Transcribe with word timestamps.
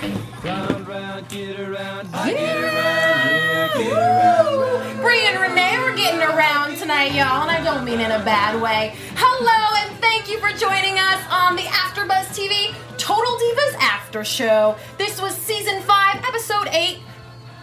And 0.00 0.16
Renee 5.40 5.78
were 5.78 5.94
getting 5.96 6.20
around 6.22 6.76
tonight, 6.76 7.12
y'all, 7.14 7.42
and 7.42 7.50
I 7.50 7.62
don't 7.64 7.84
mean 7.84 8.00
in 8.00 8.10
a 8.12 8.22
bad 8.24 8.60
way. 8.62 8.94
Hello, 9.16 9.76
and 9.82 10.00
thank 10.00 10.30
you 10.30 10.38
for 10.38 10.50
joining 10.56 10.98
us 10.98 11.20
on 11.30 11.56
the 11.56 11.62
AfterBuzz 11.62 12.26
TV 12.28 12.74
Total 12.96 13.32
Divas 13.32 13.74
After 13.80 14.22
Show. 14.24 14.76
This 14.98 15.20
was 15.20 15.34
season 15.34 15.82
five, 15.82 16.22
episode 16.24 16.68
eight. 16.70 17.00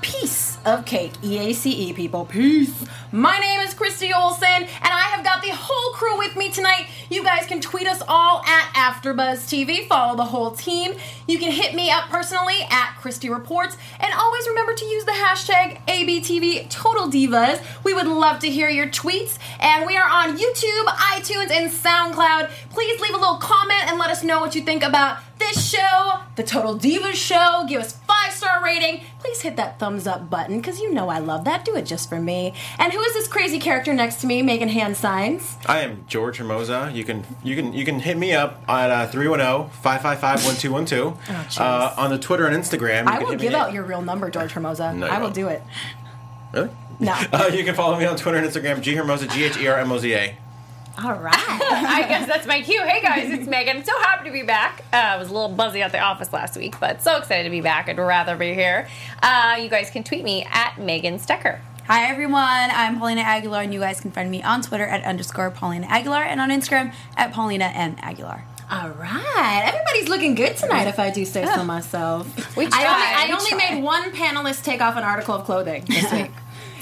Peace 0.01 0.57
of 0.65 0.85
cake, 0.85 1.13
E 1.23 1.39
A 1.39 1.53
C 1.53 1.71
E 1.89 1.93
people, 1.93 2.25
peace. 2.25 2.85
My 3.11 3.39
name 3.39 3.61
is 3.61 3.64
Christy 3.85 4.11
Olson, 4.11 4.47
and 4.47 4.67
I 4.81 5.11
have 5.13 5.23
got 5.23 5.43
the 5.43 5.51
whole 5.53 5.93
crew 5.93 6.17
with 6.17 6.35
me 6.35 6.49
tonight. 6.49 6.87
You 7.11 7.23
guys 7.23 7.45
can 7.45 7.61
tweet 7.61 7.85
us 7.85 8.01
all 8.07 8.41
at 8.43 8.73
AfterBuzz 8.73 9.45
TV. 9.45 9.87
Follow 9.87 10.17
the 10.17 10.25
whole 10.25 10.49
team. 10.49 10.95
You 11.27 11.37
can 11.37 11.51
hit 11.51 11.75
me 11.75 11.91
up 11.91 12.09
personally 12.09 12.65
at 12.71 12.95
Christy 12.99 13.29
Reports, 13.29 13.77
and 13.99 14.11
always 14.11 14.47
remember 14.47 14.73
to 14.73 14.85
use 14.85 15.05
the 15.05 15.11
hashtag 15.11 15.85
ABTV 15.85 16.67
Total 16.71 17.07
Divas. 17.07 17.63
We 17.83 17.93
would 17.93 18.07
love 18.07 18.39
to 18.39 18.49
hear 18.49 18.69
your 18.69 18.87
tweets, 18.87 19.37
and 19.59 19.85
we 19.85 19.95
are 19.97 20.09
on 20.09 20.35
YouTube, 20.35 20.85
iTunes, 20.85 21.51
and 21.51 21.71
SoundCloud. 21.71 22.49
Please 22.71 22.99
leave 22.99 23.13
a 23.13 23.17
little 23.17 23.37
comment 23.37 23.83
and 23.85 23.99
let 23.99 24.09
us 24.09 24.23
know 24.23 24.39
what 24.39 24.55
you 24.55 24.63
think 24.63 24.81
about 24.81 25.19
this 25.47 25.69
show, 25.69 26.19
the 26.35 26.43
Total 26.43 26.75
Divas 26.77 27.13
show. 27.13 27.65
Give 27.67 27.81
us 27.81 27.93
five 27.93 28.31
star 28.31 28.63
rating. 28.63 29.01
Please 29.19 29.41
hit 29.41 29.55
that 29.57 29.79
thumbs 29.79 30.07
up 30.07 30.29
button 30.29 30.57
because 30.59 30.79
you 30.79 30.93
know 30.93 31.09
I 31.09 31.19
love 31.19 31.45
that. 31.45 31.65
Do 31.65 31.75
it 31.75 31.85
just 31.85 32.09
for 32.09 32.19
me. 32.19 32.53
And 32.79 32.91
who 32.91 32.99
is 33.01 33.13
this 33.13 33.27
crazy 33.27 33.59
character 33.59 33.93
next 33.93 34.15
to 34.21 34.27
me 34.27 34.41
making 34.41 34.69
hand 34.69 34.97
signs? 34.97 35.57
I 35.65 35.81
am 35.81 36.05
George 36.07 36.39
Hermoza. 36.39 36.93
You 36.93 37.03
can 37.03 37.23
you 37.43 37.55
can 37.55 37.73
you 37.73 37.85
can 37.85 37.99
hit 37.99 38.17
me 38.17 38.33
up 38.33 38.63
at 38.67 38.89
uh, 38.91 39.07
310-555-1212 39.11 41.59
uh, 41.59 41.93
on 41.97 42.09
the 42.09 42.17
Twitter 42.19 42.45
and 42.47 42.55
Instagram. 42.55 43.05
You 43.05 43.11
I 43.11 43.19
will 43.19 43.35
give 43.35 43.53
out 43.53 43.73
your 43.73 43.83
real 43.83 44.01
number, 44.01 44.29
George 44.29 44.53
Hermoza. 44.53 44.95
No, 44.95 45.07
I 45.07 45.17
will 45.17 45.25
won't. 45.25 45.35
do 45.35 45.47
it. 45.47 45.61
Really? 46.53 46.69
No. 46.99 47.13
Uh, 47.33 47.49
you 47.53 47.63
can 47.65 47.75
follow 47.75 47.99
me 47.99 48.05
on 48.05 48.15
Twitter 48.15 48.37
and 48.37 48.47
Instagram. 48.47 48.79
G 48.81 48.93
Hermoza. 48.95 49.29
G 49.29 49.43
H 49.43 49.57
E 49.57 49.67
R 49.67 49.77
M 49.79 49.91
O 49.91 49.97
Z 49.97 50.13
A. 50.13 50.37
All 51.03 51.13
right. 51.13 51.33
I 51.37 52.05
guess 52.07 52.27
that's 52.27 52.47
my 52.47 52.61
cue. 52.61 52.81
Hey 52.83 53.01
guys, 53.01 53.29
it's 53.29 53.47
Megan. 53.47 53.77
I'm 53.77 53.83
so 53.83 53.97
happy 54.01 54.25
to 54.29 54.31
be 54.31 54.43
back. 54.43 54.83
Uh, 54.93 54.97
I 54.97 55.17
was 55.17 55.29
a 55.29 55.33
little 55.33 55.49
buzzy 55.49 55.81
at 55.81 55.91
the 55.91 55.99
office 55.99 56.31
last 56.31 56.55
week, 56.57 56.79
but 56.79 57.01
so 57.01 57.17
excited 57.17 57.43
to 57.43 57.49
be 57.49 57.61
back. 57.61 57.89
I'd 57.89 57.97
rather 57.97 58.37
be 58.37 58.53
here. 58.53 58.87
Uh, 59.21 59.57
you 59.59 59.67
guys 59.69 59.89
can 59.89 60.03
tweet 60.03 60.23
me 60.23 60.47
at 60.49 60.79
Megan 60.79 61.15
Stecher. 61.19 61.59
Hi 61.87 62.09
everyone, 62.09 62.39
I'm 62.41 62.97
Paulina 62.97 63.21
Aguilar, 63.21 63.61
and 63.61 63.73
you 63.73 63.79
guys 63.79 63.99
can 64.01 64.09
find 64.11 64.31
me 64.31 64.41
on 64.41 64.61
Twitter 64.61 64.85
at 64.85 65.03
underscore 65.03 65.51
Paulina 65.51 65.85
Aguilar 65.87 66.23
and 66.23 66.39
on 66.41 66.49
Instagram 66.49 66.93
at 67.17 67.31
Paulina 67.33 67.65
M 67.65 67.95
Aguilar. 67.99 68.43
All 68.71 68.89
right. 68.89 69.63
Everybody's 69.67 70.09
looking 70.09 70.33
good 70.33 70.57
tonight, 70.57 70.87
if 70.87 70.97
I 70.97 71.11
do 71.11 71.23
say 71.25 71.45
so 71.45 71.63
myself. 71.65 72.25
We 72.57 72.63
I 72.65 72.67
only, 72.67 72.79
tried. 72.79 73.29
I 73.29 73.37
only 73.37 73.53
made 73.55 73.83
one 73.83 74.11
panelist 74.11 74.63
take 74.63 74.81
off 74.81 74.95
an 74.97 75.03
article 75.03 75.35
of 75.35 75.43
clothing 75.45 75.83
this 75.87 76.11
week. 76.11 76.31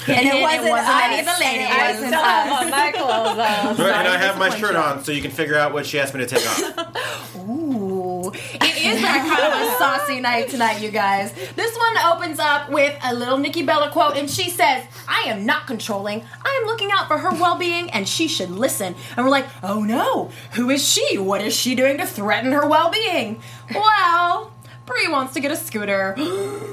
And 0.08 0.28
it 0.28 0.42
wasn't 0.42 0.66
any 0.66 1.20
of 1.20 1.28
us, 1.28 1.38
the 1.38 1.44
ladies. 1.46 1.68
it 1.68 1.72
I 1.72 1.92
wasn't 1.92 2.08
still 2.08 2.24
have 2.24 2.64
on 2.64 2.70
my 2.72 2.92
clothes. 2.92 3.40
Uh, 3.40 3.84
Right, 3.84 3.96
and 3.96 4.08
I 4.08 4.18
have 4.18 4.38
my 4.38 4.50
shirt 4.58 4.76
on, 4.76 5.04
so 5.04 5.12
you 5.12 5.22
can 5.22 5.32
figure 5.32 5.56
out 5.58 5.74
what 5.74 5.86
she 5.86 6.00
asked 6.00 6.14
me 6.14 6.20
to 6.20 6.28
take 6.28 6.46
off. 6.46 7.36
Ooh. 7.38 8.32
It 8.34 8.86
is 8.86 9.00
a 9.00 9.06
kind 9.06 9.54
of 9.54 9.62
a 9.62 9.78
saucy 9.78 10.20
night 10.20 10.50
tonight, 10.50 10.82
you 10.82 10.90
guys. 10.90 11.34
This 11.56 11.78
one 11.78 11.98
opens 11.98 12.40
up 12.40 12.70
with 12.70 12.98
a 13.04 13.14
little 13.14 13.38
Nikki 13.38 13.64
Bella 13.64 13.92
quote, 13.92 14.18
and 14.18 14.30
she 14.30 14.50
says, 14.50 14.86
I 15.08 15.24
am 15.28 15.46
not 15.46 15.68
controlling. 15.68 16.24
I 16.44 16.60
am 16.62 16.68
looking 16.68 16.92
out 16.92 17.08
for 17.08 17.18
her 17.18 17.32
well 17.32 17.58
being, 17.58 17.92
and 17.92 18.08
she 18.08 18.28
should 18.28 18.52
listen. 18.52 18.96
And 19.16 19.26
we're 19.26 19.32
like, 19.32 19.48
oh 19.62 19.84
no, 19.84 20.32
who 20.54 20.70
is 20.70 20.88
she? 20.88 21.18
What 21.18 21.42
is 21.42 21.56
she 21.56 21.76
doing 21.76 21.98
to 21.98 22.06
threaten 22.06 22.52
her 22.52 22.68
well 22.68 22.92
being? 22.92 23.42
Well, 23.74 24.54
Brie 24.86 25.08
wants 25.08 25.34
to 25.34 25.40
get 25.40 25.52
a 25.52 25.58
scooter. 25.58 26.16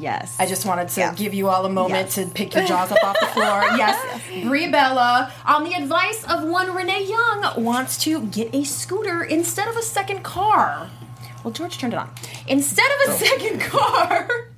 Yes. 0.00 0.34
I 0.38 0.46
just 0.46 0.64
wanted 0.66 0.88
to 0.88 1.00
Yeah. 1.00 1.14
give 1.14 1.34
you 1.34 1.48
all 1.48 1.64
a 1.64 1.68
moment 1.68 2.06
Yes. 2.06 2.14
to 2.14 2.26
pick 2.26 2.54
your 2.54 2.64
jaws 2.64 2.90
up 2.90 3.02
off 3.04 3.20
the 3.20 3.26
floor. 3.26 3.64
Yes, 3.76 4.20
Brie 4.44 4.68
Bella, 4.68 5.32
on 5.46 5.64
the 5.64 5.74
advice 5.74 6.24
of 6.24 6.44
one 6.44 6.74
Renee 6.74 7.04
Young, 7.04 7.62
wants 7.62 7.96
to 7.98 8.22
get 8.22 8.54
a 8.54 8.64
scooter 8.64 9.22
instead 9.22 9.68
of 9.68 9.76
a 9.76 9.82
second 9.82 10.22
car. 10.22 10.88
Well, 11.44 11.52
George 11.52 11.78
turned 11.78 11.94
it 11.94 11.98
on. 11.98 12.10
Instead 12.48 12.84
of 12.86 13.08
a 13.08 13.12
oh. 13.12 13.16
second 13.16 13.60
car. 13.60 14.28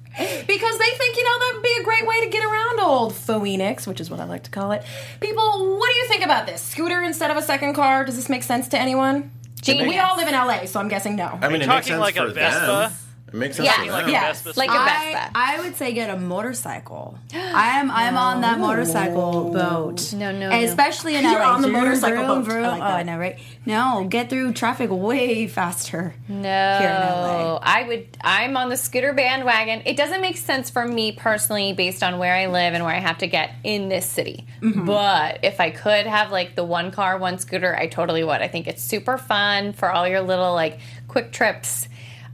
Because 0.46 0.78
they 0.78 0.90
think, 0.90 1.16
you 1.16 1.24
know, 1.24 1.38
that 1.38 1.52
would 1.54 1.62
be 1.62 1.74
a 1.80 1.84
great 1.84 2.06
way 2.06 2.22
to 2.22 2.28
get 2.28 2.44
around 2.44 2.80
old 2.80 3.14
Phoenix, 3.14 3.86
which 3.86 3.98
is 3.98 4.10
what 4.10 4.20
I 4.20 4.24
like 4.24 4.42
to 4.42 4.50
call 4.50 4.72
it. 4.72 4.84
People, 5.20 5.78
what 5.78 5.90
do 5.90 5.98
you 5.98 6.06
think 6.06 6.22
about 6.22 6.44
this? 6.46 6.60
Scooter 6.60 7.02
instead 7.02 7.30
of 7.30 7.38
a 7.38 7.42
second 7.42 7.72
car? 7.72 8.04
Does 8.04 8.16
this 8.16 8.28
make 8.28 8.42
sense 8.42 8.68
to 8.68 8.78
anyone? 8.78 9.30
Genius. 9.62 9.88
We 9.88 9.98
all 9.98 10.16
live 10.16 10.28
in 10.28 10.34
LA, 10.34 10.66
so 10.66 10.80
I'm 10.80 10.88
guessing 10.88 11.16
no. 11.16 11.38
I 11.40 11.48
mean, 11.48 11.62
it 11.62 11.66
makes 11.66 11.66
talking 11.66 11.82
sense 11.84 12.00
like 12.00 12.16
for 12.16 12.26
a 12.26 12.30
Vespa? 12.30 12.66
them. 12.66 12.92
It 13.32 13.36
makes 13.38 13.56
sense 13.56 13.66
Yeah, 13.66 13.84
for 13.84 13.90
like 13.92 14.00
them. 14.04 14.08
a 14.10 14.12
Yes. 14.12 14.42
Vespa. 14.42 14.58
like 14.60 14.68
a 14.70 14.72
I, 14.74 14.84
Vespa. 15.14 15.30
I 15.34 15.60
would 15.60 15.76
say 15.76 15.92
get 15.92 16.10
a 16.10 16.18
motorcycle. 16.18 17.18
I 17.34 17.80
am 17.80 17.90
I'm 17.90 18.16
on 18.18 18.40
that 18.42 18.58
motorcycle 18.58 19.50
boat. 19.52 20.12
No, 20.12 20.30
no, 20.32 20.50
And 20.50 20.62
no. 20.62 20.68
especially 20.68 21.16
in 21.16 21.24
You're 21.24 21.42
on 21.42 21.62
the 21.62 21.68
Vroom, 21.68 21.80
motorcycle 21.84 22.24
vroom, 22.24 22.38
boat. 22.42 22.44
vroom. 22.52 22.64
I 22.64 22.68
like 22.68 22.82
Oh. 22.82 22.86
I 22.96 23.02
know, 23.04 23.18
right? 23.18 23.38
No, 23.64 24.06
get 24.08 24.28
through 24.28 24.52
traffic 24.52 24.90
way 24.90 25.46
faster. 25.46 26.14
No, 26.28 26.42
Here 26.78 26.88
in 26.88 26.94
LA. 26.94 27.58
I 27.62 27.84
would. 27.88 28.08
I'm 28.20 28.56
on 28.56 28.68
the 28.68 28.76
scooter 28.76 29.12
bandwagon. 29.12 29.82
It 29.86 29.96
doesn't 29.96 30.20
make 30.20 30.36
sense 30.36 30.68
for 30.68 30.84
me 30.86 31.12
personally, 31.12 31.72
based 31.72 32.02
on 32.02 32.18
where 32.18 32.34
I 32.34 32.46
live 32.46 32.74
and 32.74 32.84
where 32.84 32.94
I 32.94 32.98
have 32.98 33.18
to 33.18 33.26
get 33.28 33.52
in 33.64 33.88
this 33.88 34.04
city. 34.04 34.46
Mm-hmm. 34.60 34.84
But 34.84 35.40
if 35.44 35.60
I 35.60 35.70
could 35.70 36.06
have 36.06 36.30
like 36.32 36.54
the 36.56 36.64
one 36.64 36.90
car, 36.90 37.18
one 37.18 37.38
scooter, 37.38 37.74
I 37.76 37.86
totally 37.86 38.24
would. 38.24 38.42
I 38.42 38.48
think 38.48 38.66
it's 38.66 38.82
super 38.82 39.16
fun 39.16 39.72
for 39.72 39.90
all 39.90 40.06
your 40.08 40.20
little 40.22 40.52
like 40.54 40.80
quick 41.08 41.30
trips. 41.32 41.88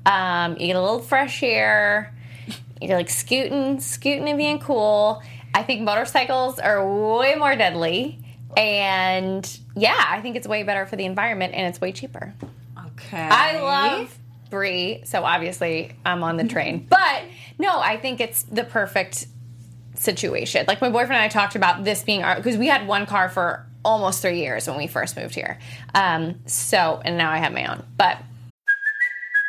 Um, 0.08 0.52
you 0.52 0.68
get 0.68 0.76
a 0.76 0.80
little 0.80 1.00
fresh 1.00 1.42
air. 1.42 2.14
You're 2.80 2.96
like 2.96 3.10
scooting, 3.10 3.80
scooting 3.80 4.28
and 4.28 4.38
being 4.38 4.58
cool. 4.58 5.22
I 5.54 5.62
think 5.62 5.82
motorcycles 5.82 6.58
are 6.58 6.86
way 6.86 7.34
more 7.34 7.54
deadly. 7.54 8.18
And 8.56 9.58
yeah, 9.76 10.02
I 10.08 10.20
think 10.20 10.36
it's 10.36 10.48
way 10.48 10.62
better 10.62 10.86
for 10.86 10.96
the 10.96 11.04
environment 11.04 11.54
and 11.54 11.66
it's 11.66 11.80
way 11.80 11.92
cheaper. 11.92 12.32
Okay. 12.86 13.16
I 13.16 13.60
love 13.60 14.18
Brie, 14.50 15.02
so 15.04 15.24
obviously 15.24 15.92
I'm 16.04 16.22
on 16.22 16.36
the 16.36 16.44
train. 16.44 16.86
But 16.98 17.24
no, 17.58 17.78
I 17.78 17.96
think 17.96 18.20
it's 18.20 18.44
the 18.44 18.64
perfect 18.64 19.26
situation. 19.94 20.64
Like 20.66 20.80
my 20.80 20.90
boyfriend 20.90 21.14
and 21.14 21.22
I 21.22 21.28
talked 21.28 21.56
about 21.56 21.84
this 21.84 22.02
being 22.02 22.22
our 22.22 22.36
because 22.36 22.56
we 22.56 22.68
had 22.68 22.86
one 22.86 23.04
car 23.04 23.28
for 23.28 23.66
almost 23.84 24.22
three 24.22 24.38
years 24.38 24.66
when 24.68 24.76
we 24.76 24.86
first 24.86 25.16
moved 25.16 25.34
here. 25.34 25.58
Um, 25.94 26.40
so 26.46 27.00
and 27.04 27.18
now 27.18 27.30
I 27.30 27.38
have 27.38 27.52
my 27.52 27.66
own. 27.66 27.84
But 27.96 28.18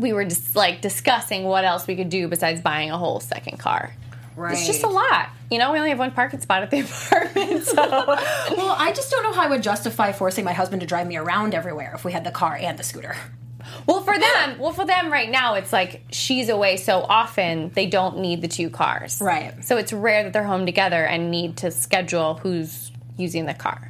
We 0.00 0.12
were 0.12 0.24
just 0.24 0.56
like 0.56 0.80
discussing 0.80 1.44
what 1.44 1.64
else 1.64 1.86
we 1.86 1.96
could 1.96 2.08
do 2.08 2.28
besides 2.28 2.60
buying 2.60 2.90
a 2.90 2.98
whole 2.98 3.20
second 3.20 3.58
car. 3.58 3.92
Right. 4.36 4.52
It's 4.52 4.66
just 4.66 4.82
a 4.82 4.88
lot. 4.88 5.28
You 5.50 5.58
know, 5.58 5.72
we 5.72 5.78
only 5.78 5.90
have 5.90 5.98
one 5.98 6.12
parking 6.12 6.40
spot 6.40 6.62
at 6.62 6.70
the 6.70 6.80
apartment, 6.80 7.64
so 7.64 7.76
Well, 8.56 8.74
I 8.78 8.92
just 8.94 9.10
don't 9.10 9.22
know 9.22 9.32
how 9.32 9.42
I 9.42 9.48
would 9.48 9.62
justify 9.62 10.12
forcing 10.12 10.44
my 10.44 10.52
husband 10.52 10.80
to 10.80 10.86
drive 10.86 11.06
me 11.06 11.16
around 11.16 11.54
everywhere 11.54 11.92
if 11.94 12.04
we 12.04 12.12
had 12.12 12.24
the 12.24 12.30
car 12.30 12.56
and 12.58 12.78
the 12.78 12.82
scooter. 12.82 13.16
Well, 13.86 14.00
for 14.02 14.18
them, 14.18 14.58
well 14.58 14.72
for 14.72 14.86
them 14.86 15.12
right 15.12 15.28
now, 15.28 15.54
it's 15.54 15.72
like 15.72 16.02
she's 16.10 16.48
away 16.48 16.76
so 16.76 17.00
often 17.00 17.70
they 17.74 17.86
don't 17.86 18.18
need 18.18 18.40
the 18.40 18.48
two 18.48 18.70
cars. 18.70 19.20
Right. 19.20 19.62
So 19.64 19.76
it's 19.76 19.92
rare 19.92 20.24
that 20.24 20.32
they're 20.32 20.44
home 20.44 20.64
together 20.64 21.04
and 21.04 21.30
need 21.30 21.58
to 21.58 21.70
schedule 21.70 22.34
who's 22.34 22.90
using 23.18 23.44
the 23.44 23.54
car. 23.54 23.89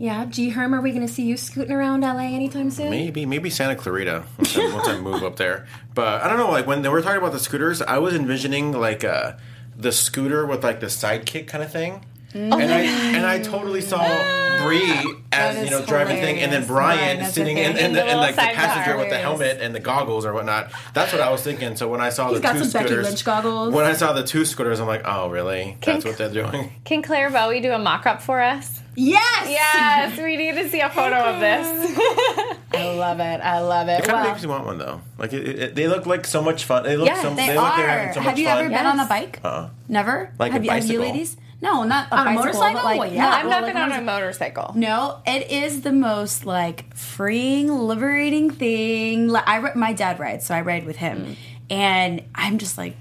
Yeah, 0.00 0.24
G 0.24 0.48
Herm, 0.48 0.74
are 0.74 0.80
we 0.80 0.92
going 0.92 1.06
to 1.06 1.12
see 1.12 1.24
you 1.24 1.36
scooting 1.36 1.72
around 1.72 2.00
LA 2.00 2.20
anytime 2.20 2.70
soon? 2.70 2.88
Maybe, 2.88 3.26
maybe 3.26 3.50
Santa 3.50 3.76
Clarita 3.76 4.24
once 4.38 4.56
I, 4.56 4.74
once 4.74 4.88
I 4.88 4.98
move 4.98 5.22
up 5.22 5.36
there. 5.36 5.66
But 5.94 6.22
I 6.22 6.28
don't 6.28 6.38
know. 6.38 6.50
Like 6.50 6.66
when 6.66 6.80
they 6.80 6.88
were 6.88 7.02
talking 7.02 7.18
about 7.18 7.32
the 7.32 7.38
scooters, 7.38 7.82
I 7.82 7.98
was 7.98 8.14
envisioning 8.14 8.72
like 8.72 9.04
uh, 9.04 9.32
the 9.76 9.92
scooter 9.92 10.46
with 10.46 10.64
like 10.64 10.80
the 10.80 10.86
sidekick 10.86 11.48
kind 11.48 11.62
of 11.62 11.70
thing. 11.70 12.06
Oh 12.32 12.38
and 12.38 12.54
I 12.72 12.80
and 13.16 13.26
I 13.26 13.40
totally 13.40 13.80
saw 13.80 13.98
Brie 14.64 15.14
as 15.32 15.64
you 15.64 15.70
know 15.70 15.84
driving 15.84 16.16
thing, 16.20 16.38
and 16.38 16.52
then. 16.52 16.66
Bryan 16.66 17.16
Bryan 17.18 17.32
sitting 17.32 17.56
the 17.56 17.62
in, 17.62 17.70
in, 17.70 17.76
the, 17.76 18.00
In 18.00 18.06
the 18.06 18.10
in 18.12 18.16
like 18.18 18.34
the 18.36 18.42
passenger 18.42 18.66
sidecar. 18.92 18.98
with 18.98 19.08
the 19.10 19.18
helmet 19.18 19.58
and 19.60 19.74
the 19.74 19.80
goggles 19.80 20.24
or 20.24 20.32
whatnot. 20.32 20.70
That's 20.94 21.12
what 21.12 21.20
I 21.20 21.30
was 21.30 21.42
thinking. 21.42 21.74
So 21.76 21.88
when 21.88 22.00
I 22.00 22.10
saw 22.10 22.28
He's 22.28 22.36
the 22.38 22.42
got 22.42 22.52
two 22.52 22.64
some 22.64 22.70
Becky 22.72 22.86
scooters, 22.88 23.06
Lynch 23.08 23.24
goggles. 23.24 23.74
when 23.74 23.84
I 23.84 23.94
saw 23.94 24.12
the 24.12 24.22
two 24.22 24.44
scooters, 24.44 24.78
I'm 24.80 24.86
like, 24.86 25.02
oh 25.04 25.28
really? 25.28 25.76
That's 25.84 26.04
what 26.04 26.16
they're 26.18 26.30
doing. 26.32 26.72
Can 26.84 27.02
Claire 27.02 27.30
Bowie 27.30 27.60
do 27.60 27.72
a 27.72 27.78
mock 27.78 28.06
up 28.06 28.22
for 28.22 28.40
us? 28.40 28.80
Yes! 28.96 29.48
Yes, 29.48 30.18
we 30.18 30.36
need 30.36 30.54
to 30.56 30.68
see 30.68 30.80
a 30.80 30.90
photo 30.98 31.16
of 31.16 31.40
this. 31.40 31.66
I 32.72 32.94
love 32.96 33.18
it. 33.20 33.40
I 33.40 33.60
love 33.60 33.88
it. 33.88 34.00
It 34.00 34.04
kind 34.04 34.18
of 34.18 34.24
Well, 34.24 34.32
makes 34.32 34.42
me 34.42 34.48
want 34.50 34.66
one 34.66 34.78
though. 34.78 35.00
Like 35.18 35.32
it, 35.32 35.58
it, 35.58 35.74
they 35.74 35.88
look 35.88 36.06
like 36.06 36.26
so 36.26 36.42
much 36.42 36.64
fun. 36.64 36.84
They 36.84 36.96
look 36.96 37.06
Yeah, 37.08 37.22
so 37.22 37.30
They, 37.34 37.46
they, 37.48 37.56
are. 37.56 37.76
they're 37.76 37.88
having 37.88 38.14
so 38.14 38.20
have 38.20 38.38
you 38.38 38.46
fun. 38.46 38.58
ever 38.58 38.68
been 38.68 38.86
on 38.86 39.00
a 39.00 39.06
bike? 39.06 39.40
Uh-uh. 39.42 39.70
Never. 39.88 40.32
Like 40.38 40.50
a 40.50 40.54
have, 40.54 40.64
you, 40.64 40.70
have 40.70 40.84
you 40.84 40.98
bicycle? 40.98 41.06
ladies? 41.06 41.36
No, 41.62 41.84
not 41.84 42.08
a, 42.10 42.16
On 42.16 42.26
a 42.28 42.32
motorcycle? 42.32 42.82
Like, 42.82 42.98
Well, 43.00 43.12
yeah. 43.12 43.22
no, 43.22 43.28
I've 43.28 43.44
well, 43.46 43.50
not 43.60 43.62
like 43.64 43.74
been 43.74 43.82
on 43.82 43.92
a 43.92 44.00
motorcycle. 44.00 44.72
No, 44.74 45.20
it 45.26 45.50
is 45.50 45.82
the 45.82 45.92
most 45.92 46.46
like 46.46 46.94
freeing, 46.96 47.68
liberating 47.70 48.50
thing. 48.50 49.28
Like, 49.28 49.44
I 49.46 49.72
my 49.74 49.92
dad 49.92 50.18
rides, 50.18 50.46
so 50.46 50.54
I 50.54 50.62
ride 50.62 50.86
with 50.86 50.96
him, 50.96 51.18
Mm. 51.18 51.36
and 51.70 52.22
I'm 52.34 52.58
just 52.58 52.78
like 52.78 52.96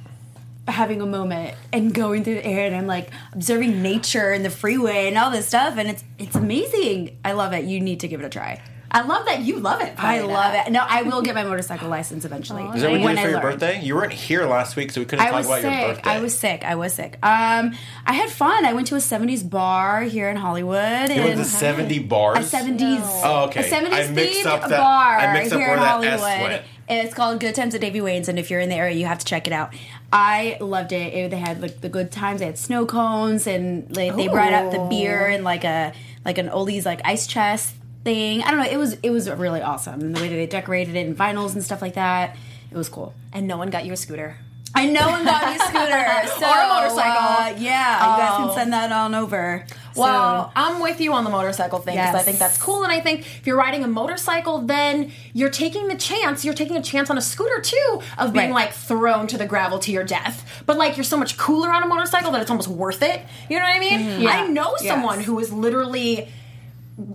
having 0.68 1.02
a 1.02 1.06
moment 1.06 1.56
and 1.74 1.94
going 1.94 2.24
through 2.24 2.36
the 2.36 2.46
air, 2.46 2.68
and 2.68 2.76
I'm 2.76 2.86
like 2.86 3.10
observing 3.34 3.82
nature 3.82 4.32
and 4.32 4.44
the 4.46 4.50
freeway 4.50 5.08
and 5.08 5.18
all 5.18 5.32
this 5.32 5.48
stuff, 5.48 5.78
and 5.78 5.90
it's 5.90 6.04
it's 6.18 6.36
amazing. 6.36 7.18
I 7.24 7.32
love 7.32 7.54
it. 7.54 7.64
You 7.66 7.80
need 7.80 8.02
to 8.02 8.08
give 8.08 8.20
it 8.20 8.26
a 8.26 8.30
try. 8.30 8.62
I 8.92 9.02
love 9.02 9.26
that 9.28 9.42
you 9.42 9.60
love 9.60 9.82
it. 9.82 9.94
I 9.98 10.22
love 10.22 10.54
it. 10.56 10.72
No, 10.72 10.84
I 10.88 11.04
will 11.04 11.22
get 11.22 11.36
my 11.36 11.44
motorcycle 11.44 11.90
license 11.90 12.26
eventually. 12.26 12.64
Is 12.76 12.82
that 12.82 12.90
what 12.90 13.00
you 13.00 13.06
when 13.06 13.16
did 13.16 13.22
I 13.22 13.24
for 13.26 13.30
your 13.30 13.42
learn. 13.42 13.52
birthday? 13.54 13.82
You 13.84 13.96
weren't 13.96 14.14
here 14.14 14.46
last 14.48 14.76
week, 14.76 14.92
so 14.92 15.02
we 15.02 15.06
couldn't 15.06 15.26
I 15.26 15.30
talk 15.30 15.38
was 15.38 15.46
about 15.48 15.62
your 15.62 15.72
sick. 15.72 15.88
birthday. 15.96 16.10
I 16.10 16.20
was 16.22 16.38
sick. 16.40 16.64
I 16.66 16.76
was 16.76 16.94
sick. 16.94 17.14
Um, 17.22 17.74
I 18.06 18.14
had 18.14 18.30
fun. 18.32 18.66
I 18.66 18.74
went 18.74 18.88
to 18.88 18.96
a 18.96 19.00
'70s 19.00 19.48
bar 19.48 20.02
here 20.02 20.30
in 20.30 20.38
Hollywood. 20.38 21.10
It 21.12 21.22
was 21.22 21.30
and 21.32 21.40
to 21.40 21.46
70 21.46 22.00
bars? 22.00 22.38
a 22.52 22.58
'70s. 22.58 23.00
Oh, 23.24 23.46
okay. 23.50 23.62
A 23.62 23.64
'70s 23.72 23.94
I 23.94 24.12
mixed 24.12 24.40
themed 24.42 24.46
up 24.48 24.62
that- 24.70 24.80
bar 24.80 25.18
I 25.20 25.34
mixed 25.34 25.54
up 25.54 25.60
here 25.60 25.68
where 25.70 25.78
in 25.78 25.84
that 25.84 26.04
S 26.04 26.20
Hollywood. 26.22 26.50
went. 26.52 26.64
It's 26.92 27.14
called 27.14 27.40
Good 27.40 27.54
Times 27.54 27.76
at 27.76 27.82
Davy 27.82 28.02
Wayne's, 28.02 28.28
and 28.30 28.40
if 28.40 28.50
you're 28.50 28.60
in 28.60 28.70
the 28.70 28.76
area, 28.76 28.96
you 28.96 29.06
have 29.06 29.20
to 29.20 29.26
check 29.26 29.46
it 29.46 29.54
out. 29.54 29.76
I 30.12 30.58
loved 30.60 30.92
it. 30.92 31.14
it 31.14 31.30
they 31.30 31.38
had 31.38 31.62
like 31.62 31.82
the 31.82 31.90
good 31.90 32.12
times. 32.12 32.40
They 32.40 32.48
had 32.48 32.58
snow 32.58 32.88
cones, 32.88 33.46
and 33.46 33.96
like 33.96 34.16
they 34.16 34.28
brought 34.28 34.54
out 34.54 34.72
the 34.72 34.80
beer 34.90 35.28
and 35.28 35.44
like 35.44 35.64
a 35.64 35.94
like 36.26 36.40
an 36.40 36.50
oldies 36.50 36.86
like 36.86 37.02
ice 37.06 37.28
chest 37.28 37.76
thing. 38.04 38.42
I 38.44 38.51
don't 38.51 38.60
know. 38.60 38.69
It 38.69 38.78
was 38.78 38.94
it 39.04 39.10
was 39.10 39.30
really 39.30 39.62
awesome, 39.62 40.00
and 40.01 40.16
the 40.16 40.22
way 40.22 40.30
that 40.30 40.36
they 40.36 40.48
decorated 40.48 40.96
it 40.96 41.06
in 41.07 41.16
vinyls 41.16 41.54
and 41.54 41.63
stuff 41.63 41.81
like 41.81 41.96
that. 41.96 42.36
It 42.72 42.78
was 42.78 42.88
cool. 42.90 43.13
And 43.34 43.48
no 43.48 43.57
one 43.57 43.69
got 43.72 43.86
you 43.86 43.94
a 43.94 43.98
scooter. 43.98 44.38
I 44.75 44.86
know 44.86 45.10
one 45.10 45.25
got 45.25 45.50
me 45.50 45.56
a 45.56 45.60
scooter 45.60 46.40
so, 46.40 46.46
Or 46.48 46.60
a 46.60 46.68
motorcycle. 46.68 47.28
uh, 47.28 47.54
yeah, 47.57 47.96
you 48.16 48.22
guys 48.22 48.31
Oh. 48.34 48.46
can 48.46 48.54
send 48.56 48.74
that 48.74 48.92
on 48.92 49.16
over. 49.16 49.66
Well, 49.96 50.44
soon. 50.46 50.51
I'm 50.56 50.80
with 50.80 51.01
you 51.01 51.13
on 51.13 51.24
the 51.24 51.31
motorcycle 51.31 51.80
thing 51.80 51.96
because 51.96 52.13
I 52.13 52.22
think 52.22 52.38
that's 52.38 52.60
cool. 52.62 52.84
And 52.84 52.92
I 52.94 53.00
think 53.00 53.22
if 53.22 53.48
you're 53.48 53.57
riding 53.57 53.84
a 53.84 53.88
motorcycle, 53.88 54.60
then 54.62 55.12
you're 55.34 55.50
taking 55.50 55.88
the 55.88 55.95
chance. 55.95 56.45
You're 56.45 56.54
taking 56.54 56.78
a 56.78 56.84
chance 56.84 57.10
on 57.10 57.18
a 57.18 57.22
scooter 57.22 57.60
too 57.60 58.02
of 58.19 58.31
being 58.31 58.52
Right. 58.52 58.66
like 58.68 58.74
thrown 58.74 59.25
to 59.28 59.38
the 59.40 59.48
gravel 59.48 59.80
to 59.80 59.92
your 59.92 60.04
death. 60.04 60.45
But 60.68 60.78
like 60.78 60.95
you're 60.95 61.04
so 61.04 61.18
much 61.18 61.36
cooler 61.40 61.72
on 61.72 61.81
a 61.81 61.88
motorcycle 61.88 62.31
that 62.34 62.42
it's 62.42 62.52
almost 62.52 62.68
worth 62.69 63.02
it. 63.02 63.22
You 63.50 63.57
know 63.57 63.66
what 63.66 63.75
I 63.75 63.80
mean? 63.80 64.00
Mm-hmm. 64.00 64.22
Yeah. 64.22 64.30
I 64.30 64.48
know 64.48 64.75
someone 64.78 65.18
Yes. 65.18 65.25
who 65.25 65.34
was 65.34 65.52
literally 65.52 66.30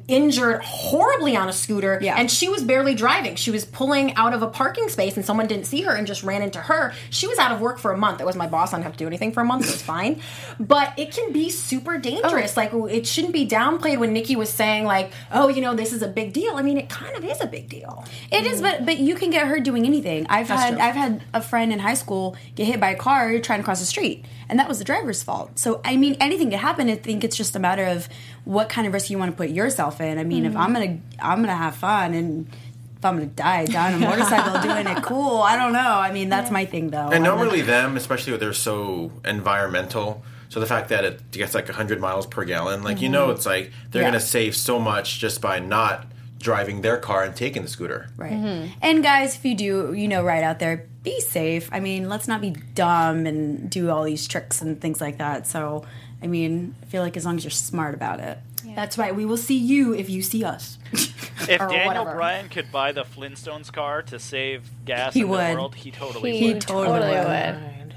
injured 0.08 0.62
horribly 0.62 1.36
on 1.36 1.48
a 1.48 1.52
scooter 1.52 1.98
Yeah. 2.00 2.14
and 2.16 2.30
she 2.30 2.48
was 2.48 2.62
barely 2.62 2.94
driving 2.94 3.36
she 3.36 3.50
was 3.50 3.64
pulling 3.64 4.14
out 4.14 4.32
of 4.32 4.42
a 4.42 4.46
parking 4.46 4.88
space 4.88 5.16
and 5.16 5.24
someone 5.24 5.46
didn't 5.46 5.66
see 5.66 5.82
her 5.82 5.92
and 5.94 6.06
just 6.06 6.22
ran 6.22 6.42
into 6.42 6.58
her 6.58 6.92
she 7.10 7.26
was 7.26 7.38
out 7.38 7.52
of 7.52 7.60
work 7.60 7.78
for 7.78 7.92
a 7.92 7.96
month 7.96 8.20
it 8.20 8.26
was 8.26 8.36
my 8.36 8.46
boss 8.46 8.72
i 8.72 8.76
didn't 8.76 8.84
have 8.84 8.92
to 8.92 8.98
do 8.98 9.06
anything 9.06 9.32
for 9.32 9.40
a 9.40 9.44
month 9.44 9.66
so 9.66 9.72
it's 9.72 9.82
fine 9.82 10.20
but 10.60 10.92
it 10.98 11.12
can 11.12 11.32
be 11.32 11.50
super 11.50 11.98
dangerous 11.98 12.56
oh. 12.56 12.60
like 12.60 12.72
it 12.92 13.06
shouldn't 13.06 13.32
be 13.32 13.46
downplayed 13.46 13.98
when 13.98 14.12
nikki 14.12 14.36
was 14.36 14.50
saying 14.50 14.84
like 14.84 15.12
oh 15.32 15.48
you 15.48 15.60
know 15.60 15.74
this 15.74 15.92
is 15.92 16.02
a 16.02 16.08
big 16.08 16.32
deal 16.32 16.54
i 16.56 16.62
mean 16.62 16.78
it 16.78 16.88
kind 16.88 17.16
of 17.16 17.24
is 17.24 17.40
a 17.40 17.46
big 17.46 17.68
deal 17.68 18.04
It 18.30 18.46
is, 18.46 18.60
but 18.60 18.84
but 18.84 18.98
you 18.98 19.14
can 19.14 19.30
get 19.30 19.46
hurt 19.46 19.62
doing 19.64 19.86
anything. 19.86 20.26
I've 20.28 20.48
That's 20.48 20.62
had 20.62 20.74
true. 20.74 20.82
I've 20.82 20.94
had 20.94 21.24
a 21.32 21.40
friend 21.40 21.72
in 21.72 21.78
high 21.78 21.94
school 21.94 22.36
get 22.54 22.66
hit 22.66 22.80
by 22.80 22.90
a 22.90 22.96
car 22.96 23.38
trying 23.38 23.60
to 23.60 23.64
cross 23.64 23.80
the 23.80 23.86
street, 23.86 24.24
and 24.48 24.58
that 24.58 24.68
was 24.68 24.78
the 24.78 24.84
driver's 24.84 25.22
fault. 25.22 25.58
So 25.58 25.80
I 25.84 25.96
mean, 25.96 26.16
anything 26.20 26.50
could 26.50 26.58
happen. 26.60 26.88
I 26.88 26.96
think 26.96 27.24
it's 27.24 27.36
just 27.36 27.54
a 27.56 27.58
matter 27.58 27.84
of 27.84 28.08
what 28.44 28.68
kind 28.68 28.86
of 28.86 28.92
risk 28.92 29.10
you 29.10 29.18
want 29.18 29.30
to 29.30 29.36
put 29.36 29.50
yourself 29.50 30.00
in. 30.00 30.18
I 30.18 30.24
mean, 30.24 30.44
if 30.44 30.56
I'm 30.56 30.72
gonna 30.72 30.98
I'm 31.20 31.40
gonna 31.40 31.54
have 31.56 31.76
fun 31.76 32.14
and. 32.14 32.48
If 32.96 33.08
I'm 33.08 33.16
gonna 33.16 33.26
die, 33.26 33.66
die 33.66 33.92
on 33.92 34.02
a 34.02 34.06
motorcycle 34.08 34.62
doing 34.62 34.86
it 34.86 35.02
cool. 35.02 35.42
I 35.42 35.56
don't 35.58 35.74
know. 35.74 35.78
I 35.78 36.10
mean, 36.10 36.30
that's 36.30 36.50
my 36.50 36.64
thing, 36.64 36.88
though. 36.88 37.00
And 37.08 37.16
I'm 37.16 37.22
not- 37.22 37.36
normally 37.36 37.60
them, 37.60 37.98
especially 37.98 38.32
when 38.32 38.40
they're 38.40 38.54
so 38.54 39.12
environmental. 39.26 40.22
So 40.48 40.58
the 40.58 40.64
fact 40.66 40.88
that 40.88 41.04
it 41.04 41.30
gets 41.30 41.54
like 41.54 41.66
100 41.68 42.00
miles 42.00 42.26
per 42.26 42.44
gallon, 42.44 42.82
like 42.82 43.02
you 43.02 43.10
know, 43.10 43.30
it's 43.30 43.44
like 43.44 43.64
they're 43.64 43.70
Mm-hmm. 43.70 43.96
Yeah. 43.98 44.00
going 44.02 44.12
to 44.14 44.20
save 44.20 44.56
so 44.56 44.78
much 44.78 45.18
just 45.18 45.42
by 45.42 45.58
not 45.58 46.06
driving 46.38 46.80
their 46.80 46.96
car 46.96 47.24
and 47.24 47.36
taking 47.36 47.62
the 47.62 47.68
scooter. 47.68 48.08
Right. 48.16 48.70
And 48.80 49.02
guys, 49.02 49.36
if 49.36 49.44
you 49.44 49.54
do, 49.54 49.92
you 49.92 50.08
know, 50.08 50.22
right 50.24 50.42
out 50.42 50.58
there, 50.58 50.86
be 51.02 51.20
safe. 51.20 51.68
I 51.72 51.80
mean, 51.80 52.08
let's 52.08 52.26
not 52.28 52.40
be 52.40 52.50
dumb 52.74 53.26
and 53.26 53.68
do 53.68 53.90
all 53.90 54.04
these 54.04 54.26
tricks 54.26 54.62
and 54.62 54.80
things 54.80 55.00
like 55.00 55.18
that. 55.18 55.46
So, 55.46 55.84
I 56.24 56.26
mean, 56.26 56.74
I 56.82 56.86
feel 56.86 57.02
like 57.02 57.16
as 57.16 57.24
long 57.26 57.36
as 57.36 57.44
you're 57.44 57.50
smart 57.50 57.94
about 57.94 58.18
it. 58.18 58.38
that's 58.74 58.96
right 58.96 59.14
we 59.14 59.26
will 59.26 59.36
see 59.36 59.58
you 59.58 59.92
if 59.94 60.08
you 60.08 60.22
see 60.22 60.42
us 60.42 60.78
If 60.92 61.58
Daniel 61.58 61.86
whatever. 61.86 62.14
Bryan 62.14 62.48
could 62.48 62.72
buy 62.72 62.92
the 62.92 63.04
Flintstones 63.04 63.70
car 63.70 64.00
to 64.04 64.18
save 64.18 64.62
gas 64.86 65.12
He 65.12 65.20
in 65.20 65.28
would. 65.28 65.50
the 65.50 65.54
world, 65.54 65.74
he 65.74 65.90
totally 65.90 66.38
He 66.38 66.52
would. 66.54 66.62
totally, 66.62 67.00
totally 67.00 67.52
would. 67.82 67.94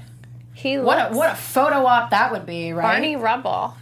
He 0.52 0.76
what 0.78 0.98
a 1.12 1.16
what 1.16 1.30
a 1.30 1.36
photo 1.36 1.86
op 1.86 2.10
that 2.10 2.32
would 2.32 2.44
be 2.44 2.72
right 2.72 2.82
Barney 2.82 3.16
Rubble. 3.16 3.74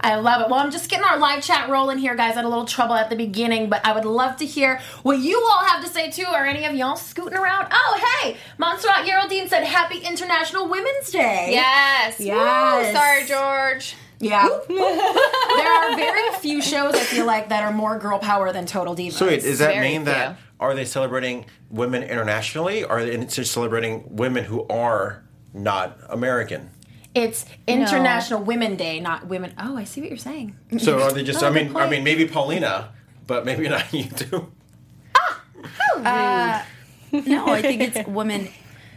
I 0.00 0.16
love 0.16 0.42
it. 0.42 0.48
Well, 0.50 0.60
I'm 0.60 0.70
just 0.70 0.88
getting 0.90 1.04
our 1.04 1.18
live 1.18 1.42
chat 1.42 1.68
rolling 1.68 1.98
here, 1.98 2.14
guys. 2.14 2.32
I 2.32 2.36
had 2.36 2.44
a 2.44 2.48
little 2.48 2.64
trouble 2.64 2.94
at 2.94 3.10
the 3.10 3.16
beginning, 3.16 3.68
but 3.68 3.84
I 3.84 3.92
would 3.92 4.04
love 4.04 4.36
to 4.38 4.46
hear 4.46 4.80
what 5.02 5.18
you 5.18 5.40
all 5.40 5.64
have 5.64 5.84
to 5.84 5.90
say 5.90 6.10
too. 6.10 6.26
Are 6.26 6.44
any 6.44 6.64
of 6.64 6.74
y'all 6.74 6.96
scooting 6.96 7.38
around? 7.38 7.68
Oh, 7.70 8.18
hey, 8.22 8.36
Montserrat 8.58 9.06
Geraldine 9.06 9.48
said 9.48 9.64
Happy 9.64 9.98
International 9.98 10.68
Women's 10.68 11.10
Day. 11.10 11.48
Yes. 11.52 12.18
Woo, 12.18 12.26
Yes. 12.26 12.94
sorry, 12.94 13.24
George. 13.26 13.96
Yeah. 14.22 14.48
there 14.68 15.72
are 15.72 15.96
very 15.96 16.32
few 16.38 16.62
shows 16.62 16.94
I 16.94 17.00
feel 17.00 17.26
like 17.26 17.48
that 17.48 17.64
are 17.64 17.72
more 17.72 17.98
girl 17.98 18.18
power 18.20 18.52
than 18.52 18.66
Total 18.66 18.94
Divas. 18.94 19.12
So 19.14 19.26
wait, 19.26 19.42
does 19.42 19.58
that 19.58 19.74
Very 19.74 19.80
mean 19.88 20.04
that 20.04 20.36
are 20.60 20.74
they 20.74 20.84
celebrating 20.84 21.46
women 21.70 22.04
internationally? 22.04 22.84
Or 22.84 22.98
are 23.00 23.04
they 23.04 23.26
celebrating 23.26 24.04
women 24.16 24.44
who 24.44 24.64
are 24.68 25.24
not 25.52 25.98
American? 26.08 26.70
It's 27.14 27.46
International 27.66 28.42
Women 28.42 28.76
Day, 28.76 29.00
not 29.00 29.26
women. 29.26 29.52
Oh, 29.58 29.76
I 29.76 29.84
see 29.84 30.00
what 30.00 30.10
you're 30.10 30.18
saying. 30.18 30.56
So 30.78 31.00
are 31.00 31.12
they 31.12 31.24
just? 31.24 31.42
Oh, 31.42 31.48
I 31.48 31.50
mean, 31.50 31.76
I 31.76 31.88
mean, 31.88 32.04
maybe 32.04 32.26
Paulina, 32.26 32.92
but 33.26 33.44
maybe 33.44 33.68
not 33.68 33.92
you 33.92 34.04
two. 34.04 34.52
Ah, 36.04 36.66
uh, 37.12 37.20
no, 37.26 37.46
I 37.46 37.62
think 37.62 37.82
it's 37.82 38.08
women 38.08 38.48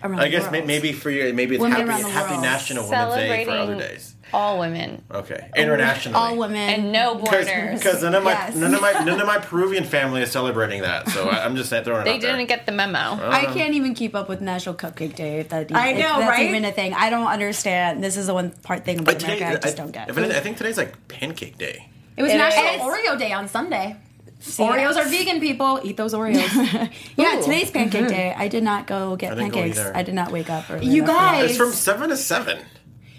around 0.06 0.20
I 0.20 0.26
the 0.26 0.30
guess 0.30 0.42
world. 0.44 0.52
may- 0.54 0.66
maybe 0.66 0.94
for 0.94 1.10
you, 1.10 1.34
maybe 1.34 1.56
it's 1.56 1.62
Women 1.62 1.78
happy, 1.78 1.90
around 1.90 2.02
the 2.04 2.10
happy 2.10 2.32
world. 2.34 2.44
National 2.44 2.90
Women's 2.90 3.16
Day 3.16 3.46
for 3.46 3.52
other 3.52 3.58
Celebrating 3.66 3.78
days. 3.96 4.16
all 4.34 4.60
women 4.60 5.04
Okay, 5.12 5.48
internationally. 5.56 6.18
all 6.18 6.36
women 6.38 6.58
and 6.58 6.92
no 6.92 7.16
borders. 7.24 7.46
Because 7.80 8.02
none 8.04 8.16
of 8.16 8.24
my 8.24 8.32
Yes. 8.32 8.56
none 8.56 8.74
of 8.74 8.82
my 8.82 8.92
none 9.04 9.20
of 9.22 9.28
my 9.28 9.38
Peruvian 9.50 9.84
family 9.84 10.22
is 10.22 10.32
celebrating 10.32 10.82
that, 10.82 11.08
so 11.10 11.30
I, 11.30 11.46
I'm 11.46 11.56
just 11.56 11.70
saying 11.70 11.84
throwing 11.84 12.02
it 12.02 12.06
They 12.06 12.16
out 12.16 12.22
there. 12.22 12.36
didn't 12.36 12.50
get 12.50 12.66
the 12.66 12.72
memo. 12.72 13.00
I 13.30 13.46
can't 13.54 13.74
even 13.76 13.94
keep 13.94 14.16
up 14.16 14.28
with 14.30 14.42
National 14.42 14.76
Cupcake 14.76 15.16
Day. 15.16 15.40
If 15.40 15.50
that 15.50 15.72
I 15.74 15.90
if 15.90 15.98
know, 15.98 16.20
that's 16.20 16.30
right? 16.30 16.48
even 16.50 16.66
a 16.66 16.72
thing. 16.72 16.94
I 16.94 17.10
don't 17.10 17.28
understand. 17.28 18.04
This 18.04 18.18
is 18.18 18.28
the 18.28 18.34
one 18.34 18.52
part 18.52 18.84
thing 18.86 19.00
about 19.00 19.06
But 19.14 19.20
today, 19.20 19.38
America 19.38 19.60
I 19.60 19.62
just 19.62 19.80
I, 19.80 19.84
don't 19.84 19.92
get. 19.92 20.10
if 20.10 20.18
anything, 20.18 20.36
I 20.36 20.40
think 20.42 20.58
today's 20.58 20.78
like 20.78 21.08
Pancake 21.08 21.58
Day. 21.58 21.88
It 22.18 22.24
was 22.24 22.32
It 22.32 22.38
National 22.38 22.66
is. 22.66 22.82
Oreo 22.82 23.20
Day 23.20 23.32
on 23.34 23.48
Sunday. 23.48 23.96
Oreos 24.42 24.96
are 24.96 25.06
vegan, 25.08 25.40
people. 25.40 25.80
Eat 25.84 25.98
those 25.98 26.14
Oreos. 26.14 26.92
yeah, 27.18 27.42
today's 27.42 27.72
Pancake 27.72 28.08
Day. 28.08 28.32
Mm-hmm. 28.32 28.42
I 28.42 28.48
did 28.48 28.64
not 28.64 28.86
go 28.88 29.16
get 29.16 29.32
I 29.32 29.36
didn't 29.36 29.50
go 29.54 29.60
pancakes. 29.62 29.80
I 29.96 30.04
did 30.04 30.14
not 30.14 30.32
wake 30.32 30.50
up 30.50 30.70
early 30.70 30.86
You 30.86 31.04
enough 31.04 31.16
for 31.16 31.22
that. 31.22 31.32
guys- 31.42 31.50
It's 31.52 31.58
from 31.58 31.72
seven 31.72 32.10
to 32.10 32.18
seven. 32.18 32.60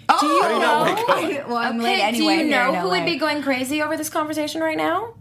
Oh, 0.09 0.17
Do 0.21 0.27
you 0.27 0.41
How 0.41 0.47
do 0.47 0.53
you 0.53 0.59
not 0.61 1.07
know? 1.09 1.27
wake 1.27 1.47
well, 1.47 1.57
I'm 1.57 1.75
Okay, 1.79 1.83
late 1.83 1.99
anyway. 2.01 2.37
do 2.37 2.43
you 2.45 2.49
know 2.51 2.69
in 2.73 2.79
who 2.79 2.89
would 2.89 3.05
be 3.05 3.17
going 3.17 3.41
crazy 3.41 3.81
over 3.81 3.97
this 3.97 4.07
conversation 4.09 4.61
right 4.61 4.77
now? 4.77 5.15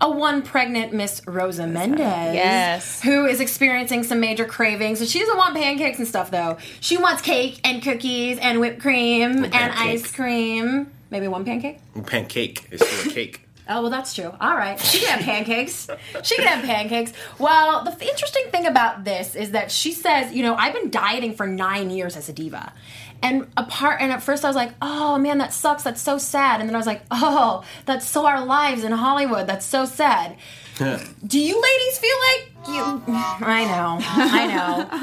A 0.00 0.10
one 0.10 0.42
pregnant 0.42 0.92
Miss 0.92 1.22
Rosa 1.28 1.64
Mendez. 1.64 2.00
Yes. 2.34 3.00
Who 3.02 3.24
is 3.26 3.38
experiencing 3.40 4.02
some 4.02 4.18
major 4.18 4.44
cravings. 4.44 4.98
So 4.98 5.04
she 5.04 5.20
doesn't 5.20 5.36
want 5.36 5.54
pancakes 5.54 6.00
and 6.00 6.08
stuff 6.08 6.32
though. 6.32 6.56
She 6.80 6.96
wants 6.96 7.22
cake 7.22 7.60
and 7.62 7.80
cookies 7.84 8.38
and 8.38 8.58
whipped 8.58 8.80
cream 8.80 9.44
and, 9.44 9.52
pancakes. 9.52 10.06
ice 10.06 10.12
cream. 10.12 10.90
Maybe 11.10 11.28
one 11.28 11.44
pancake? 11.44 11.78
Pancake 12.06 12.66
is 12.72 12.80
still 12.80 13.12
a 13.12 13.14
cake. 13.14 13.41
Oh, 13.68 13.82
well, 13.82 13.90
that's 13.90 14.12
true. 14.14 14.32
All 14.40 14.56
right. 14.56 14.78
She 14.80 14.98
can 14.98 15.08
have 15.18 15.24
pancakes. 15.24 15.88
She 16.22 16.36
can 16.36 16.46
have 16.46 16.64
pancakes. 16.64 17.12
Well, 17.38 17.84
the 17.84 17.92
f- 17.92 18.02
interesting 18.02 18.44
thing 18.50 18.66
about 18.66 19.04
this 19.04 19.34
is 19.34 19.52
that 19.52 19.70
she 19.70 19.92
says, 19.92 20.32
you 20.32 20.42
know, 20.42 20.54
I've 20.56 20.74
been 20.74 20.90
dieting 20.90 21.34
for 21.34 21.46
nine 21.46 21.90
years 21.90 22.16
as 22.16 22.28
a 22.28 22.32
diva. 22.32 22.72
And 23.22 23.46
apart, 23.56 24.00
and 24.00 24.10
at 24.10 24.20
first 24.20 24.44
I 24.44 24.48
was 24.48 24.56
like, 24.56 24.72
oh 24.82 25.16
man, 25.16 25.38
that 25.38 25.52
sucks. 25.52 25.84
That's 25.84 26.00
so 26.02 26.18
sad. 26.18 26.60
And 26.60 26.68
then 26.68 26.74
I 26.74 26.78
was 26.78 26.88
like, 26.88 27.02
oh, 27.12 27.62
that's 27.86 28.06
so 28.08 28.26
our 28.26 28.44
lives 28.44 28.82
in 28.82 28.90
Hollywood. 28.90 29.46
That's 29.46 29.64
so 29.64 29.84
sad. 29.84 30.36
Do 30.78 31.38
you 31.38 31.62
ladies 31.62 31.98
feel 31.98 32.16
like 32.26 32.68
you? 32.68 33.02
I 33.14 33.64
know, 33.64 33.98
I 34.02 34.46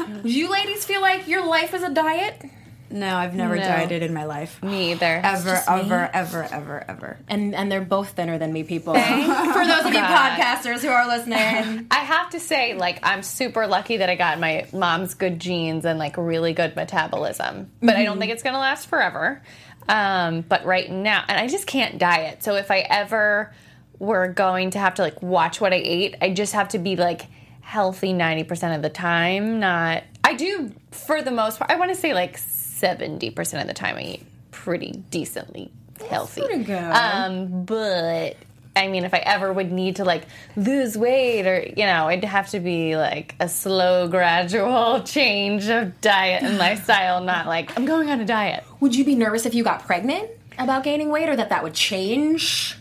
know. 0.09 0.21
Do 0.23 0.29
you 0.29 0.49
ladies 0.49 0.83
feel 0.83 0.99
like 0.99 1.27
your 1.29 1.45
life 1.45 1.73
is 1.73 1.83
a 1.83 1.89
diet? 1.89 2.41
No, 2.91 3.15
I've 3.15 3.35
never 3.35 3.55
No. 3.55 3.61
dieted 3.63 4.01
in 4.03 4.13
my 4.13 4.25
life. 4.25 4.61
Me 4.63 4.91
either. 4.91 5.21
Ever, 5.23 5.51
just 5.51 5.69
me. 5.69 5.75
ever, 5.81 6.09
ever, 6.13 6.43
ever, 6.51 6.85
ever. 6.87 7.17
And 7.27 7.53
and 7.53 7.71
they're 7.71 7.81
both 7.81 8.09
thinner 8.11 8.37
than 8.37 8.51
me, 8.51 8.63
people. 8.63 8.93
For 8.95 8.99
those 8.99 9.85
of 9.85 9.87
you 9.87 9.93
God. 9.93 10.39
podcasters 10.39 10.81
who 10.81 10.89
are 10.89 11.07
listening. 11.07 11.87
I 11.91 11.95
have 11.99 12.31
to 12.31 12.39
say, 12.39 12.73
like, 12.75 12.99
I'm 13.03 13.21
super 13.23 13.67
lucky 13.67 13.97
that 13.97 14.09
I 14.09 14.15
got 14.15 14.39
my 14.39 14.65
mom's 14.73 15.13
good 15.13 15.39
genes 15.39 15.85
and 15.85 15.99
like 15.99 16.17
really 16.17 16.53
good 16.53 16.75
metabolism. 16.75 17.69
But 17.81 17.95
I 17.95 18.03
don't 18.03 18.19
think 18.19 18.31
it's 18.31 18.43
gonna 18.43 18.59
last 18.59 18.87
forever. 18.87 19.41
Um, 19.87 20.41
but 20.41 20.65
right 20.65 20.89
now, 20.89 21.23
and 21.27 21.39
I 21.39 21.47
just 21.47 21.65
can't 21.67 21.97
diet. 21.97 22.43
So 22.43 22.55
if 22.55 22.69
I 22.71 22.79
ever 22.79 23.53
were 23.97 24.27
going 24.29 24.71
to 24.71 24.79
have 24.79 24.95
to 24.95 25.01
like 25.01 25.21
watch 25.21 25.59
what 25.59 25.73
I 25.73 25.81
ate, 25.83 26.15
I 26.21 26.29
just 26.31 26.53
have 26.53 26.69
to 26.69 26.79
be 26.79 26.95
like 26.95 27.23
healthy 27.61 28.13
90% 28.13 28.75
of 28.75 28.81
the 28.81 28.89
time. 28.89 29.59
Not, 29.59 30.03
I 30.23 30.33
do 30.35 30.71
for 30.91 31.21
the 31.21 31.31
most 31.31 31.59
part. 31.59 31.69
I 31.71 31.75
want 31.75 31.89
to 31.93 31.95
say 31.99 32.13
like 32.13 32.37
70% 32.81 33.61
of 33.61 33.67
the 33.67 33.73
time 33.73 33.97
I 33.97 34.01
eat 34.01 34.23
pretty 34.51 35.03
decently 35.09 35.71
healthy. 36.09 36.41
pretty 36.41 36.63
good. 36.63 36.77
Um, 36.77 37.65
but 37.65 38.37
I 38.75 38.87
mean, 38.87 39.03
if 39.03 39.13
I 39.13 39.17
ever 39.17 39.51
would 39.51 39.71
need 39.71 39.97
to 39.97 40.05
like 40.05 40.25
lose 40.55 40.97
weight 40.97 41.45
or, 41.47 41.59
you 41.75 41.85
know, 41.85 42.09
it'd 42.09 42.23
have 42.23 42.49
to 42.51 42.59
be 42.59 42.95
like 42.95 43.35
a 43.39 43.49
slow, 43.49 44.07
gradual 44.07 45.03
change 45.05 45.67
of 45.69 45.99
diet 46.01 46.43
and 46.43 46.57
lifestyle, 46.59 47.21
not 47.23 47.47
like 47.47 47.77
I'm 47.77 47.85
going 47.85 48.09
on 48.09 48.21
a 48.21 48.25
diet. 48.25 48.63
Would 48.79 48.95
you 48.95 49.03
be 49.03 49.15
nervous 49.15 49.45
if 49.45 49.53
you 49.53 49.63
got 49.63 49.85
pregnant 49.85 50.29
about 50.57 50.83
gaining 50.83 51.09
weight 51.09 51.29
or 51.29 51.35
that 51.35 51.49
that 51.49 51.63
would 51.63 51.73
change 51.73 52.77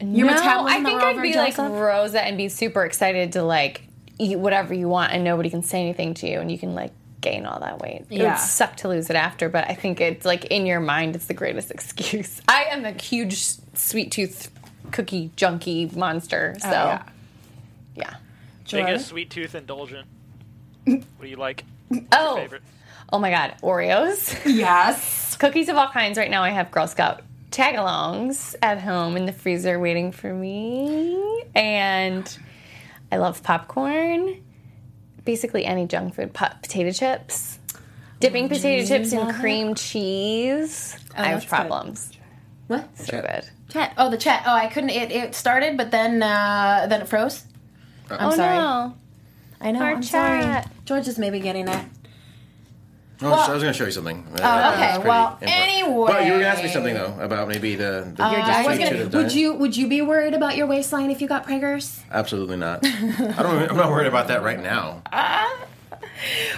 your 0.00 0.26
no, 0.26 0.34
metabolism? 0.34 0.86
I 0.86 0.88
think 0.88 1.02
I'd 1.02 1.22
be 1.22 1.34
like 1.34 1.58
Rosa 1.58 2.22
and 2.22 2.36
be 2.36 2.48
super 2.48 2.84
excited 2.84 3.32
to 3.32 3.42
like 3.42 3.82
eat 4.18 4.38
whatever 4.38 4.72
you 4.72 4.88
want 4.88 5.12
and 5.12 5.24
nobody 5.24 5.50
can 5.50 5.62
say 5.62 5.80
anything 5.80 6.14
to 6.14 6.28
you 6.28 6.40
and 6.40 6.50
you 6.50 6.58
can 6.58 6.74
like 6.74 6.92
gain 7.30 7.44
all 7.46 7.60
that 7.60 7.78
weight. 7.80 8.06
It 8.10 8.18
Yeah. 8.18 8.32
would 8.32 8.38
suck 8.40 8.76
to 8.78 8.88
lose 8.88 9.10
it 9.10 9.16
after, 9.16 9.48
but 9.48 9.68
I 9.68 9.74
think 9.74 10.00
it's 10.00 10.24
like 10.24 10.44
in 10.46 10.64
your 10.66 10.80
mind 10.80 11.16
it's 11.16 11.26
the 11.26 11.34
greatest 11.34 11.70
excuse. 11.76 12.40
I 12.48 12.64
am 12.70 12.84
a 12.84 12.92
huge 12.92 13.36
sweet 13.74 14.12
tooth 14.12 14.50
cookie 14.92 15.30
junkie 15.36 15.90
monster. 15.94 16.54
Oh, 16.58 16.62
so 16.62 16.70
yeah. 16.70 17.02
yeah. 17.96 18.14
Make 18.72 18.88
it 18.88 18.94
a 18.96 18.98
sweet 19.00 19.30
tooth 19.30 19.54
indulgent. 19.54 20.06
what 20.84 21.02
do 21.20 21.26
you 21.26 21.36
like? 21.36 21.64
Oh. 22.12 22.36
Favorite? 22.36 22.62
Oh 23.12 23.18
my 23.18 23.30
god, 23.30 23.54
Oreos. 23.62 24.36
Yes. 24.44 25.36
Cookies 25.40 25.68
of 25.68 25.76
all 25.76 25.88
kinds. 25.88 26.18
Right 26.18 26.30
now 26.30 26.42
I 26.42 26.50
have 26.50 26.70
Girl 26.70 26.86
Scout 26.88 27.22
tagalongs 27.50 28.54
at 28.62 28.80
home 28.80 29.16
in 29.16 29.26
the 29.26 29.32
freezer 29.32 29.78
waiting 29.78 30.10
for 30.12 30.32
me. 30.32 31.44
And 31.54 32.38
I 33.12 33.16
love 33.18 33.42
popcorn. 33.42 34.42
Basically 35.26 35.66
any 35.66 35.86
junk 35.86 36.14
food. 36.14 36.32
Po- 36.32 36.54
potato 36.62 36.90
chips. 36.92 37.58
Dipping 38.20 38.48
potato 38.48 38.86
chips 38.86 39.12
in 39.12 39.30
cream 39.34 39.74
cheese. 39.74 40.96
I 41.14 41.24
have 41.26 41.40
that's 41.40 41.44
good. 41.44 41.48
problems. 41.50 42.10
What? 42.68 42.98
So 42.98 43.20
good. 43.20 43.44
Chat. 43.68 43.92
Oh, 43.98 44.08
the 44.08 44.16
chat. 44.16 44.44
Oh, 44.46 44.54
I 44.54 44.68
couldn't. 44.68 44.90
It, 44.90 45.12
it 45.12 45.34
started, 45.34 45.76
but 45.76 45.90
then 45.90 46.22
uh, 46.22 46.86
then 46.88 47.02
it 47.02 47.08
froze. 47.08 47.44
I'm 48.08 48.32
oh 48.32 48.34
sorry. 48.34 48.56
no. 48.56 48.94
I 49.60 49.70
know. 49.72 49.80
Our 49.80 49.92
I'm 49.96 50.02
chat. 50.02 50.64
sorry. 50.64 50.74
George 50.86 51.08
is 51.08 51.18
maybe 51.18 51.40
getting 51.40 51.68
it. 51.68 51.84
Oh, 53.22 53.32
I 53.32 53.52
was 53.52 53.62
going 53.62 53.72
to 53.72 53.78
show 53.78 53.86
you 53.86 53.92
something. 53.92 54.26
Oh, 54.42 54.72
okay, 54.74 54.98
well, 54.98 55.38
anyway. 55.40 56.06
But 56.12 56.26
you 56.26 56.32
were 56.32 56.38
going 56.38 56.40
to 56.40 56.46
ask 56.48 56.62
me 56.62 56.68
something 56.68 56.94
though 56.94 57.16
about 57.18 57.48
maybe 57.48 57.74
the. 57.74 58.12
the 58.14 58.22
Uh, 58.22 58.76
gonna, 58.76 59.08
would 59.08 59.32
you 59.32 59.54
would 59.54 59.76
you 59.76 59.88
be 59.88 60.02
worried 60.02 60.34
about 60.34 60.56
your 60.56 60.66
waistline 60.66 61.10
if 61.10 61.22
you 61.22 61.28
got 61.28 61.46
preggers? 61.46 62.00
Absolutely 62.10 62.56
not. 62.56 62.80
I 62.84 63.42
don't. 63.42 63.70
I'm 63.70 63.76
not 63.76 63.90
worried 63.90 64.06
about 64.08 64.28
that 64.28 64.42
right 64.42 64.60
now. 64.60 65.02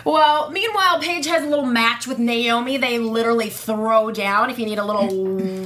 Well, 0.05 0.51
meanwhile, 0.51 1.01
Paige 1.01 1.27
has 1.27 1.45
a 1.45 1.49
little 1.49 1.67
match 1.67 2.07
with 2.07 2.19
Naomi. 2.19 2.77
They 2.77 2.99
literally 2.99 3.51
throw 3.51 4.11
down. 4.11 4.51
If 4.51 4.59
you 4.59 4.67
need 4.67 4.79
a 4.79 4.85
little 4.85 5.09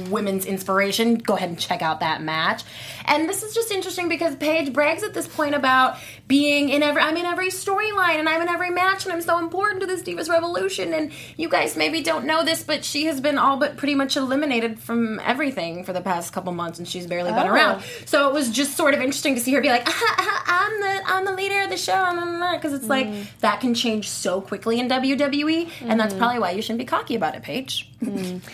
women's 0.09 0.45
inspiration, 0.45 1.15
go 1.15 1.35
ahead 1.35 1.49
and 1.49 1.59
check 1.59 1.81
out 1.81 1.99
that 1.99 2.21
match. 2.21 2.63
And 3.05 3.29
this 3.29 3.43
is 3.43 3.53
just 3.53 3.71
interesting 3.71 4.09
because 4.09 4.35
Paige 4.35 4.73
brags 4.73 5.03
at 5.03 5.13
this 5.13 5.27
point 5.27 5.55
about 5.55 5.97
being 6.33 6.69
in 6.69 6.81
every 6.81 6.99
I'm 6.99 7.15
in 7.15 7.27
every 7.27 7.49
storyline 7.49 8.15
and 8.17 8.27
I'm 8.27 8.41
in 8.41 8.47
every 8.49 8.71
match 8.71 9.03
and 9.03 9.13
I'm 9.13 9.21
so 9.21 9.37
important 9.37 9.81
to 9.81 9.85
this 9.85 10.01
Divas 10.01 10.27
Revolution. 10.29 10.91
And 10.91 11.11
you 11.37 11.47
guys 11.47 11.77
maybe 11.77 12.01
don't 12.01 12.25
know 12.25 12.43
this, 12.43 12.63
but 12.63 12.83
she 12.83 13.05
has 13.05 13.21
been 13.21 13.37
all 13.37 13.57
but 13.57 13.77
pretty 13.77 13.93
much 13.93 14.17
eliminated 14.17 14.79
from 14.79 15.19
everything 15.19 15.83
for 15.83 15.93
the 15.93 16.01
past 16.01 16.33
couple 16.33 16.51
months 16.51 16.79
and 16.79 16.87
she's 16.87 17.05
barely 17.05 17.31
been 17.31 17.45
Oh. 17.47 17.53
around. 17.53 17.83
So 18.05 18.27
it 18.29 18.33
was 18.33 18.49
just 18.49 18.75
sort 18.75 18.95
of 18.95 18.99
interesting 18.99 19.35
to 19.35 19.41
see 19.41 19.53
her 19.53 19.61
be 19.61 19.69
like, 19.69 19.83
"Ah, 19.87 20.15
ah, 20.17 20.43
I'm 20.65 20.81
the 20.81 21.01
I'm 21.05 21.25
the 21.25 21.33
leader 21.33 21.61
of 21.61 21.69
the 21.69 21.77
show, 21.77 22.49
because 22.55 22.73
it's 22.73 22.87
like 22.87 23.07
that 23.41 23.61
can 23.61 23.75
change 23.75 24.09
so 24.09 24.41
quickly 24.41 24.79
in 24.79 24.87
WWE, 24.89 25.69
and 25.81 25.99
that's 25.99 26.15
probably 26.15 26.39
why 26.39 26.49
you 26.49 26.63
shouldn't 26.63 26.79
be 26.79 26.85
cocky 26.85 27.13
about 27.13 27.35
it, 27.35 27.43
Paige. 27.43 27.91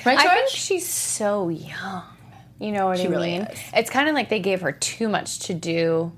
Right, 0.06 0.20
I 0.20 0.36
think 0.36 0.50
she's 0.50 0.86
so 0.88 1.48
young. 1.48 2.04
You 2.60 2.74
know 2.74 2.88
what 2.88 2.98
She 2.98 3.08
I 3.08 3.10
really 3.10 3.32
mean? 3.32 3.44
is. 3.44 3.60
It's 3.74 3.90
kind 3.90 4.10
of 4.10 4.16
like 4.16 4.28
they 4.28 4.40
gave 4.42 4.60
her 4.62 4.74
too 4.74 5.08
much 5.08 5.40
to 5.48 5.54
do. 5.54 6.12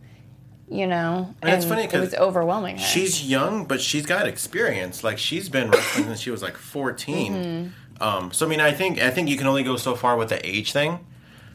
You 0.72 0.88
know, 0.88 1.36
And 1.42 1.52
it's 1.52 1.66
funny 1.66 1.84
it 1.84 1.90
'cause 1.92 2.00
was 2.00 2.14
overwhelming. 2.16 2.78
Her. 2.78 2.84
She's 2.84 3.24
young, 3.30 3.66
but 3.66 3.82
she's 3.82 4.06
got 4.06 4.26
experience. 4.26 5.04
Like 5.04 5.18
she's 5.18 5.50
been 5.50 5.70
wrestling 5.70 6.06
since 6.06 6.22
she 6.22 6.32
was 6.32 6.42
like 6.42 6.56
14. 6.56 7.34
Mm-hmm. 7.34 8.04
Um, 8.04 8.32
so 8.32 8.46
I 8.46 8.50
mean, 8.50 8.62
I 8.62 8.72
think 8.72 9.02
I 9.02 9.10
think 9.12 9.28
you 9.30 9.38
can 9.38 9.48
only 9.48 9.64
go 9.64 9.76
so 9.76 9.96
far 9.96 10.16
with 10.16 10.30
the 10.30 10.40
age 10.48 10.72
thing. 10.72 11.00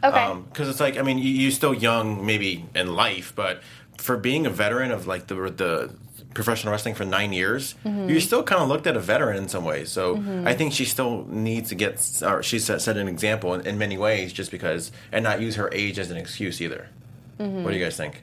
okay. 0.05 0.35
because 0.53 0.69
it's 0.69 0.81
like 0.81 0.99
I 0.99 1.03
mean 1.03 1.17
you, 1.19 1.31
you're 1.31 1.51
still 1.51 1.73
young 1.75 2.27
maybe 2.27 2.67
in 2.75 2.95
life, 2.95 3.33
but 3.35 3.63
for 3.97 4.19
being 4.19 4.45
a 4.47 4.51
veteran 4.51 4.91
of 4.91 5.07
like 5.07 5.27
the 5.29 5.35
the 5.35 5.91
professional 6.35 6.71
wrestling 6.73 6.95
for 6.95 7.07
nine 7.07 7.33
years, 7.33 7.75
Mm-hmm. 7.87 8.11
you're 8.11 8.21
still 8.21 8.43
kind 8.43 8.61
of 8.61 8.69
looked 8.69 8.87
at 8.87 8.95
a 8.97 9.01
veteran 9.01 9.39
in 9.39 9.49
some 9.49 9.65
ways. 9.65 9.91
So 9.91 10.23
I 10.45 10.53
think 10.53 10.75
she 10.75 10.85
still 10.85 11.25
needs 11.31 11.71
to 11.71 11.75
get 11.75 11.95
or 12.23 12.43
she 12.43 12.59
set, 12.59 12.83
set 12.83 12.99
an 12.99 13.09
example 13.09 13.55
in, 13.55 13.67
in 13.67 13.79
many 13.79 13.97
ways, 13.97 14.33
just 14.35 14.51
because 14.51 14.93
and 15.11 15.25
not 15.25 15.41
use 15.41 15.57
her 15.57 15.71
age 15.73 15.99
as 15.99 16.11
an 16.11 16.19
excuse 16.19 16.61
either. 16.61 16.91
Mm-hmm. 17.41 17.65
What 17.65 17.71
do 17.73 17.79
you 17.79 17.83
guys 17.83 17.97
think? 17.97 18.23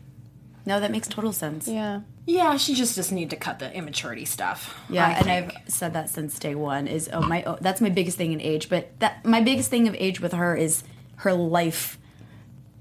No, 0.65 0.79
that 0.79 0.91
makes 0.91 1.07
total 1.07 1.33
sense. 1.33 1.67
yeah. 1.67 2.01
yeah, 2.25 2.55
she 2.57 2.73
just 2.73 2.95
just 2.95 3.11
need 3.11 3.29
to 3.31 3.35
cut 3.35 3.59
the 3.59 3.73
immaturity 3.73 4.25
stuff. 4.25 4.79
Yeah, 4.89 5.07
I 5.07 5.11
and 5.11 5.25
think. 5.25 5.53
I've 5.55 5.73
said 5.73 5.93
that 5.93 6.09
since 6.09 6.39
day 6.39 6.55
one. 6.55 6.87
Is 6.87 7.09
oh 7.11 7.21
my, 7.21 7.43
oh, 7.43 7.57
that's 7.59 7.81
my 7.81 7.89
biggest 7.89 8.17
thing 8.17 8.31
in 8.31 8.39
age. 8.41 8.69
But 8.69 8.97
that 8.99 9.25
my 9.25 9.41
biggest 9.41 9.69
thing 9.69 9.87
of 9.87 9.95
age 9.95 10.21
with 10.21 10.33
her 10.33 10.55
is 10.55 10.83
her 11.17 11.33
life 11.33 11.97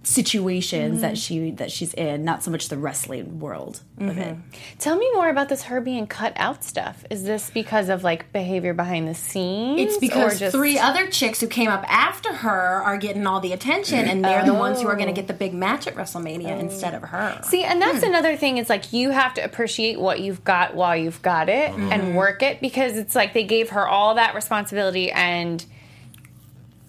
situations 0.05 1.01
that 1.01 1.15
mm-hmm. 1.15 1.47
she 1.47 1.51
that 1.53 1.71
she's 1.71 1.95
in, 1.95 2.25
not 2.25 2.43
so 2.43 2.51
much 2.51 2.69
the 2.69 2.77
wrestling 2.77 3.39
world 3.39 3.83
of 3.99 4.19
it. 4.19 4.35
Mm-hmm. 4.35 4.41
Tell 4.79 4.97
me 4.97 5.09
more 5.15 5.29
about 5.29 5.49
this 5.49 5.65
her 5.65 5.81
being 5.81 6.07
cut 6.07 6.33
out 6.37 6.65
stuff. 6.65 7.05
Is 7.09 7.25
this 7.25 7.51
because 7.51 7.89
of 7.89 8.03
like 8.03 8.33
behavior 8.33 8.75
behind 8.75 9.07
the 9.07 9.15
scenes? 9.15 9.81
It's 9.81 9.97
or 9.97 10.01
because 10.01 10.39
just- 10.41 10.57
three 10.57 10.79
other 10.79 11.07
chicks 11.09 11.41
who 11.41 11.47
came 11.47 11.69
up 11.69 11.85
after 11.89 12.33
her 12.33 12.83
are 12.83 12.97
getting 12.97 13.27
all 13.27 13.41
the 13.41 13.53
attention, 13.53 14.01
and 14.09 14.25
they're 14.25 14.45
the 14.45 14.55
ones 14.55 14.81
who 14.81 14.89
are 14.89 14.97
going 14.97 15.07
to 15.07 15.13
oh. 15.13 15.17
get 15.17 15.29
the 15.29 15.35
big 15.35 15.55
match 15.55 15.87
at 15.87 15.95
WrestleMania 15.95 16.57
oh. 16.57 16.61
instead 16.61 16.95
of 16.95 17.03
her. 17.03 17.41
See, 17.45 17.63
and 17.63 17.81
that's 17.81 18.01
hmm. 18.01 18.11
another 18.11 18.37
thing. 18.37 18.59
It's 18.59 18.71
like 18.71 18.93
you 18.93 19.11
have 19.11 19.35
to 19.35 19.45
appreciate 19.45 20.01
what 20.01 20.21
you've 20.21 20.43
got 20.43 20.75
while 20.75 20.97
you've 20.97 21.23
got 21.23 21.49
it 21.49 21.71
mm-hmm. 21.71 21.93
and 21.93 22.17
work 22.17 22.43
it 22.43 22.61
because 22.61 22.97
it's 22.97 23.15
like 23.15 23.35
they 23.35 23.45
gave 23.45 23.71
her 23.71 23.87
all 23.87 24.17
that 24.17 24.35
responsibility 24.35 25.11
and 25.13 25.65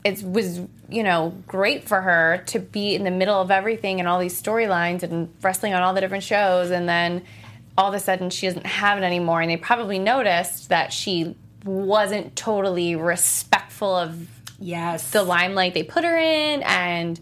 it 0.04 0.22
was, 0.24 0.62
you 0.94 1.04
know, 1.04 1.34
great 1.48 1.88
for 1.88 2.00
her 2.00 2.44
to 2.48 2.60
be 2.60 2.94
in 2.96 3.04
the 3.04 3.12
middle 3.12 3.42
of 3.42 3.50
everything 3.52 4.00
and 4.00 4.08
all 4.08 4.20
these 4.20 4.40
storylines 4.40 5.02
and 5.04 5.34
wrestling 5.42 5.74
on 5.74 5.82
all 5.82 5.94
the 5.94 6.02
different 6.02 6.24
shows 6.24 6.70
and 6.72 6.88
then 6.88 7.24
all 7.78 7.90
of 7.90 7.94
a 7.96 8.00
sudden 8.00 8.30
she 8.30 8.46
doesn't 8.46 8.66
have 8.68 9.00
it 9.00 9.04
anymore 9.04 9.42
and 9.42 9.50
they 9.50 9.58
probably 9.58 9.98
noticed 9.98 10.70
that 10.70 10.94
she 10.94 11.36
wasn't 11.66 12.36
totally 12.36 12.96
respectful 12.96 13.96
of 13.96 14.28
Yes. 14.60 15.10
the 15.12 15.24
limelight 15.24 15.74
they 15.74 15.84
put 15.84 16.04
her 16.04 16.18
in 16.18 16.62
and 16.64 17.20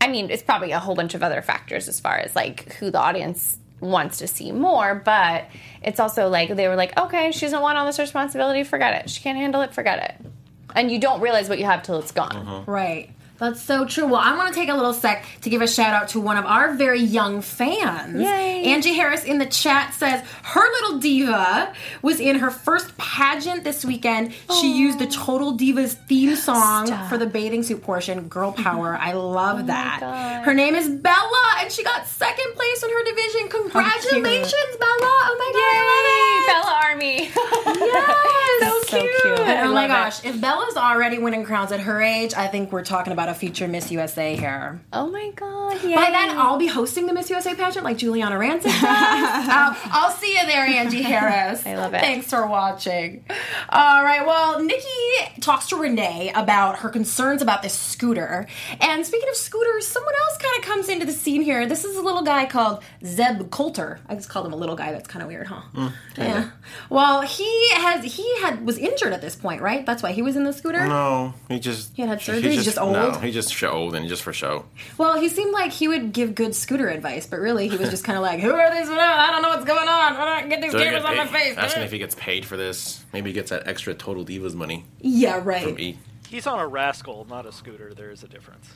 I 0.00 0.08
mean, 0.08 0.30
it's 0.30 0.42
probably 0.42 0.72
a 0.72 0.78
whole 0.78 0.94
bunch 0.94 1.14
of 1.14 1.22
other 1.22 1.42
factors 1.42 1.88
as 1.88 1.98
far 1.98 2.16
as 2.18 2.36
like 2.36 2.74
who 2.74 2.90
the 2.90 3.00
audience 3.00 3.58
wants 3.80 4.18
to 4.18 4.26
see 4.28 4.52
more, 4.52 4.94
but 4.94 5.46
it's 5.82 5.98
also 5.98 6.28
like 6.28 6.54
they 6.54 6.68
were 6.68 6.76
like, 6.76 6.98
okay, 6.98 7.32
she 7.32 7.40
doesn't 7.46 7.60
want 7.60 7.78
all 7.78 7.86
this 7.86 7.98
responsibility, 7.98 8.64
forget 8.64 9.02
it. 9.02 9.10
She 9.10 9.22
can't 9.22 9.38
handle 9.38 9.62
it, 9.62 9.74
forget 9.74 9.98
it. 10.20 10.26
And 10.74 10.90
you 10.90 10.98
don't 10.98 11.20
realize 11.20 11.48
what 11.48 11.58
you 11.58 11.64
have 11.64 11.82
till 11.82 11.98
it's 11.98 12.12
gone. 12.12 12.36
Uh-huh. 12.36 12.62
Right. 12.66 13.10
That's 13.38 13.60
so 13.60 13.84
true. 13.84 14.06
Well, 14.06 14.20
I 14.20 14.36
want 14.36 14.54
to 14.54 14.58
take 14.58 14.68
a 14.68 14.74
little 14.74 14.92
sec 14.92 15.26
to 15.42 15.50
give 15.50 15.60
a 15.60 15.66
shout 15.66 15.92
out 15.92 16.08
to 16.10 16.20
one 16.20 16.36
of 16.36 16.44
our 16.46 16.74
very 16.74 17.00
young 17.00 17.42
fans. 17.42 18.20
Yay. 18.20 18.64
Angie 18.64 18.94
Harris 18.94 19.24
in 19.24 19.38
the 19.38 19.46
chat 19.46 19.92
says 19.92 20.24
her 20.44 20.62
little 20.62 20.98
diva 21.00 21.74
was 22.00 22.20
in 22.20 22.38
her 22.38 22.50
first 22.50 22.96
pageant 22.96 23.64
this 23.64 23.84
weekend. 23.84 24.32
She 24.60 24.78
used 24.78 25.00
the 25.00 25.08
Total 25.08 25.56
Divas 25.56 25.94
theme 26.06 26.36
song 26.36 26.86
Stop. 26.86 27.08
for 27.08 27.18
the 27.18 27.26
bathing 27.26 27.64
suit 27.64 27.82
portion. 27.82 28.28
Girl 28.28 28.52
mm-hmm. 28.52 28.62
power. 28.62 28.96
I 28.96 29.12
love 29.12 29.60
oh 29.60 29.66
that. 29.66 29.98
God. 30.00 30.44
Her 30.44 30.54
name 30.54 30.76
is 30.76 30.88
Bella, 30.88 31.56
and 31.58 31.72
she 31.72 31.82
got 31.82 32.06
second 32.06 32.54
place 32.54 32.82
in 32.84 32.90
her 32.90 33.04
division. 33.04 33.40
Oh, 33.46 33.68
Congratulations, 33.70 34.76
Bella! 34.78 35.12
Oh 35.26 35.36
my 35.38 35.50
god, 35.54 35.74
I 35.74 35.90
love 35.90 36.06
it. 36.14 36.46
Bella 36.46 36.74
Army. 36.84 37.30
Yes. 37.84 38.60
so 38.60 38.73
cute. 38.90 39.40
And 39.40 39.68
oh 39.68 39.72
my 39.72 39.80
love 39.80 39.84
it. 39.84 39.88
gosh, 39.88 40.24
if 40.24 40.40
Bella's 40.40 40.76
already 40.76 41.18
winning 41.18 41.44
crowns 41.44 41.72
at 41.72 41.80
her 41.80 42.00
age, 42.02 42.34
I 42.34 42.46
think 42.48 42.72
we're 42.72 42.84
talking 42.84 43.12
about 43.12 43.28
a 43.28 43.34
future 43.34 43.68
Miss 43.68 43.90
USA 43.90 44.36
here. 44.36 44.80
Oh 44.92 45.08
my 45.08 45.30
god. 45.34 45.82
By 45.82 46.10
then, 46.10 46.30
I'll 46.38 46.58
be 46.58 46.66
hosting 46.66 47.06
the 47.06 47.12
Miss 47.12 47.30
USA 47.30 47.54
pageant 47.54 47.84
like 47.84 47.98
Giuliana 47.98 48.38
Rancic 48.38 48.64
does. 48.64 48.82
I'll, 48.84 49.70
um, 49.70 49.76
I'll 49.84 50.10
see 50.10 50.36
you 50.36 50.46
there, 50.46 50.66
Angie 50.66 51.02
Harris. 51.02 51.64
I 51.66 51.76
love 51.76 51.94
it. 51.94 52.00
Thanks 52.00 52.28
for 52.30 52.46
watching. 52.46 53.24
All 53.68 54.04
right, 54.04 54.24
well, 54.26 54.62
Nikki 54.62 55.40
talks 55.40 55.68
to 55.68 55.76
Renee 55.76 56.32
about 56.34 56.78
her 56.78 56.88
concerns 56.88 57.42
about 57.42 57.62
this 57.62 57.74
scooter. 57.74 58.46
And 58.80 59.04
speaking 59.04 59.28
of 59.28 59.36
scooters, 59.36 59.86
someone 59.86 60.14
else 60.28 60.38
kind 60.38 60.58
of 60.58 60.64
comes 60.64 60.88
into 60.88 61.06
the 61.06 61.12
scene 61.12 61.42
here. 61.42 61.66
This 61.66 61.84
is 61.84 61.96
a 61.96 62.02
little 62.02 62.22
guy 62.22 62.46
called 62.46 62.82
Zeb 63.04 63.50
Colter. 63.50 64.00
I 64.08 64.14
just 64.14 64.28
called 64.28 64.46
him 64.46 64.52
a 64.52 64.56
little 64.56 64.76
guy. 64.76 64.92
That's 64.92 65.08
kind 65.08 65.22
of 65.22 65.28
weird, 65.28 65.46
huh? 65.46 65.62
Mm, 65.74 65.92
yeah. 66.16 66.50
Well, 66.90 67.22
he 67.22 67.70
has 67.72 68.04
he 68.04 68.40
had 68.40 68.64
was 68.64 68.78
injured 68.84 69.12
at 69.12 69.20
this 69.20 69.34
point, 69.36 69.60
right? 69.62 69.84
That's 69.86 70.02
why 70.02 70.12
he 70.12 70.22
was 70.22 70.36
in 70.36 70.44
the 70.44 70.52
scooter. 70.52 70.86
No, 70.86 71.34
he 71.48 71.58
just 71.58 71.94
He 71.94 72.02
had 72.02 72.08
had 72.08 72.20
surgery? 72.20 72.52
He's 72.52 72.64
just 72.64 72.76
No, 72.76 73.06
old? 73.12 73.22
he 73.22 73.30
just 73.30 73.52
sh- 73.52 73.62
old 73.64 73.94
and 73.94 74.08
just 74.08 74.22
for 74.22 74.32
show. 74.32 74.64
Well, 74.98 75.18
he 75.20 75.28
seemed 75.28 75.52
like 75.52 75.72
he 75.72 75.88
would 75.88 76.12
give 76.12 76.34
good 76.34 76.54
scooter 76.54 76.88
advice, 76.88 77.26
but 77.26 77.40
really 77.40 77.68
he 77.68 77.76
was 77.76 77.90
just 77.90 78.04
kind 78.04 78.16
of 78.16 78.22
like, 78.22 78.40
"Who 78.40 78.52
are 78.52 78.70
these? 78.74 78.88
I 78.88 79.30
don't 79.30 79.42
know 79.42 79.48
what's 79.50 79.64
going 79.64 79.88
on. 79.88 80.16
I 80.16 80.40
don't 80.40 80.48
get 80.48 80.60
these 80.62 80.72
So 80.72 80.78
cameras 80.78 81.02
get 81.02 81.10
on 81.10 81.16
my 81.16 81.26
face." 81.26 81.56
Asking 81.56 81.82
if 81.82 81.92
he 81.92 81.98
gets 81.98 82.14
paid 82.16 82.44
for 82.44 82.56
this. 82.56 83.04
Maybe 83.12 83.30
he 83.30 83.34
gets 83.34 83.50
that 83.50 83.66
extra 83.66 83.94
Total 83.94 84.24
Divas 84.24 84.54
money 84.54 84.84
yeah, 85.00 85.38
from 85.38 85.44
right. 85.46 85.80
E. 85.80 85.98
He's 86.28 86.46
on 86.46 86.58
a 86.58 86.66
rascal, 86.66 87.26
not 87.28 87.46
a 87.46 87.52
scooter. 87.52 87.94
There 87.94 88.10
is 88.10 88.22
a 88.22 88.28
difference. 88.28 88.68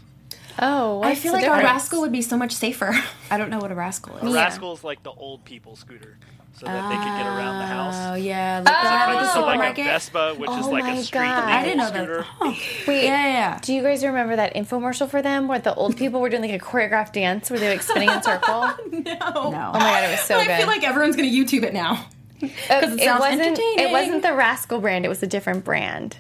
Oh, 0.61 1.03
I 1.03 1.15
feel 1.15 1.33
the 1.33 1.39
like 1.39 1.47
a 1.47 1.65
rascal 1.65 2.01
would 2.01 2.13
be 2.13 2.23
so 2.23 2.37
much 2.37 2.53
safer. 2.53 2.93
I 3.31 3.39
don't 3.39 3.51
know 3.51 3.59
what 3.59 3.71
a 3.71 3.75
rascal 3.77 4.17
is. 4.17 4.23
A 4.25 4.35
rascal 4.35 4.73
is 4.73 4.83
like 4.83 5.03
the 5.03 5.11
old 5.13 5.45
people 5.45 5.77
scooter, 5.77 6.19
so 6.55 6.67
that 6.67 6.89
they 6.89 6.97
could 6.97 7.05
get 7.05 7.27
around 7.27 7.59
the 7.59 7.67
house. 7.67 7.95
Oh 7.95 7.99
house. 8.11 8.19
yeah, 8.21 8.63
like 8.65 8.75
As 8.75 9.07
the, 9.09 9.13
opposed 9.13 9.35
the 9.35 9.41
to 9.41 9.47
like 9.59 9.79
a. 9.79 9.85
Vespa, 9.85 10.35
which 10.37 10.51
is 10.51 10.67
Oh 10.67 10.71
like 10.71 10.85
my 10.85 10.93
a 10.95 11.03
street 11.03 11.19
God. 11.21 11.37
legal 11.37 11.53
I 11.55 11.63
didn't 11.65 11.79
know 11.79 11.87
scooter. 11.87 12.17
that. 12.23 12.27
Oh, 12.41 12.59
Wait, 12.89 13.05
yeah, 13.05 13.11
yeah, 13.27 13.27
yeah. 13.33 13.59
Do 13.63 13.73
you 13.75 13.83
guys 13.83 14.05
remember 14.05 14.37
that 14.37 14.55
infomercial 14.55 15.09
for 15.09 15.23
them 15.23 15.47
where 15.49 15.59
the 15.61 15.75
old 15.75 15.97
people 16.03 16.21
were 16.21 16.29
doing 16.29 16.43
like 16.43 16.53
a 16.61 16.65
choreographed 16.65 17.13
dance 17.13 17.49
where 17.51 17.59
they 17.61 17.67
were 17.69 17.75
like 17.75 17.83
spinning 17.83 18.09
in 18.09 18.17
a 18.17 18.23
circle? 18.25 18.63
no. 18.91 19.01
No. 19.01 19.13
Oh 19.45 19.51
my 19.53 19.79
god, 19.79 20.05
it 20.05 20.11
was 20.11 20.21
so 20.21 20.37
I 20.37 20.45
good. 20.45 20.51
I 20.53 20.59
feel 20.59 20.67
like 20.67 20.83
everyone's 20.85 21.15
going 21.17 21.31
to 21.31 21.35
YouTube 21.37 21.63
it 21.63 21.73
now. 21.73 22.07
Uh, 22.43 22.47
it 22.51 23.01
sounds 23.01 23.21
wasn't. 23.21 23.41
entertaining. 23.41 23.79
It 23.79 23.91
wasn't 23.93 24.23
the 24.23 24.33
Rascal 24.33 24.81
brand. 24.81 25.05
It 25.05 25.09
was 25.09 25.23
a 25.23 25.27
different 25.27 25.65
brand. 25.65 26.17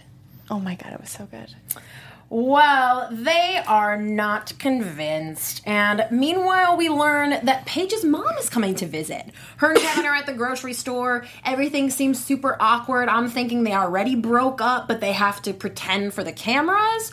Oh 0.50 0.58
my 0.60 0.74
god, 0.76 0.92
it 0.92 1.00
was 1.00 1.10
so 1.10 1.26
good. 1.30 1.54
Well, 2.30 3.08
they 3.10 3.62
are 3.66 3.96
not 3.96 4.52
convinced. 4.58 5.62
And 5.64 6.06
meanwhile, 6.10 6.76
we 6.76 6.90
learn 6.90 7.30
that 7.44 7.64
Paige's 7.64 8.04
mom 8.04 8.36
is 8.38 8.50
coming 8.50 8.74
to 8.76 8.86
visit. 8.86 9.24
Her 9.56 9.70
and 9.70 9.78
Kevin 9.80 10.04
are 10.04 10.14
at 10.14 10.26
the 10.26 10.34
grocery 10.34 10.74
store. 10.74 11.24
Everything 11.44 11.88
seems 11.88 12.22
super 12.22 12.56
awkward. 12.60 13.08
I'm 13.08 13.30
thinking 13.30 13.64
they 13.64 13.72
already 13.72 14.14
broke 14.14 14.60
up, 14.60 14.88
but 14.88 15.00
they 15.00 15.12
have 15.12 15.40
to 15.42 15.54
pretend 15.54 16.12
for 16.12 16.22
the 16.22 16.32
cameras. 16.32 17.12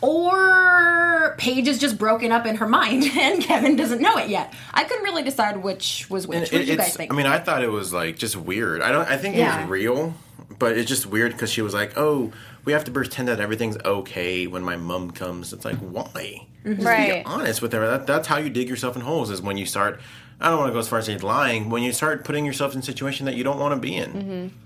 Or 0.00 1.34
Paige 1.38 1.68
is 1.68 1.78
just 1.78 1.96
broken 1.98 2.30
up 2.32 2.44
in 2.46 2.56
her 2.56 2.68
mind 2.68 3.04
and 3.18 3.42
Kevin 3.42 3.76
doesn't 3.76 4.00
know 4.00 4.16
it 4.18 4.28
yet. 4.28 4.52
I 4.74 4.84
couldn't 4.84 5.04
really 5.04 5.22
decide 5.24 5.56
which 5.62 6.08
was 6.10 6.26
which. 6.26 6.38
What 6.40 6.50
did 6.50 6.68
you 6.68 6.76
guys 6.76 6.96
think? 6.96 7.12
I 7.12 7.16
mean, 7.16 7.26
I 7.26 7.38
thought 7.38 7.64
it 7.64 7.70
was 7.70 7.92
like 7.92 8.16
just 8.16 8.36
weird. 8.36 8.80
I 8.82 8.92
don't. 8.92 9.08
I 9.08 9.16
think 9.16 9.34
it 9.36 9.38
Yeah. 9.40 9.60
was 9.62 9.70
real, 9.70 10.14
but 10.58 10.76
it's 10.76 10.88
just 10.88 11.06
weird 11.06 11.32
because 11.32 11.50
she 11.50 11.62
was 11.62 11.72
like, 11.74 11.92
"Oh, 11.96 12.32
we 12.64 12.72
have 12.72 12.84
to 12.84 12.90
pretend 12.90 13.28
that 13.28 13.40
everything's 13.40 13.76
okay 13.84 14.46
when 14.46 14.62
my 14.62 14.76
mom 14.76 15.10
comes." 15.10 15.52
It's 15.52 15.64
like, 15.64 15.78
why? 15.78 16.46
Just 16.64 16.80
be 16.80 17.22
honest 17.24 17.60
with 17.60 17.72
her. 17.72 17.86
That, 17.86 18.06
that's 18.06 18.28
how 18.28 18.38
you 18.38 18.48
dig 18.48 18.68
yourself 18.68 18.96
in 18.96 19.02
holes. 19.02 19.30
Is 19.30 19.42
when 19.42 19.56
you 19.56 19.66
start. 19.66 20.00
I 20.40 20.48
don't 20.48 20.58
want 20.58 20.70
to 20.70 20.72
go 20.72 20.80
as 20.80 20.88
far 20.88 20.98
as 20.98 21.06
saying 21.06 21.20
lying. 21.20 21.70
When 21.70 21.82
you 21.82 21.92
start 21.92 22.24
putting 22.24 22.44
yourself 22.44 22.74
in 22.74 22.80
a 22.80 22.82
situation 22.82 23.26
that 23.26 23.36
you 23.36 23.44
don't 23.44 23.58
want 23.58 23.74
to 23.74 23.80
be 23.80 23.96
in. 23.96 24.12
Mm-hmm. 24.12 24.56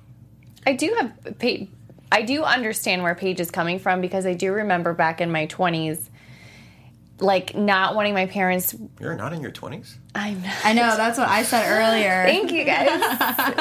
I 0.66 0.72
do 0.72 0.94
have. 0.98 1.12
I 2.12 2.22
do 2.22 2.44
understand 2.44 3.02
where 3.02 3.14
Paige 3.14 3.40
is 3.40 3.50
coming 3.50 3.78
from 3.78 4.00
because 4.00 4.26
I 4.26 4.34
do 4.34 4.52
remember 4.52 4.94
back 4.94 5.20
in 5.20 5.30
my 5.30 5.46
twenties, 5.46 6.10
like 7.18 7.56
not 7.56 7.94
wanting 7.94 8.14
my 8.14 8.26
parents. 8.26 8.74
You're 9.00 9.14
not 9.14 9.32
in 9.32 9.40
your 9.40 9.50
twenties. 9.50 9.98
I'm. 10.14 10.42
I 10.64 10.72
know 10.72 10.96
that's 10.96 11.18
what 11.18 11.28
I 11.28 11.42
said 11.42 11.66
earlier. 11.68 12.24
Thank 12.26 12.52
you 12.52 12.64
guys. 12.64 12.88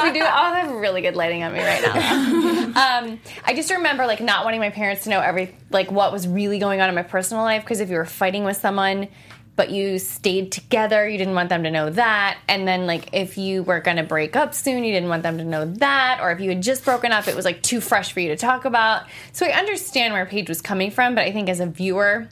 we 0.04 0.20
do 0.20 0.26
all 0.26 0.54
have 0.54 0.72
really 0.72 1.02
good 1.02 1.15
lighting 1.15 1.44
on 1.44 1.54
me 1.54 1.60
right 1.60 1.82
now. 1.82 3.00
um, 3.02 3.20
I 3.46 3.54
just 3.54 3.72
remember 3.72 4.06
like 4.06 4.22
not 4.22 4.46
wanting 4.46 4.60
my 4.60 4.72
parents 4.72 5.04
to 5.04 5.10
know 5.10 5.22
every 5.22 5.56
like 5.70 5.91
what 5.91 6.12
was 6.12 6.28
really 6.28 6.60
going 6.60 6.82
on 6.82 6.89
in 6.89 6.96
my 6.96 7.04
personal 7.04 7.44
life 7.44 7.63
because 7.63 7.80
if 7.80 7.89
you 7.89 7.96
were 7.96 8.06
fighting 8.06 8.44
with 8.44 8.58
someone 8.58 9.08
but 9.56 9.70
you 9.70 10.00
stayed 10.00 10.52
together, 10.52 11.08
you 11.08 11.18
didn't 11.18 11.34
want 11.34 11.50
them 11.50 11.63
to 11.63 11.72
know 11.72 11.89
that. 11.89 12.38
And 12.48 12.68
then 12.68 12.86
like 12.86 13.10
if 13.13 13.38
you 13.38 13.63
were 13.63 13.80
going 13.80 13.98
to 13.98 14.04
break 14.04 14.36
up 14.36 14.54
soon, 14.54 14.84
you 14.84 14.91
didn't 14.91 15.10
want 15.10 15.24
them 15.24 15.38
to 15.38 15.44
know 15.44 15.65
that 15.65 16.20
or 16.22 16.32
if 16.32 16.41
you 16.41 16.50
had 16.50 16.62
just 16.62 16.84
broken 16.84 17.12
up, 17.12 17.28
it 17.28 17.36
was 17.36 17.46
like 17.46 17.62
too 17.62 17.80
fresh 17.80 18.12
for 18.12 18.20
you 18.20 18.30
to 18.30 18.36
talk 18.36 18.65
about. 18.65 19.04
So 19.32 19.46
I 19.46 19.52
understand 19.52 20.13
where 20.13 20.26
Paige 20.26 20.50
was 20.50 20.62
coming 20.62 20.91
from, 20.91 21.15
but 21.15 21.24
I 21.24 21.32
think 21.32 21.50
as 21.50 21.60
a 21.60 21.65
viewer, 21.65 22.28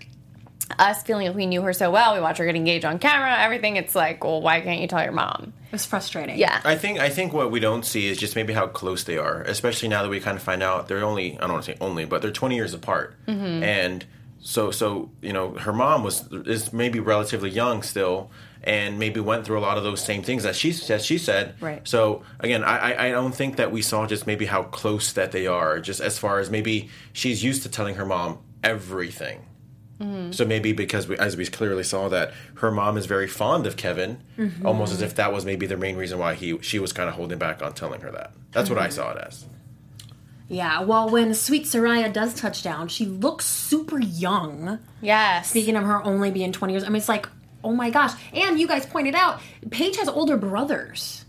us 0.80 1.04
feeling 1.04 1.28
like 1.28 1.36
we 1.36 1.46
knew 1.46 1.62
her 1.62 1.74
so 1.74 1.92
well, 1.92 2.14
we 2.14 2.20
watch 2.20 2.38
her 2.38 2.46
get 2.46 2.56
engaged 2.56 2.86
on 2.86 3.00
camera, 3.00 3.36
everything, 3.40 3.76
it's 3.76 3.96
like, 3.96 4.24
well, 4.24 4.42
why 4.42 4.62
can't 4.62 4.82
you 4.82 4.88
tell 4.88 5.04
your 5.04 5.12
mom? 5.12 5.54
it 5.68 5.72
was 5.72 5.86
frustrating. 5.88 6.38
Yeah. 6.38 6.62
I 6.64 6.76
think 6.76 7.00
I 7.00 7.10
think 7.10 7.34
what 7.34 7.50
we 7.50 7.60
don't 7.60 7.84
see 7.84 8.08
is 8.08 8.20
just 8.20 8.36
maybe 8.36 8.54
how 8.54 8.68
close 8.68 9.06
they 9.06 9.18
are, 9.18 9.42
especially 9.42 9.90
now 9.90 10.04
that 10.04 10.10
we 10.10 10.20
kind 10.20 10.38
of 10.38 10.44
find 10.44 10.62
out 10.62 10.88
they're 10.88 11.04
only 11.04 11.36
I 11.38 11.42
don't 11.42 11.54
want 11.54 11.66
to 11.66 11.72
say 11.72 11.78
only, 11.82 12.06
but 12.06 12.22
they're 12.22 12.32
20 12.32 12.56
years 12.56 12.76
apart, 12.76 13.16
mm-hmm. 13.28 13.64
and 13.64 14.06
so 14.40 14.70
so 14.70 15.10
you 15.22 15.34
know 15.34 15.54
her 15.54 15.74
mom 15.74 16.04
was 16.04 16.32
is 16.32 16.72
maybe 16.74 17.00
relatively 17.00 17.50
young 17.50 17.82
still, 17.82 18.30
and 18.64 19.00
maybe 19.00 19.20
went 19.20 19.46
through 19.46 19.58
a 19.58 19.62
lot 19.62 19.80
of 19.80 19.84
those 19.84 20.00
same 20.00 20.22
things 20.22 20.44
that 20.44 20.56
she 20.56 20.76
as 20.90 21.04
she 21.04 21.18
said. 21.18 21.56
Right. 21.60 21.82
So 21.88 22.22
again, 22.40 22.64
I 22.64 22.94
I- 22.94 23.08
I 23.08 23.12
don't 23.12 23.34
think 23.34 23.56
that 23.56 23.72
we 23.72 23.82
saw 23.82 24.06
just 24.06 24.28
maybe 24.28 24.46
how 24.46 24.62
close 24.62 25.14
that 25.14 25.32
they 25.32 25.48
are, 25.48 25.80
just 25.80 26.02
as 26.02 26.20
far 26.20 26.38
as 26.38 26.52
maybe 26.52 26.90
she's 27.14 27.44
used 27.44 27.64
to 27.64 27.70
telling 27.70 27.96
her 27.96 28.06
mom 28.06 28.38
everything. 28.64 29.40
So 30.32 30.44
maybe 30.44 30.74
because 30.74 31.08
we, 31.08 31.18
as 31.18 31.38
we 31.38 31.46
clearly 31.46 31.84
saw 31.84 32.10
that 32.10 32.34
her 32.56 32.72
mom 32.72 32.98
is 32.98 33.06
very 33.06 33.28
fond 33.28 33.66
of 33.66 33.78
Kevin, 33.78 34.22
almost 34.66 34.92
as 34.92 35.02
if 35.02 35.16
that 35.16 35.32
was 35.32 35.46
maybe 35.46 35.66
the 35.66 35.78
main 35.78 35.96
reason 35.96 36.20
why 36.20 36.34
he 36.34 36.58
she 36.62 36.78
was 36.80 36.92
kind 36.92 37.08
of 37.08 37.16
holding 37.16 37.38
back 37.38 37.62
on 37.62 37.74
telling 37.74 38.02
her 38.02 38.12
that. 38.12 38.32
That's 38.52 38.70
what 38.70 38.80
I 38.80 38.90
saw 38.90 39.12
it 39.12 39.18
as. 39.26 39.46
Yeah, 40.50 40.82
well, 40.82 41.10
when 41.10 41.34
Sweet 41.34 41.64
Saraya 41.64 42.12
does 42.12 42.34
touch 42.34 42.64
down, 42.64 42.90
she 42.90 43.06
looks 43.06 43.46
super 43.46 44.00
young. 44.00 44.78
Yes. 45.02 45.50
Speaking 45.50 45.76
of 45.78 45.84
her 45.84 46.04
only 46.04 46.32
being 46.32 46.52
20 46.52 46.74
years, 46.74 46.84
I 46.84 46.88
mean, 46.88 46.98
it's 46.98 47.10
like, 47.10 47.28
oh 47.64 47.72
my 47.74 47.90
gosh. 47.90 48.12
And 48.34 48.60
you 48.60 48.68
guys 48.68 48.86
pointed 48.86 49.16
out, 49.16 49.40
Paige 49.72 49.96
has 49.98 50.10
older 50.10 50.36
brothers. 50.38 51.24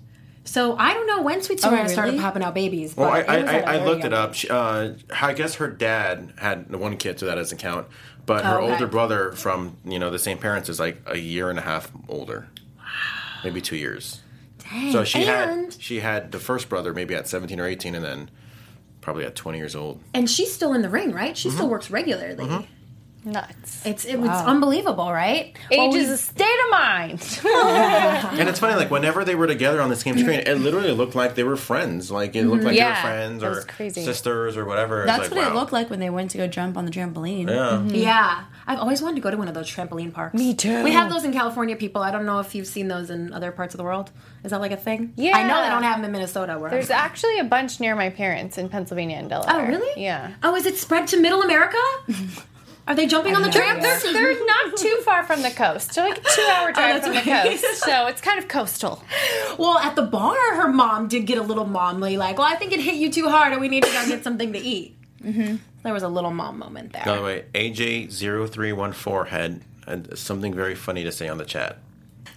So 0.46 0.77
I 0.77 0.92
don't 0.92 1.07
know 1.07 1.22
when 1.22 1.42
Sweet 1.42 1.61
Oh, 1.64 1.70
Serena 1.70 1.88
started 1.88 2.20
popping 2.20 2.42
out 2.42 2.55
babies. 2.55 2.94
Well, 2.96 3.09
I, 3.09 3.22
but 3.22 3.31
I, 3.31 3.37
it 3.38 3.42
was 3.42 3.50
at 3.50 3.55
a 3.55 3.66
I, 3.66 3.72
I 3.72 3.77
very 3.79 3.88
looked 3.88 4.03
young 4.03 4.12
it 4.12 4.14
up. 4.14 4.35
She, 4.35 4.48
uh, 4.50 4.92
I 5.22 5.33
guess 5.33 5.55
her 5.55 5.68
dad 5.68 6.35
had 6.37 6.74
one 6.74 6.96
kid, 6.98 7.18
so 7.18 7.27
that 7.27 7.37
doesn't 7.37 7.59
count. 7.59 7.87
But 8.26 8.44
her 8.44 8.60
okay. 8.60 8.72
older 8.72 8.87
brother 8.87 9.32
from 9.32 9.76
you 9.84 9.98
know 9.98 10.10
the 10.10 10.18
same 10.18 10.38
parents 10.38 10.68
is 10.68 10.80
like 10.80 11.00
a 11.06 11.18
year 11.18 11.50
and 11.50 11.58
a 11.58 11.62
half 11.62 11.90
older, 12.08 12.48
wow. 12.78 12.84
maybe 13.44 13.60
two 13.60 13.76
years. 13.76 14.20
So 14.92 15.04
she 15.04 15.24
had 15.24 15.74
she 15.78 16.00
had 16.00 16.32
the 16.32 16.38
first 16.38 16.68
brother 16.68 16.94
maybe 16.94 17.14
at 17.14 17.28
seventeen 17.28 17.60
or 17.60 17.66
eighteen, 17.66 17.94
and 17.94 18.04
then 18.04 18.30
probably 19.02 19.24
at 19.24 19.34
twenty 19.37 19.58
years 19.58 19.76
old. 19.76 20.00
And 20.14 20.28
she's 20.30 20.52
still 20.54 20.72
in 20.72 20.80
the 20.82 20.88
ring, 20.88 21.12
right? 21.12 21.37
She 21.37 21.48
Mm-hmm. 21.48 21.56
still 21.58 21.68
works 21.68 21.90
regularly. 21.90 22.66
Nuts. 23.24 23.87
It's 23.87 24.04
it 24.04 24.18
was 24.18 24.28
unbelievable, 24.28 25.10
right? 25.10 25.56
Age 25.70 25.78
Well, 25.78 25.94
is 25.94 26.10
a 26.10 26.18
state 26.18 26.44
of 26.64 26.70
mind. 26.70 27.40
And 28.34 28.48
it's 28.48 28.58
funny, 28.58 28.74
like 28.74 28.90
whenever 28.90 29.24
they 29.24 29.34
were 29.34 29.46
together 29.46 29.80
on 29.80 29.88
the 29.88 29.96
same 29.96 30.18
screen, 30.18 30.40
it 30.40 30.58
literally 30.58 30.92
looked 30.92 31.14
like 31.14 31.34
they 31.34 31.44
were 31.44 31.56
friends. 31.56 32.10
Like 32.10 32.34
it 32.37 32.44
looked 32.44 32.58
mm-hmm. 32.58 32.66
like 32.68 32.76
Yeah, 32.76 33.02
they 33.02 33.08
were 33.08 33.14
friends 33.14 33.42
or 33.42 33.62
crazy. 33.62 34.04
sisters 34.04 34.56
or 34.56 34.64
whatever. 34.64 35.02
It's 35.02 35.06
That's 35.06 35.30
like, 35.30 35.38
what 35.38 35.52
it 35.52 35.54
looked 35.54 35.72
like 35.72 35.90
when 35.90 36.00
they 36.00 36.10
went 36.10 36.32
to 36.32 36.38
go 36.38 36.46
jump 36.46 36.76
on 36.76 36.84
the 36.84 36.90
trampoline. 36.90 37.48
Yeah. 37.48 37.54
Mm-hmm. 37.54 37.94
Yeah, 37.94 38.44
I've 38.66 38.78
always 38.78 39.00
wanted 39.00 39.16
to 39.16 39.20
go 39.22 39.30
to 39.30 39.37
one 39.37 39.48
of 39.48 39.54
those 39.54 39.70
trampoline 39.70 40.12
parks. 40.12 40.34
Me 40.34 40.54
too. 40.54 40.82
We 40.82 40.92
have 40.92 41.10
those 41.10 41.24
in 41.24 41.32
California, 41.32 41.76
people. 41.76 42.02
I 42.02 42.10
don't 42.10 42.26
know 42.26 42.40
if 42.40 42.54
you've 42.54 42.66
seen 42.66 42.88
those 42.88 43.10
in 43.10 43.32
other 43.32 43.52
parts 43.52 43.74
of 43.74 43.78
the 43.78 43.84
world. 43.84 44.10
Is 44.42 44.50
that 44.50 44.60
like 44.60 44.72
a 44.72 44.76
thing? 44.76 45.12
Yeah. 45.16 45.37
I 45.37 45.46
know 45.46 45.62
they 45.62 45.70
don't 45.70 45.82
have 45.82 45.96
them 45.96 46.06
in 46.06 46.12
Minnesota. 46.12 46.58
Where 46.58 46.70
There's 46.70 46.90
I'm 46.90 46.96
from. 46.98 47.04
actually 47.04 47.38
a 47.38 47.44
bunch 47.44 47.80
near 47.80 47.94
my 47.94 48.10
parents 48.10 48.58
in 48.58 48.68
Pennsylvania 48.68 49.16
and 49.16 49.28
Delaware. 49.28 49.64
Oh, 49.64 49.66
really? 49.66 50.02
Yeah. 50.02 50.34
Oh, 50.42 50.54
is 50.54 50.66
it 50.66 50.76
spread 50.76 51.06
to 51.08 51.20
Middle 51.20 51.42
America? 51.42 51.78
Are 52.86 52.94
they 52.94 53.06
jumping 53.06 53.34
on 53.34 53.40
the 53.40 53.48
tram? 53.48 53.80
They're, 53.80 53.98
they're 53.98 54.46
not 54.46 54.76
too 54.76 55.00
far 55.04 55.24
from 55.24 55.40
the 55.40 55.50
coast. 55.50 55.94
They're 55.94 56.08
like 56.08 56.18
a 56.18 56.22
two 56.22 56.46
hour 56.52 56.72
drive 56.72 57.02
that's 57.02 57.06
from 57.06 57.14
the 57.14 57.30
right. 57.30 57.58
coast. 57.58 57.82
So 57.82 58.06
it's 58.06 58.20
kind 58.20 58.38
of 58.38 58.48
coastal. 58.48 59.02
Well, 59.56 59.78
at 59.78 59.94
the 59.94 60.02
bar, 60.02 60.36
her 60.56 60.66
mom 60.66 61.06
did 61.06 61.26
get 61.26 61.38
a 61.38 61.42
little 61.42 61.64
momly, 61.64 62.16
like, 62.16 62.38
"Well, 62.38 62.46
I 62.52 62.56
think 62.56 62.72
it 62.72 62.80
hit 62.80 62.96
you 62.96 63.08
too 63.08 63.28
hard, 63.28 63.52
and 63.52 63.60
we 63.60 63.68
need 63.68 63.84
to 63.84 63.92
go 63.92 64.04
get 64.08 64.24
something 64.24 64.52
to 64.52 64.58
eat." 64.58 64.96
Mm-hmm. 65.22 65.56
There 65.84 65.92
was 65.92 66.02
a 66.02 66.08
little 66.08 66.32
mom 66.32 66.58
moment 66.58 66.92
there. 66.92 67.04
By 67.04 67.16
the 67.16 67.22
way, 67.22 67.44
AJ0314 67.54 69.28
had 69.28 69.60
uh, 69.86 70.16
something 70.16 70.52
very 70.52 70.74
funny 70.74 71.04
to 71.04 71.12
say 71.12 71.28
on 71.28 71.38
the 71.38 71.44
chat. 71.44 71.78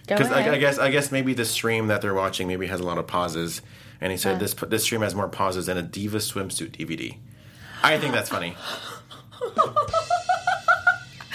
Because 0.06 0.30
I, 0.30 0.52
I 0.52 0.58
guess 0.58 0.78
I 0.78 0.92
guess 0.92 1.10
maybe 1.10 1.34
the 1.34 1.44
stream 1.44 1.88
that 1.88 2.02
they're 2.02 2.14
watching 2.14 2.46
maybe 2.46 2.68
has 2.68 2.78
a 2.78 2.84
lot 2.84 2.98
of 2.98 3.08
pauses, 3.08 3.62
and 4.00 4.12
he 4.12 4.16
said 4.16 4.38
this 4.38 4.54
this 4.54 4.84
stream 4.84 5.00
has 5.00 5.14
more 5.16 5.28
pauses 5.28 5.66
than 5.66 5.76
a 5.76 5.82
Diva 5.82 6.18
swimsuit 6.18 6.70
DVD. 6.70 7.16
I 7.82 7.98
think 7.98 8.14
that's 8.14 8.28
funny. 8.28 8.56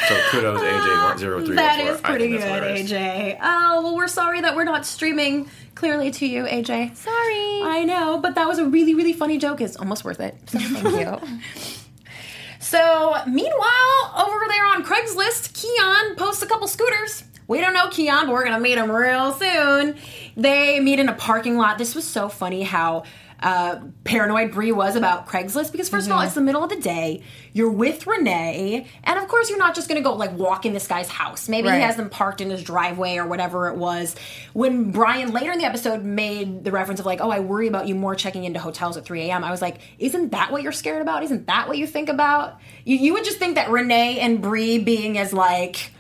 so 0.08 0.22
kudos 0.30 0.62
AJ0314. 0.62 1.56
That 1.56 1.80
is 1.80 2.02
pretty 2.02 2.30
good. 2.30 2.42
AJ. 2.42 3.38
Oh, 3.42 3.82
well, 3.84 3.96
we're 3.96 4.08
sorry 4.08 4.42
that 4.42 4.56
we're 4.56 4.64
not 4.64 4.86
streaming 4.86 5.50
clearly 5.76 6.12
to 6.12 6.26
you, 6.26 6.44
AJ. 6.44 6.96
Sorry. 6.96 7.62
I 7.64 7.84
know, 7.86 8.18
but 8.18 8.36
that 8.36 8.48
was 8.48 8.60
a 8.60 8.66
really, 8.66 8.96
really 8.96 9.14
funny 9.14 9.38
joke. 9.38 9.62
It's 9.62 9.76
almost 9.76 10.04
worth 10.04 10.20
it. 10.20 10.36
So 10.48 10.60
thank 10.60 11.00
you. 11.00 11.20
so, 12.60 13.16
meanwhile, 13.28 14.28
over 14.28 14.46
there 14.48 14.66
on 14.68 14.84
Craigslist, 14.84 15.54
Keon 15.54 16.16
posts 16.16 16.42
a 16.44 16.48
couple 16.48 16.68
scooters. 16.68 17.24
We 17.48 17.60
don't 17.60 17.74
know 17.74 17.90
Keon, 17.90 18.26
but 18.28 18.34
we're 18.34 18.46
gonna 18.46 18.60
meet 18.60 18.78
him 18.78 18.90
real 18.90 19.34
soon. 19.34 19.96
They 20.38 20.80
meet 20.80 21.00
in 21.00 21.10
a 21.10 21.14
parking 21.14 21.58
lot. 21.58 21.78
This 21.78 21.94
was 21.94 22.08
so 22.08 22.30
funny 22.30 22.64
how 22.64 23.04
uh, 23.44 23.82
paranoid 24.06 24.52
Brie 24.52 24.72
was 24.72 24.96
about 24.96 25.28
Craigslist 25.28 25.74
because 25.74 25.90
1st 25.90 26.06
of 26.06 26.12
all, 26.14 26.22
it's 26.22 26.34
the 26.34 26.42
middle 26.42 26.64
of 26.64 26.70
the 26.70 26.78
day. 26.78 27.22
You're 27.52 27.70
with 27.70 28.08
Renee, 28.08 28.88
and 29.04 29.20
of 29.20 29.28
course, 29.28 29.50
you're 29.50 29.60
not 29.60 29.76
just 29.76 29.90
gonna 29.90 30.02
go 30.02 30.14
like 30.16 30.32
walk 30.32 30.66
in 30.66 30.72
this 30.72 30.88
guy's 30.88 31.10
house. 31.10 31.50
Maybe 31.50 31.68
he 31.76 31.82
has 31.82 31.98
them 31.98 32.10
parked 32.10 32.40
in 32.40 32.50
his 32.50 32.64
driveway 32.64 33.18
or 33.18 33.28
whatever 33.28 33.68
it 33.68 33.76
was. 33.76 34.16
When 34.54 34.92
Bryan 34.92 35.34
later 35.34 35.52
in 35.52 35.60
the 35.60 35.66
episode 35.66 36.04
made 36.04 36.64
the 36.64 36.72
reference 36.72 37.02
of 37.02 37.06
like, 37.06 37.20
"Oh, 37.22 37.30
I 37.30 37.42
worry 37.42 37.68
about 37.68 37.88
you 37.88 37.96
more 37.96 38.16
checking 38.16 38.46
into 38.46 38.60
hotels 38.60 38.96
at 38.96 39.04
3 39.06 39.24
a.m." 39.24 39.44
I 39.44 39.52
was 39.52 39.62
like, 39.62 39.80
"Isn't 40.00 40.32
that 40.32 40.52
what 40.52 40.64
you're 40.64 40.72
scared 40.72 41.02
about? 41.02 41.24
Isn't 41.24 41.48
that 41.48 41.68
what 41.68 41.78
you 41.78 41.86
think 41.86 42.08
about? 42.08 42.60
You, 42.86 42.98
you 42.98 43.14
would 43.14 43.26
just 43.26 43.40
think 43.40 43.56
that 43.56 43.70
Renee 43.70 44.20
and 44.20 44.42
Brie 44.42 44.80
being 44.80 45.18
as 45.18 45.34
like." 45.34 45.92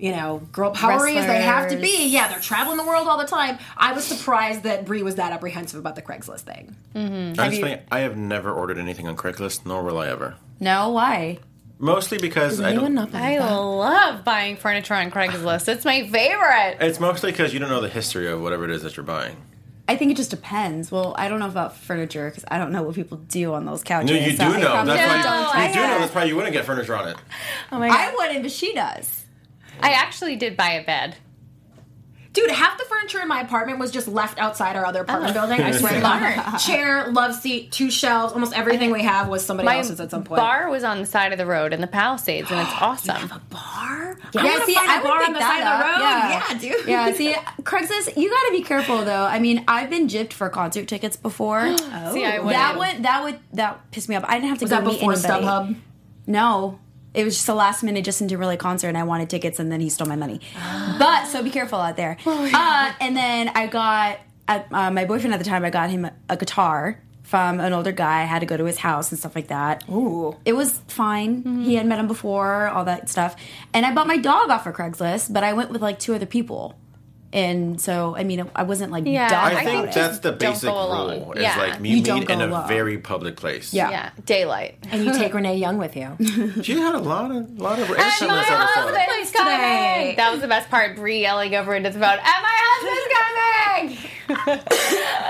You 0.00 0.12
know, 0.12 0.40
girl 0.50 0.70
powery 0.70 1.18
as 1.18 1.26
they 1.26 1.42
have 1.42 1.68
to 1.70 1.76
be. 1.76 2.08
Yeah, 2.08 2.28
they're 2.28 2.40
traveling 2.40 2.78
the 2.78 2.84
world 2.84 3.06
all 3.06 3.18
the 3.18 3.26
time. 3.26 3.58
I 3.76 3.92
was 3.92 4.04
surprised 4.04 4.62
that 4.62 4.86
Brie 4.86 5.02
was 5.02 5.16
that 5.16 5.30
apprehensive 5.32 5.78
about 5.78 5.94
the 5.94 6.00
Craigslist 6.00 6.40
thing. 6.40 6.74
Mm-hmm. 6.94 7.34
That's 7.34 7.58
funny. 7.58 7.80
I 7.92 8.00
have 8.00 8.16
never 8.16 8.50
ordered 8.50 8.78
anything 8.78 9.06
on 9.06 9.16
Craigslist, 9.16 9.66
nor 9.66 9.82
will 9.82 9.98
I 9.98 10.08
ever. 10.08 10.36
No, 10.58 10.88
why? 10.88 11.40
Mostly 11.78 12.16
because 12.16 12.62
I 12.62 12.74
don't. 12.74 12.94
not 12.94 13.14
I 13.14 13.38
love 13.38 14.24
buying 14.24 14.56
furniture 14.56 14.94
on 14.94 15.10
Craigslist. 15.10 15.68
It's 15.68 15.84
my 15.84 16.06
favorite. 16.08 16.78
It's 16.80 16.98
mostly 16.98 17.30
because 17.30 17.52
you 17.52 17.58
don't 17.58 17.70
know 17.70 17.82
the 17.82 17.88
history 17.88 18.26
of 18.26 18.40
whatever 18.40 18.64
it 18.64 18.70
is 18.70 18.82
that 18.82 18.96
you're 18.96 19.04
buying. 19.04 19.36
I 19.86 19.96
think 19.96 20.12
it 20.12 20.16
just 20.16 20.30
depends. 20.30 20.90
Well, 20.90 21.14
I 21.18 21.28
don't 21.28 21.40
know 21.40 21.48
about 21.48 21.76
furniture 21.76 22.30
because 22.30 22.44
I 22.48 22.58
don't 22.58 22.70
know 22.72 22.82
what 22.82 22.94
people 22.94 23.18
do 23.18 23.52
on 23.54 23.66
those 23.66 23.82
couches. 23.82 24.10
No, 24.10 24.16
you 24.16 24.30
do 24.30 24.36
so 24.36 24.44
I 24.44 24.60
know. 24.60 24.84
That's 24.84 25.54
why 25.54 25.62
you, 25.62 25.68
you 25.68 25.74
do 25.74 25.80
know. 25.80 25.98
That's 25.98 26.14
why 26.14 26.24
you 26.24 26.36
wouldn't 26.36 26.52
get 26.52 26.64
furniture 26.64 26.94
on 26.94 27.08
it. 27.08 27.16
Oh 27.72 27.78
my 27.78 27.88
god. 27.88 27.98
I 27.98 28.14
wouldn't, 28.14 28.42
but 28.42 28.52
she 28.52 28.72
does. 28.72 29.24
I 29.82 29.92
actually 29.92 30.36
did 30.36 30.56
buy 30.56 30.72
a 30.72 30.84
bed. 30.84 31.16
Dude, 32.32 32.48
half 32.52 32.78
the 32.78 32.84
furniture 32.84 33.20
in 33.20 33.26
my 33.26 33.40
apartment 33.40 33.80
was 33.80 33.90
just 33.90 34.06
left 34.06 34.38
outside 34.38 34.76
our 34.76 34.86
other 34.86 35.00
apartment 35.00 35.32
Oh. 35.36 35.40
building. 35.40 35.60
I 35.60 35.72
swear 35.72 35.94
to 35.94 36.00
God. 36.00 36.58
Chair, 36.64 37.08
love 37.08 37.34
seat, 37.34 37.72
two 37.72 37.90
shelves, 37.90 38.32
almost 38.32 38.52
everything 38.56 38.92
we 38.92 39.02
have 39.02 39.26
was 39.26 39.44
somebody 39.44 39.66
My 39.66 39.78
else's 39.78 39.98
at 39.98 40.12
some 40.12 40.22
point. 40.22 40.36
The 40.36 40.42
bar 40.42 40.70
was 40.70 40.84
on 40.84 41.00
the 41.00 41.06
side 41.06 41.32
of 41.32 41.38
the 41.38 41.46
road 41.46 41.72
in 41.72 41.80
the 41.80 41.88
Palisades, 41.88 42.48
and 42.52 42.60
it's 42.60 42.70
awesome. 42.80 43.32
A 43.32 43.40
bar? 43.50 44.16
Yeah, 44.32 44.42
I'm 44.42 44.62
see, 44.64 44.74
find 44.74 44.88
a 44.88 44.92
I 44.92 44.96
would 44.98 45.08
bar 45.08 45.22
on 45.24 45.32
the 45.32 45.38
that 45.40 45.58
side 45.58 45.66
of 45.66 46.60
the 46.60 46.70
road. 46.70 46.70
Yeah. 46.70 46.70
Yeah, 46.70 46.76
dude. 46.76 46.88
Yeah, 46.88 47.12
see, 47.14 47.62
Craigslist, 47.64 48.16
you 48.16 48.30
got 48.30 48.44
to 48.46 48.52
be 48.52 48.62
careful 48.62 49.04
though. 49.04 49.24
I 49.24 49.40
mean, 49.40 49.64
I've 49.66 49.90
been 49.90 50.06
gypped 50.06 50.32
for 50.32 50.48
concert 50.50 50.86
tickets 50.86 51.16
before. 51.16 51.76
See, 51.78 52.24
I 52.24 52.38
would. 52.38 52.54
that 52.54 52.78
would 52.78 53.02
that 53.02 53.24
would 53.24 53.40
that 53.54 53.90
pissed 53.90 54.08
me 54.08 54.14
off. 54.14 54.22
I 54.28 54.34
didn't 54.34 54.50
have 54.50 54.58
to 54.58 54.66
Was 54.66 54.70
go 54.70 54.76
that 54.76 54.84
meet 54.84 55.00
before 55.00 55.14
anybody. 55.14 55.44
StubHub? 55.44 55.76
No. 56.28 56.78
It 57.12 57.24
was 57.24 57.34
just 57.34 57.48
a 57.48 57.54
last 57.54 57.82
minute 57.82 58.04
Justin 58.04 58.28
Timberlake 58.28 58.60
concert, 58.60 58.88
and 58.88 58.96
I 58.98 59.02
wanted 59.04 59.28
tickets, 59.30 59.58
and 59.58 59.70
then 59.70 59.80
he 59.80 59.88
stole 59.90 60.06
my 60.08 60.16
money. 60.16 60.40
but 60.98 61.26
so 61.26 61.42
be 61.42 61.50
careful 61.50 61.78
out 61.80 61.96
there. 61.96 62.16
uh, 62.26 62.92
and 63.00 63.16
then 63.16 63.48
I 63.54 63.66
got 63.66 64.20
uh, 64.48 64.90
my 64.90 65.04
boyfriend 65.04 65.34
at 65.34 65.38
the 65.38 65.44
time. 65.44 65.64
I 65.64 65.70
got 65.70 65.90
him 65.90 66.04
a, 66.04 66.12
a 66.28 66.36
guitar 66.36 67.00
from 67.22 67.60
an 67.60 67.72
older 67.72 67.92
guy. 67.92 68.22
I 68.22 68.24
had 68.24 68.40
to 68.40 68.46
go 68.46 68.56
to 68.56 68.64
his 68.64 68.78
house 68.78 69.10
and 69.12 69.18
stuff 69.18 69.34
like 69.36 69.48
that. 69.48 69.88
Ooh. 69.88 70.36
It 70.44 70.54
was 70.54 70.78
fine. 70.88 71.62
He 71.62 71.76
had 71.76 71.86
met 71.86 71.98
him 72.00 72.08
before, 72.08 72.68
all 72.68 72.84
that 72.86 73.08
stuff. 73.08 73.36
And 73.72 73.86
I 73.86 73.94
bought 73.94 74.08
my 74.08 74.16
dog 74.16 74.50
off 74.50 74.66
of 74.66 74.74
Craigslist, 74.74 75.32
but 75.32 75.44
I 75.44 75.52
went 75.52 75.70
with 75.70 75.80
like 75.82 75.98
two 76.00 76.14
other 76.14 76.26
people. 76.26 76.76
And 77.32 77.80
so, 77.80 78.16
I 78.16 78.24
mean, 78.24 78.50
I 78.56 78.64
wasn't 78.64 78.90
like 78.90 79.04
Yeah, 79.06 79.28
dumb 79.28 79.44
I, 79.44 79.50
about 79.52 79.64
think 79.64 79.92
that's 79.92 80.18
the 80.18 80.32
basic 80.32 80.68
go 80.68 80.74
alone. 80.74 81.20
rule. 81.20 81.32
Is 81.34 81.42
Yeah. 81.42 81.56
like 81.58 81.78
You 81.80 81.96
you 81.98 82.02
don't 82.02 82.18
meet 82.20 82.28
go 82.28 82.34
in 82.34 82.40
a 82.40 82.46
alone. 82.48 82.66
very 82.68 82.98
public 82.98 83.36
place. 83.36 83.72
Yeah. 83.72 83.88
Yeah, 83.90 84.10
daylight. 84.24 84.78
And 84.90 85.04
you 85.04 85.12
take 85.12 85.32
Renee 85.38 85.56
Young 85.56 85.78
with 85.78 85.94
you. 85.94 86.16
She 86.64 86.72
had 86.78 86.94
a 86.96 86.98
lot 86.98 87.30
of 87.30 87.56
lot 87.58 87.78
of 87.78 87.88
And 87.88 87.96
reaction 87.96 88.26
my 88.26 88.36
this 88.40 88.50
episode. 88.50 88.94
husband's 88.96 89.30
coming. 89.30 90.16
That 90.16 90.30
was 90.32 90.40
the 90.40 90.48
best 90.48 90.68
part. 90.70 90.96
Brie 90.96 91.20
yelling 91.20 91.54
over 91.54 91.74
into 91.74 91.90
the 91.90 92.00
phone. 92.00 92.18
And 92.18 92.20
my 92.20 92.58
husband's 92.66 93.96
coming. 93.96 93.98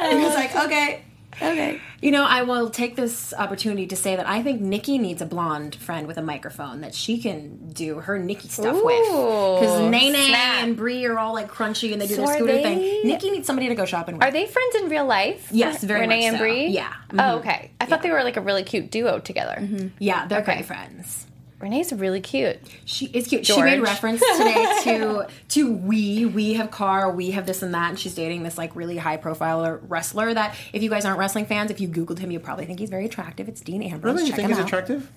And 0.02 0.18
he 0.18 0.24
was 0.24 0.34
like, 0.34 0.54
okay, 0.56 1.02
okay. 1.42 1.80
You 2.00 2.10
know, 2.12 2.24
I 2.24 2.42
will 2.42 2.70
take 2.70 2.96
this 2.96 3.34
opportunity 3.34 3.86
to 3.88 3.96
say 3.96 4.16
that 4.16 4.26
I 4.26 4.42
think 4.42 4.60
Nikki 4.60 4.96
needs 4.98 5.20
a 5.20 5.26
blonde 5.26 5.74
friend 5.74 6.06
with 6.06 6.16
a 6.16 6.22
microphone 6.22 6.80
that 6.80 6.94
she 6.94 7.18
can 7.18 7.68
do 7.72 7.96
her 8.00 8.18
Nikki 8.18 8.48
stuff 8.48 8.74
with. 8.82 9.06
Because 9.08 9.80
Ooh, 9.80 9.90
Nene 9.90 10.14
snap. 10.14 10.62
and 10.64 10.76
Brie 10.76 11.04
are 11.06 11.18
all 11.18 11.34
like 11.34 11.50
crunchy 11.50 11.92
and 11.92 12.00
they 12.00 12.06
do 12.06 12.14
So 12.16 12.24
their 12.26 12.36
scooter 12.36 12.52
they- 12.54 12.62
thing. 12.62 13.06
Nikki 13.06 13.30
needs 13.30 13.46
somebody 13.46 13.68
to 13.68 13.74
go 13.74 13.84
shopping 13.84 14.14
with. 14.16 14.24
Are 14.24 14.30
they 14.30 14.46
friends 14.46 14.74
in 14.76 14.88
real 14.88 15.04
life? 15.06 15.48
Yes, 15.50 15.84
very 15.84 16.00
Renee 16.02 16.16
much 16.16 16.24
and 16.28 16.36
so. 16.36 16.42
Brie. 16.42 16.66
Yeah. 16.68 16.92
Oh, 17.12 17.14
mm-hmm. 17.16 17.38
okay. 17.40 17.70
I 17.80 17.86
thought 17.86 18.02
they 18.02 18.10
were 18.10 18.24
like 18.24 18.36
a 18.38 18.40
really 18.40 18.62
cute 18.62 18.90
duo 18.90 19.18
together. 19.18 19.56
Mm-hmm. 19.60 19.88
yeah, 19.98 20.26
they're 20.26 20.40
Okay. 20.40 20.54
great 20.56 20.64
friends. 20.66 21.26
Renee's 21.60 21.92
really 21.92 22.20
cute. 22.22 22.58
She 22.86 23.06
is 23.06 23.26
cute. 23.26 23.44
She 23.46 23.60
made 23.62 23.76
George. 23.76 23.88
reference 23.88 24.20
today 24.38 24.78
to 24.84 25.26
to 25.50 25.72
we 25.72 26.24
we 26.24 26.54
have 26.54 26.70
car, 26.70 27.10
we 27.10 27.32
have 27.32 27.44
this 27.46 27.62
and 27.62 27.74
that, 27.74 27.90
and 27.90 27.98
she's 27.98 28.14
dating 28.14 28.42
this 28.44 28.56
like 28.56 28.74
really 28.74 28.96
high 28.96 29.18
profile 29.18 29.78
wrestler. 29.88 30.32
That 30.32 30.56
if 30.72 30.82
you 30.82 30.88
guys 30.88 31.04
aren't 31.04 31.18
wrestling 31.18 31.44
fans, 31.46 31.70
if 31.70 31.78
you 31.80 31.86
googled 31.88 32.18
him, 32.18 32.30
you 32.30 32.40
probably 32.40 32.64
think 32.64 32.78
he's 32.78 32.88
very 32.90 33.04
attractive. 33.04 33.46
It's 33.48 33.60
Dean 33.60 33.82
Ambrose. 33.82 34.14
Really, 34.14 34.22
you 34.24 34.28
Check 34.30 34.36
think 34.36 34.48
he's 34.48 34.58
out. 34.58 34.66
attractive? 34.66 35.10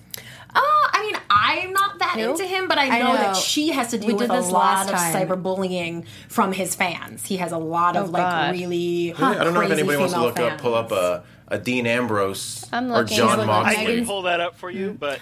Uh, 0.56 0.60
I 0.60 1.02
mean, 1.10 1.20
I'm 1.30 1.72
not 1.72 1.98
that 1.98 2.14
Who? 2.18 2.30
into 2.30 2.44
him, 2.44 2.68
but 2.68 2.78
I 2.78 2.84
I 2.96 2.98
know, 3.00 3.08
know. 3.12 3.16
that 3.18 3.36
she 3.36 3.72
has 3.72 3.88
to 3.90 3.96
We 3.98 4.06
deal 4.08 4.16
with 4.18 4.28
did 4.28 4.36
a 4.36 4.40
this 4.42 4.50
lot 4.52 4.86
last 4.86 4.90
of 4.90 4.96
time. 4.96 5.26
cyberbullying 5.28 6.06
from 6.28 6.52
his 6.52 6.74
fans. 6.76 7.26
He 7.26 7.38
has 7.38 7.50
a 7.52 7.58
lot 7.58 7.96
of 7.96 8.08
Oh, 8.08 8.10
like 8.12 8.22
God. 8.22 8.52
really. 8.52 9.14
Really? 9.18 9.36
I 9.36 9.42
don't 9.44 9.54
know 9.54 9.60
if 9.62 9.66
crazy 9.68 9.80
anybody 9.80 9.98
wants 9.98 10.12
to 10.12 10.18
female 10.20 10.28
look 10.28 10.38
up, 10.52 10.60
pull 10.60 10.74
up 10.74 10.90
fans. 10.90 11.24
a, 11.48 11.54
a 11.54 11.58
Dean 11.58 11.86
Ambrose 11.86 12.68
I'm 12.72 12.92
or. 12.92 13.02
John 13.04 13.38
He's 13.40 13.48
I 13.48 13.84
can 13.84 14.06
pull 14.06 14.22
that 14.22 14.40
up 14.40 14.56
for 14.56 14.70
you, 14.70 14.96
but 14.98 15.18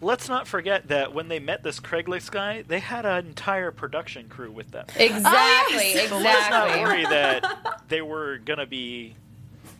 let's 0.00 0.28
not 0.28 0.46
forget 0.46 0.88
that 0.88 1.14
when 1.14 1.28
they 1.28 1.38
met 1.38 1.62
this 1.62 1.80
Craigslist 1.80 2.30
guy, 2.30 2.62
they 2.62 2.78
had 2.78 3.06
an 3.06 3.26
entire 3.26 3.70
production 3.70 4.28
crew 4.28 4.50
with 4.50 4.70
them. 4.70 4.86
Oh, 4.88 5.02
exactly. 5.02 6.06
So 6.06 6.18
let's 6.18 6.50
not 6.50 6.68
exactly. 6.68 6.82
worry 6.82 7.04
that 7.04 7.82
they 7.88 8.02
were 8.02 8.38
gonna 8.38 8.66
be 8.66 9.14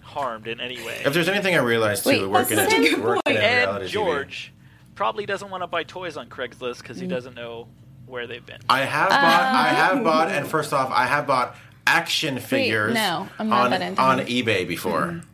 harmed 0.03 0.47
in 0.47 0.61
any 0.61 0.79
way. 0.85 1.03
If 1.05 1.13
there's 1.13 1.29
anything 1.29 1.55
I 1.55 1.59
realized 1.59 2.05
too, 2.05 2.11
Wait, 2.11 2.27
working, 2.27 2.57
that's 2.57 2.75
in, 2.75 2.85
such 2.85 2.99
a 2.99 3.01
working 3.01 3.35
in 3.35 3.41
reality 3.41 3.85
And 3.85 3.85
TV, 3.85 3.89
George 3.89 4.53
probably 4.95 5.27
doesn't 5.27 5.51
want 5.51 5.63
to 5.63 5.67
buy 5.67 5.85
toys 5.85 6.17
on 6.17 6.29
Craigslist 6.29 6.79
because 6.79 6.99
he 6.99 7.07
mm. 7.07 7.11
doesn't 7.11 7.35
know 7.35 7.69
where 8.07 8.27
they've 8.27 8.45
been. 8.45 8.61
I 8.69 8.81
have 8.81 9.11
bought, 9.11 9.21
I 9.21 9.71
oh. 9.71 9.75
have 9.75 10.05
bought, 10.05 10.29
and 10.31 10.47
first 10.47 10.73
off, 10.73 10.91
I 10.91 11.07
have 11.07 11.27
bought 11.27 11.57
action 11.87 12.39
figures 12.39 12.93
no, 12.93 13.29
I'm 13.39 13.49
not 13.49 13.73
on 13.73 13.99
on 13.99 14.19
eBay 14.27 14.67
before. 14.67 15.07
Mm. 15.07 15.25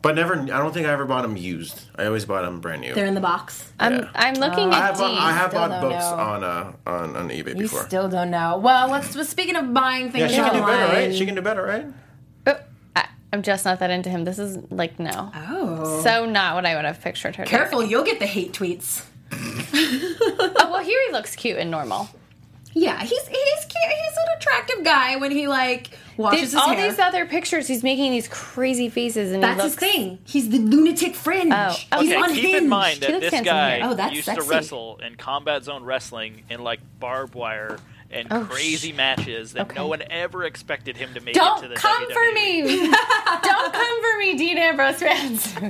But 0.00 0.14
never, 0.14 0.34
I 0.40 0.46
don't 0.46 0.72
think 0.72 0.86
I 0.86 0.92
ever 0.92 1.04
bought 1.06 1.22
them 1.22 1.36
used. 1.36 1.82
I 1.96 2.06
always 2.06 2.24
bought 2.24 2.42
them 2.42 2.60
brand 2.60 2.82
new. 2.82 2.94
They're 2.94 3.06
in 3.06 3.14
the 3.14 3.20
box. 3.20 3.72
I'm 3.80 3.94
Yeah. 3.94 4.10
I'm 4.14 4.34
looking 4.34 4.70
I 4.72 4.78
at 4.78 4.82
have, 4.90 4.98
bought, 4.98 5.10
I 5.20 5.32
have 5.32 5.50
Still 5.50 5.60
bought 5.68 5.80
don't 5.80 5.90
books 5.90 6.04
know. 6.04 6.14
on 6.16 6.44
uh 6.44 6.72
on 6.86 7.16
on 7.16 7.28
eBay 7.30 7.48
You 7.48 7.54
before. 7.62 7.84
still 7.84 8.08
don't 8.08 8.30
know. 8.30 8.58
Well, 8.58 8.88
let's. 8.88 9.14
well, 9.16 9.24
Speaking 9.24 9.56
of 9.56 9.74
buying 9.74 10.06
yeah, 10.06 10.12
things 10.12 10.30
she 10.30 10.36
can 10.38 10.52
do 10.52 10.60
online, 10.60 10.76
better, 10.78 10.92
right? 10.92 11.14
She 11.14 11.26
can 11.26 11.34
do 11.34 11.42
better, 11.42 11.62
right? 11.64 11.86
Oh, 12.46 12.56
I, 12.94 13.08
I'm 13.32 13.42
just 13.42 13.64
not 13.64 13.80
that 13.80 13.90
into 13.90 14.08
him. 14.08 14.24
This 14.24 14.38
is 14.38 14.56
like 14.70 15.00
no. 15.00 15.32
Oh. 15.34 16.00
So 16.04 16.26
not 16.26 16.54
what 16.54 16.64
I 16.64 16.76
would 16.76 16.84
have 16.84 17.00
pictured 17.00 17.34
her. 17.36 17.44
doing. 17.44 17.50
careful, 17.50 17.84
you'll 17.84 18.04
get 18.04 18.20
the 18.20 18.26
hate 18.26 18.52
tweets. 18.52 19.04
Oh 20.60 20.70
well, 20.72 20.82
here 20.82 20.98
he 21.06 21.12
looks 21.12 21.34
cute 21.36 21.58
and 21.58 21.70
normal. 21.70 22.08
Yeah, 22.74 23.00
he's 23.00 23.10
he's 23.10 23.64
cute. 23.64 23.92
He's 23.92 24.16
an 24.16 24.36
attractive 24.38 24.84
guy 24.84 25.16
when 25.16 25.30
he 25.30 25.48
like 25.48 25.90
washes 26.16 26.40
These- 26.40 26.52
his 26.52 26.54
all 26.60 26.68
hair. 26.70 26.88
these 26.90 26.98
other 26.98 27.26
pictures, 27.26 27.66
he's 27.66 27.82
making 27.82 28.12
these 28.12 28.28
crazy 28.28 28.88
faces, 28.88 29.32
and 29.32 29.42
That's 29.42 29.56
he 29.58 29.62
his 29.64 29.74
thing. 29.76 30.18
He's 30.24 30.48
the 30.50 30.58
lunatic 30.58 31.14
fringe. 31.14 31.52
Oh, 31.52 32.00
He's 32.00 32.12
unhinged. 32.12 32.40
keep 32.40 32.56
in 32.56 32.68
mind 32.68 33.00
that 33.00 33.20
this 33.20 33.40
guy. 33.42 33.80
Oh, 33.82 33.94
that's 33.94 34.14
used 34.14 34.26
sexy. 34.26 34.42
to 34.42 34.48
wrestle 34.48 35.00
in 35.04 35.16
combat 35.16 35.64
zone 35.64 35.82
wrestling 35.84 36.42
in 36.50 36.62
like 36.62 36.80
barbed 37.00 37.34
wire 37.34 37.78
and 38.10 38.26
Oh, 38.30 38.44
crazy 38.44 38.92
matches 38.92 39.52
that 39.52 39.74
no 39.74 39.86
one 39.86 40.02
ever 40.08 40.44
expected 40.44 40.96
him 40.96 41.12
to 41.14 41.20
make 41.20 41.34
Don't 41.34 41.58
it 41.58 41.62
to 41.62 41.68
the 41.68 41.74
come 41.74 42.06
WWE. 42.06 42.12
for 42.12 42.32
me! 42.32 42.62
Don't 43.42 43.72
come 43.72 44.02
for 44.02 44.18
me, 44.18 44.34
Dean 44.38 44.56
Ambrose 44.58 44.96
fans. 45.00 45.54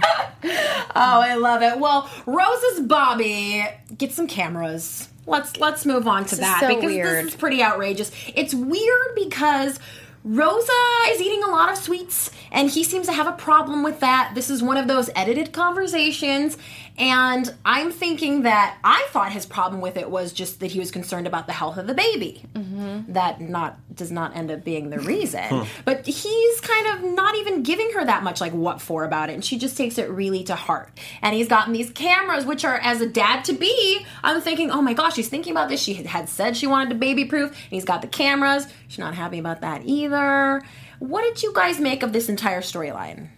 Oh, 0.44 1.20
I 1.20 1.34
love 1.36 1.62
it. 1.62 1.78
Well, 1.78 2.08
Rosa's 2.26 2.80
Bobby 2.80 3.64
get 3.96 4.12
some 4.12 4.26
cameras. 4.26 5.08
Let's 5.28 5.56
let's 5.58 5.84
move 5.84 6.08
on 6.08 6.24
to 6.24 6.30
This 6.30 6.32
is 6.34 6.38
that 6.40 6.60
so 6.60 6.68
because 6.68 6.84
weird. 6.84 7.06
this 7.06 7.34
is 7.34 7.38
pretty 7.38 7.62
outrageous. 7.62 8.10
It's 8.34 8.54
weird 8.54 9.14
because 9.14 9.78
Rosa 10.24 10.72
is 11.10 11.20
eating 11.20 11.42
a 11.44 11.48
lot 11.48 11.70
of 11.70 11.78
sweets 11.78 12.30
and 12.50 12.68
he 12.70 12.82
seems 12.82 13.06
to 13.06 13.12
have 13.12 13.26
a 13.26 13.32
problem 13.32 13.82
with 13.82 14.00
that. 14.00 14.32
This 14.34 14.50
is 14.50 14.62
one 14.62 14.76
of 14.76 14.88
those 14.88 15.10
edited 15.14 15.52
conversations 15.52 16.56
and 16.98 17.54
I'm 17.64 17.92
thinking 17.92 18.42
that 18.42 18.78
I 18.82 19.06
thought 19.10 19.32
his 19.32 19.46
problem 19.46 19.80
with 19.80 19.96
it 19.96 20.10
was 20.10 20.32
just 20.32 20.60
that 20.60 20.72
he 20.72 20.78
was 20.78 20.90
concerned 20.90 21.26
about 21.26 21.46
the 21.46 21.52
health 21.52 21.76
of 21.76 21.86
the 21.86 21.94
baby. 21.94 22.44
Mm-hmm. 22.54 23.12
That 23.12 23.40
not 23.40 23.78
does 23.94 24.10
not 24.10 24.36
end 24.36 24.50
up 24.50 24.64
being 24.64 24.90
the 24.90 24.98
reason. 25.00 25.66
But 25.84 26.06
he's 26.06 26.60
kind 26.60 26.86
of 26.88 27.12
not 27.14 27.36
even 27.36 27.62
giving 27.62 27.90
her 27.94 28.04
that 28.04 28.22
much 28.22 28.40
like 28.40 28.52
what 28.52 28.80
for 28.80 29.04
about 29.04 29.30
it 29.30 29.34
and 29.34 29.44
she 29.44 29.58
just 29.58 29.76
takes 29.76 29.98
it 29.98 30.08
really 30.10 30.44
to 30.44 30.54
heart. 30.54 30.90
And 31.22 31.34
he's 31.34 31.48
gotten 31.48 31.72
these 31.72 31.90
cameras 31.90 32.44
which 32.44 32.64
are 32.64 32.76
as 32.76 33.00
a 33.00 33.08
dad 33.08 33.44
to 33.46 33.52
be, 33.52 34.04
I'm 34.22 34.40
thinking, 34.40 34.70
"Oh 34.70 34.82
my 34.82 34.92
gosh, 34.92 35.14
she's 35.14 35.28
thinking 35.28 35.52
about 35.52 35.68
this. 35.68 35.80
She 35.82 35.94
had- 35.94 36.06
had 36.06 36.28
said 36.28 36.56
she 36.56 36.66
wanted 36.66 36.90
to 36.90 36.96
baby 36.96 37.24
proof 37.24 37.50
and 37.50 37.70
he's 37.70 37.84
got 37.84 38.02
the 38.02 38.08
cameras. 38.08 38.66
She's 38.88 38.98
not 38.98 39.14
happy 39.14 39.38
about 39.38 39.60
that 39.60 39.82
either." 39.84 40.62
What 41.00 41.22
did 41.22 41.42
you 41.44 41.52
guys 41.54 41.78
make 41.78 42.02
of 42.02 42.12
this 42.12 42.28
entire 42.28 42.60
storyline? 42.60 43.28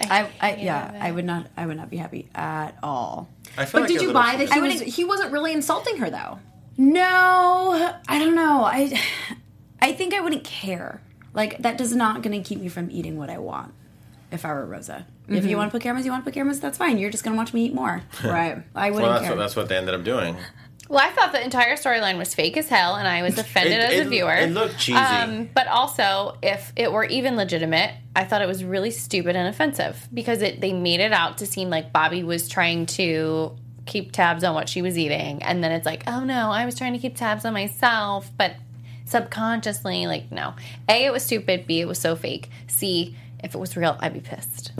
I, 0.00 0.30
I 0.40 0.54
yeah, 0.56 0.98
I 1.00 1.12
would 1.12 1.24
not. 1.24 1.46
I 1.56 1.66
would 1.66 1.76
not 1.76 1.90
be 1.90 1.96
happy 1.96 2.28
at 2.34 2.76
all. 2.82 3.28
I 3.56 3.64
feel 3.64 3.80
But 3.80 3.90
like 3.90 3.98
did 3.98 4.02
you 4.02 4.12
buy 4.12 4.36
that 4.36 4.48
too- 4.48 4.54
he 4.54 4.60
was 4.60 4.80
he 4.80 5.04
wasn't 5.04 5.32
really 5.32 5.52
insulting 5.52 5.98
her 5.98 6.10
though? 6.10 6.38
No, 6.76 7.94
I 8.08 8.18
don't 8.18 8.34
know. 8.34 8.64
I 8.64 8.98
I 9.80 9.92
think 9.92 10.14
I 10.14 10.20
wouldn't 10.20 10.44
care. 10.44 11.02
Like 11.34 11.58
that 11.58 11.78
does 11.78 11.94
not 11.94 12.22
going 12.22 12.40
to 12.42 12.46
keep 12.46 12.60
me 12.60 12.68
from 12.68 12.90
eating 12.90 13.16
what 13.18 13.30
I 13.30 13.38
want. 13.38 13.74
If 14.32 14.44
I 14.44 14.52
were 14.52 14.64
Rosa, 14.64 15.06
if 15.26 15.34
you 15.34 15.50
mm-hmm. 15.50 15.58
want 15.58 15.70
to 15.70 15.72
put 15.72 15.82
cameras, 15.82 16.04
you 16.04 16.12
want 16.12 16.24
to 16.24 16.24
put 16.24 16.34
cameras. 16.34 16.60
That's 16.60 16.78
fine. 16.78 16.98
You're 16.98 17.10
just 17.10 17.24
going 17.24 17.34
to 17.34 17.38
watch 17.38 17.52
me 17.52 17.66
eat 17.66 17.74
more. 17.74 18.02
Right. 18.24 18.62
I 18.74 18.90
wouldn't 18.90 19.02
Well, 19.02 19.12
that's 19.12 19.24
care. 19.24 19.32
what 19.32 19.38
that's 19.38 19.56
what 19.56 19.68
they 19.68 19.76
ended 19.76 19.94
up 19.94 20.04
doing. 20.04 20.36
Well, 20.90 20.98
I 20.98 21.10
thought 21.12 21.30
the 21.30 21.42
entire 21.42 21.76
storyline 21.76 22.18
was 22.18 22.34
fake 22.34 22.56
as 22.56 22.68
hell, 22.68 22.96
and 22.96 23.06
I 23.06 23.22
was 23.22 23.38
offended 23.44 23.74
It- 23.78 23.92
as 24.00 24.06
a 24.06 24.10
viewer. 24.10 24.34
it 24.34 24.50
looked 24.50 24.76
cheesy. 24.78 24.98
Um, 24.98 25.48
but 25.54 25.68
also, 25.68 26.36
if 26.42 26.72
it 26.76 26.90
were 26.92 27.04
even 27.04 27.36
legitimate, 27.36 27.94
I 28.16 28.24
thought 28.24 28.42
it 28.42 28.48
was 28.48 28.64
really 28.64 28.90
stupid 28.90 29.36
and 29.36 29.46
offensive 29.48 30.08
because 30.12 30.42
it 30.42 30.60
they 30.60 30.72
made 30.72 30.98
it 31.00 31.12
out 31.12 31.38
to 31.38 31.46
seem 31.46 31.70
like 31.70 31.92
Bobby 31.92 32.24
was 32.24 32.48
trying 32.48 32.86
to 32.86 33.56
keep 33.86 34.10
tabs 34.12 34.42
on 34.44 34.52
what 34.54 34.68
she 34.68 34.82
was 34.82 34.98
eating, 34.98 35.42
and 35.44 35.62
then 35.62 35.70
it's 35.72 35.86
like, 35.86 36.02
oh 36.08 36.24
no, 36.24 36.50
I 36.50 36.66
was 36.66 36.74
trying 36.76 36.92
to 36.94 36.98
keep 36.98 37.14
tabs 37.16 37.44
on 37.44 37.52
myself, 37.52 38.28
but 38.36 38.56
subconsciously, 39.06 40.06
like 40.08 40.32
no. 40.32 40.54
A, 40.88 41.04
it 41.04 41.12
was 41.12 41.24
stupid. 41.24 41.66
B, 41.68 41.80
it 41.80 41.86
was 41.86 41.98
so 42.00 42.16
fake. 42.16 42.50
C, 42.66 43.16
if 43.44 43.54
it 43.54 43.58
was 43.58 43.76
real, 43.76 43.96
I'd 44.00 44.12
be 44.14 44.20
pissed. 44.20 44.72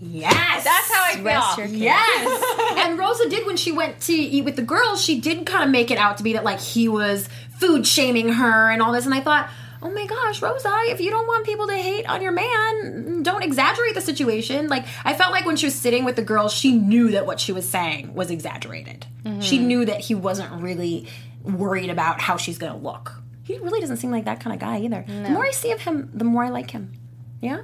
Yes. 0.00 0.64
That's 0.64 0.92
how 0.92 1.18
I 1.18 1.22
Rest 1.22 1.56
feel. 1.56 1.66
Yes. 1.68 2.76
and 2.86 2.98
Rosa 2.98 3.28
did 3.28 3.46
when 3.46 3.56
she 3.56 3.72
went 3.72 4.00
to 4.02 4.12
eat 4.12 4.44
with 4.44 4.56
the 4.56 4.62
girls, 4.62 5.02
she 5.02 5.20
did 5.20 5.46
kind 5.46 5.64
of 5.64 5.70
make 5.70 5.90
it 5.90 5.98
out 5.98 6.18
to 6.18 6.22
be 6.22 6.34
that 6.34 6.44
like 6.44 6.60
he 6.60 6.88
was 6.88 7.28
food 7.58 7.86
shaming 7.86 8.28
her 8.30 8.70
and 8.70 8.82
all 8.82 8.92
this. 8.92 9.06
And 9.06 9.14
I 9.14 9.20
thought, 9.20 9.48
oh 9.82 9.90
my 9.90 10.06
gosh, 10.06 10.40
Rosa, 10.40 10.74
if 10.86 11.00
you 11.00 11.10
don't 11.10 11.26
want 11.26 11.46
people 11.46 11.66
to 11.66 11.76
hate 11.76 12.06
on 12.06 12.22
your 12.22 12.32
man, 12.32 13.22
don't 13.22 13.42
exaggerate 13.42 13.94
the 13.94 14.00
situation. 14.00 14.68
Like 14.68 14.86
I 15.04 15.14
felt 15.14 15.32
like 15.32 15.44
when 15.44 15.56
she 15.56 15.66
was 15.66 15.74
sitting 15.74 16.04
with 16.04 16.16
the 16.16 16.22
girls, 16.22 16.52
she 16.52 16.72
knew 16.72 17.12
that 17.12 17.26
what 17.26 17.38
she 17.38 17.52
was 17.52 17.68
saying 17.68 18.14
was 18.14 18.30
exaggerated. 18.30 19.06
Mm-hmm. 19.24 19.40
She 19.40 19.58
knew 19.58 19.84
that 19.84 20.00
he 20.00 20.14
wasn't 20.14 20.62
really 20.62 21.06
worried 21.42 21.90
about 21.90 22.20
how 22.20 22.36
she's 22.36 22.58
gonna 22.58 22.76
look. 22.76 23.12
He 23.44 23.58
really 23.58 23.80
doesn't 23.80 23.98
seem 23.98 24.10
like 24.10 24.24
that 24.24 24.40
kind 24.40 24.54
of 24.54 24.60
guy 24.60 24.80
either. 24.80 25.04
The 25.06 25.28
more 25.28 25.44
I 25.44 25.50
see 25.50 25.70
of 25.72 25.82
him, 25.82 26.10
the 26.14 26.24
more 26.24 26.44
I 26.44 26.48
like 26.48 26.70
him. 26.70 26.94
Yeah. 27.42 27.62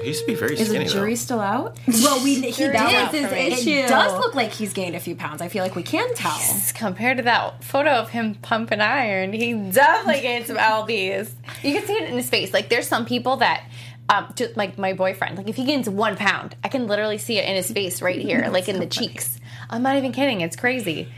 He 0.00 0.08
used 0.08 0.20
to 0.20 0.26
be 0.26 0.34
very 0.34 0.54
Is 0.58 0.68
skinny. 0.68 0.84
the 0.84 0.90
though. 0.90 0.96
jury 1.00 1.16
still 1.16 1.40
out? 1.40 1.78
Well, 1.86 2.22
we 2.24 2.34
he 2.36 2.52
Jury's 2.52 2.56
did. 2.56 2.76
out 2.76 3.10
for 3.10 3.16
me. 3.16 3.48
It 3.80 3.88
does 3.88 4.12
look 4.18 4.34
like 4.34 4.52
he's 4.52 4.72
gained 4.72 4.96
a 4.96 5.00
few 5.00 5.14
pounds. 5.14 5.42
I 5.42 5.48
feel 5.48 5.62
like 5.62 5.74
we 5.76 5.82
can 5.82 6.14
tell. 6.14 6.38
compared 6.74 7.18
to 7.18 7.22
that 7.24 7.62
photo 7.62 7.90
of 7.90 8.10
him 8.10 8.34
pumping 8.36 8.80
iron, 8.80 9.32
he 9.32 9.52
definitely 9.54 10.22
gained 10.22 10.46
some 10.46 10.56
lbs. 10.56 11.30
You 11.62 11.74
can 11.74 11.86
see 11.86 11.94
it 11.94 12.08
in 12.08 12.14
his 12.16 12.28
face. 12.30 12.52
Like 12.52 12.68
there's 12.68 12.88
some 12.88 13.04
people 13.06 13.36
that, 13.36 13.64
um, 14.08 14.32
just 14.36 14.56
like 14.56 14.78
my 14.78 14.92
boyfriend, 14.92 15.36
like 15.38 15.48
if 15.48 15.56
he 15.56 15.64
gains 15.64 15.88
one 15.88 16.16
pound, 16.16 16.56
I 16.64 16.68
can 16.68 16.86
literally 16.86 17.18
see 17.18 17.38
it 17.38 17.44
in 17.48 17.54
his 17.54 17.70
face 17.70 18.00
right 18.02 18.18
here, 18.20 18.48
like 18.50 18.68
in 18.68 18.80
the 18.80 18.86
cheeks. 18.86 19.38
I'm 19.68 19.82
not 19.82 19.96
even 19.96 20.12
kidding. 20.12 20.40
It's 20.40 20.56
crazy. 20.56 21.08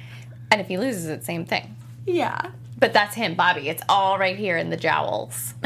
And 0.50 0.60
if 0.60 0.66
he 0.68 0.76
loses 0.76 1.06
it, 1.06 1.24
same 1.24 1.44
thing. 1.46 1.76
Yeah. 2.06 2.50
But 2.78 2.92
that's 2.92 3.14
him, 3.14 3.34
Bobby. 3.36 3.68
It's 3.68 3.82
all 3.88 4.18
right 4.18 4.36
here 4.36 4.56
in 4.56 4.68
the 4.70 4.76
jowls. 4.76 5.54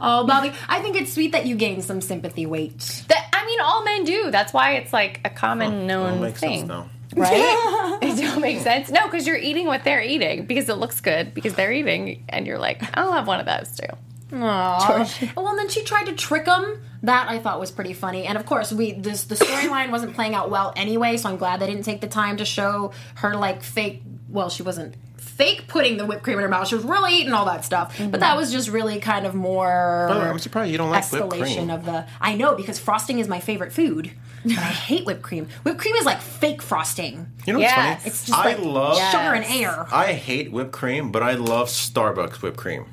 Oh, 0.00 0.26
Bobby, 0.26 0.52
I 0.68 0.80
think 0.80 0.96
it's 0.96 1.12
sweet 1.12 1.32
that 1.32 1.46
you 1.46 1.56
gained 1.56 1.84
some 1.84 2.00
sympathy 2.00 2.46
weight. 2.46 3.04
That 3.08 3.28
I 3.32 3.44
mean, 3.46 3.60
all 3.60 3.84
men 3.84 4.04
do. 4.04 4.30
That's 4.30 4.52
why 4.52 4.72
it's 4.74 4.92
like 4.92 5.20
a 5.24 5.30
common 5.30 5.72
Well, 5.72 5.86
known 5.86 6.20
makes 6.20 6.40
thing. 6.40 6.60
sense 6.60 6.68
now. 6.68 6.88
right? 7.16 7.98
it 8.02 8.16
don't 8.16 8.40
make 8.40 8.60
sense. 8.60 8.90
No, 8.90 9.04
because 9.06 9.26
you're 9.26 9.36
eating 9.36 9.66
what 9.66 9.84
they're 9.84 10.02
eating 10.02 10.46
because 10.46 10.68
it 10.68 10.76
looks 10.78 11.00
good 11.00 11.34
because 11.34 11.54
they're 11.54 11.72
eating, 11.72 12.24
and 12.28 12.46
you're 12.46 12.58
like, 12.58 12.82
I'll 12.96 13.12
have 13.12 13.26
one 13.26 13.40
of 13.40 13.46
those 13.46 13.76
too. 13.76 13.86
Aww. 14.30 15.36
Well, 15.36 15.48
and 15.48 15.58
then 15.58 15.68
she 15.68 15.84
tried 15.84 16.06
to 16.06 16.14
trick 16.14 16.46
him. 16.46 16.80
That 17.04 17.28
I 17.28 17.38
thought 17.40 17.58
was 17.58 17.70
pretty 17.72 17.92
funny. 17.94 18.26
And 18.26 18.38
of 18.38 18.46
course, 18.46 18.72
we 18.72 18.92
this 18.92 19.24
the 19.24 19.34
storyline 19.34 19.90
wasn't 19.90 20.14
playing 20.14 20.34
out 20.34 20.50
well 20.50 20.72
anyway, 20.76 21.16
so 21.16 21.28
I'm 21.28 21.36
glad 21.36 21.60
they 21.60 21.66
didn't 21.66 21.84
take 21.84 22.00
the 22.00 22.06
time 22.06 22.36
to 22.38 22.44
show 22.44 22.92
her 23.16 23.34
like 23.34 23.62
fake. 23.62 24.02
Well, 24.28 24.48
she 24.48 24.62
wasn't 24.62 24.94
fake 25.42 25.66
putting 25.66 25.96
the 25.96 26.06
whipped 26.06 26.22
cream 26.22 26.38
in 26.38 26.42
her 26.42 26.48
mouth. 26.48 26.68
She 26.68 26.74
was 26.74 26.84
really 26.84 27.14
eating 27.14 27.32
all 27.32 27.46
that 27.46 27.64
stuff. 27.64 27.98
But 27.98 28.20
that 28.20 28.20
mm-hmm. 28.20 28.36
was 28.36 28.52
just 28.52 28.68
really 28.68 29.00
kind 29.00 29.26
of 29.26 29.34
more. 29.34 30.06
By 30.08 30.28
I'm 30.28 30.38
surprised 30.38 30.70
you 30.70 30.78
don't 30.78 30.90
like 30.90 31.04
whipped 31.10 31.26
escalation 31.26 31.54
cream. 31.54 31.70
of 31.70 31.84
the. 31.84 32.06
I 32.20 32.34
know 32.34 32.54
because 32.54 32.78
frosting 32.78 33.18
is 33.18 33.28
my 33.28 33.40
favorite 33.40 33.72
food. 33.72 34.12
But 34.44 34.58
I 34.58 34.72
hate 34.72 35.06
whipped 35.06 35.22
cream. 35.22 35.48
Whipped 35.62 35.78
cream 35.78 35.94
is 35.94 36.04
like 36.04 36.20
fake 36.20 36.62
frosting. 36.62 37.28
You 37.46 37.52
know 37.52 37.58
what's 37.60 37.70
Yes. 37.70 37.76
funny? 37.76 38.08
It's 38.08 38.26
just 38.26 38.38
I 38.38 38.44
like 38.44 38.58
love 38.58 38.96
sugar 38.96 39.34
and 39.34 39.44
air. 39.44 39.86
I 39.92 40.14
hate 40.14 40.50
whipped 40.50 40.72
cream, 40.72 41.12
but 41.12 41.22
I 41.22 41.34
love 41.34 41.68
Starbucks 41.68 42.42
whipped 42.42 42.56
cream. 42.56 42.86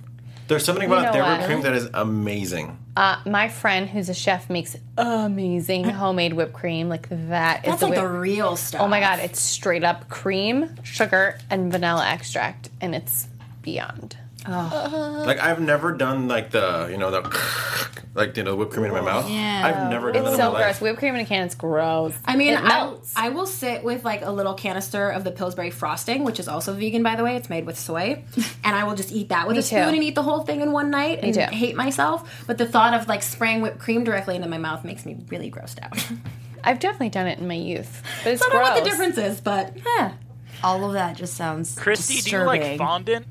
There's 0.49 0.65
something 0.65 0.87
about 0.87 1.03
know 1.03 1.11
their 1.13 1.21
what? 1.21 1.37
whipped 1.37 1.45
cream 1.45 1.61
that 1.61 1.73
is 1.73 1.87
amazing. 1.93 2.77
Uh, 2.97 3.21
my 3.27 3.49
friend, 3.49 3.87
who's 3.87 4.09
a 4.09 4.15
chef, 4.15 4.49
makes 4.49 4.75
amazing 4.97 5.83
homemade 5.85 6.33
whipped 6.33 6.53
cream. 6.53 6.89
Like 6.89 7.07
that 7.09 7.65
is 7.65 7.69
That's 7.69 7.81
the 7.81 7.87
like 7.87 7.99
the 7.99 8.07
real 8.07 8.55
stuff. 8.55 8.81
Oh 8.81 8.87
my 8.87 8.99
god, 8.99 9.19
it's 9.19 9.39
straight 9.39 9.83
up 9.83 10.09
cream, 10.09 10.75
sugar, 10.81 11.37
and 11.51 11.71
vanilla 11.71 12.03
extract, 12.05 12.69
and 12.81 12.95
it's 12.95 13.27
beyond. 13.61 14.17
Like 14.51 15.39
I've 15.39 15.59
never 15.59 15.91
done 15.93 16.27
like 16.27 16.51
the 16.51 16.87
you 16.91 16.97
know 16.97 17.11
the 17.11 17.21
like 18.15 18.35
you 18.37 18.43
know 18.43 18.55
whipped 18.55 18.73
cream 18.73 18.85
in 18.85 18.91
my 18.91 19.01
mouth. 19.01 19.29
Yeah. 19.29 19.61
I've 19.65 19.89
never 19.89 20.11
done 20.11 20.23
It's 20.23 20.31
that 20.31 20.37
so 20.37 20.47
in 20.47 20.53
my 20.53 20.59
gross. 20.59 20.67
life. 20.75 20.81
Whipped 20.81 20.99
cream 20.99 21.15
in 21.15 21.21
a 21.21 21.25
can 21.25 21.47
is 21.47 21.55
gross. 21.55 22.13
I 22.25 22.35
mean, 22.35 22.55
I. 22.57 22.95
I 23.15 23.29
will 23.29 23.45
sit 23.45 23.83
with 23.83 24.03
like 24.03 24.21
a 24.23 24.31
little 24.31 24.53
canister 24.53 25.09
of 25.09 25.23
the 25.23 25.31
Pillsbury 25.31 25.69
frosting, 25.71 26.23
which 26.23 26.39
is 26.39 26.47
also 26.47 26.73
vegan, 26.73 27.03
by 27.03 27.15
the 27.15 27.23
way. 27.23 27.35
It's 27.35 27.49
made 27.49 27.65
with 27.65 27.77
soy, 27.77 28.23
and 28.63 28.75
I 28.75 28.83
will 28.85 28.95
just 28.95 29.11
eat 29.11 29.29
that 29.29 29.47
with 29.47 29.55
Me 29.55 29.59
a 29.59 29.63
spoon 29.63 29.89
too. 29.89 29.95
and 29.95 30.03
eat 30.03 30.15
the 30.15 30.23
whole 30.23 30.41
thing 30.41 30.61
in 30.61 30.71
one 30.71 30.89
night 30.89 31.19
and 31.21 31.33
too. 31.33 31.41
hate 31.41 31.75
myself. 31.75 32.43
But 32.47 32.57
the 32.57 32.65
thought 32.65 32.93
of 32.93 33.07
like 33.07 33.21
spraying 33.23 33.61
whipped 33.61 33.79
cream 33.79 34.03
directly 34.03 34.35
into 34.35 34.47
my 34.47 34.57
mouth 34.57 34.83
makes 34.83 35.05
me 35.05 35.17
really 35.29 35.51
grossed 35.51 35.81
out. 35.83 35.97
I've 36.63 36.79
definitely 36.79 37.09
done 37.09 37.27
it 37.27 37.39
in 37.39 37.47
my 37.47 37.53
youth, 37.53 38.01
but 38.23 38.33
it's 38.33 38.41
I 38.41 38.49
don't 38.49 38.55
know 38.55 38.61
what 38.71 38.83
the 38.83 38.89
difference 38.89 39.17
is, 39.17 39.39
but 39.41 39.77
eh. 39.99 40.11
All 40.61 40.83
of 40.83 40.91
that 40.93 41.15
just 41.15 41.35
sounds 41.35 41.73
Christy, 41.79 42.15
disturbing. 42.15 42.59
do 42.61 42.65
you 42.65 42.71
like 42.71 42.77
fondant? 42.77 43.25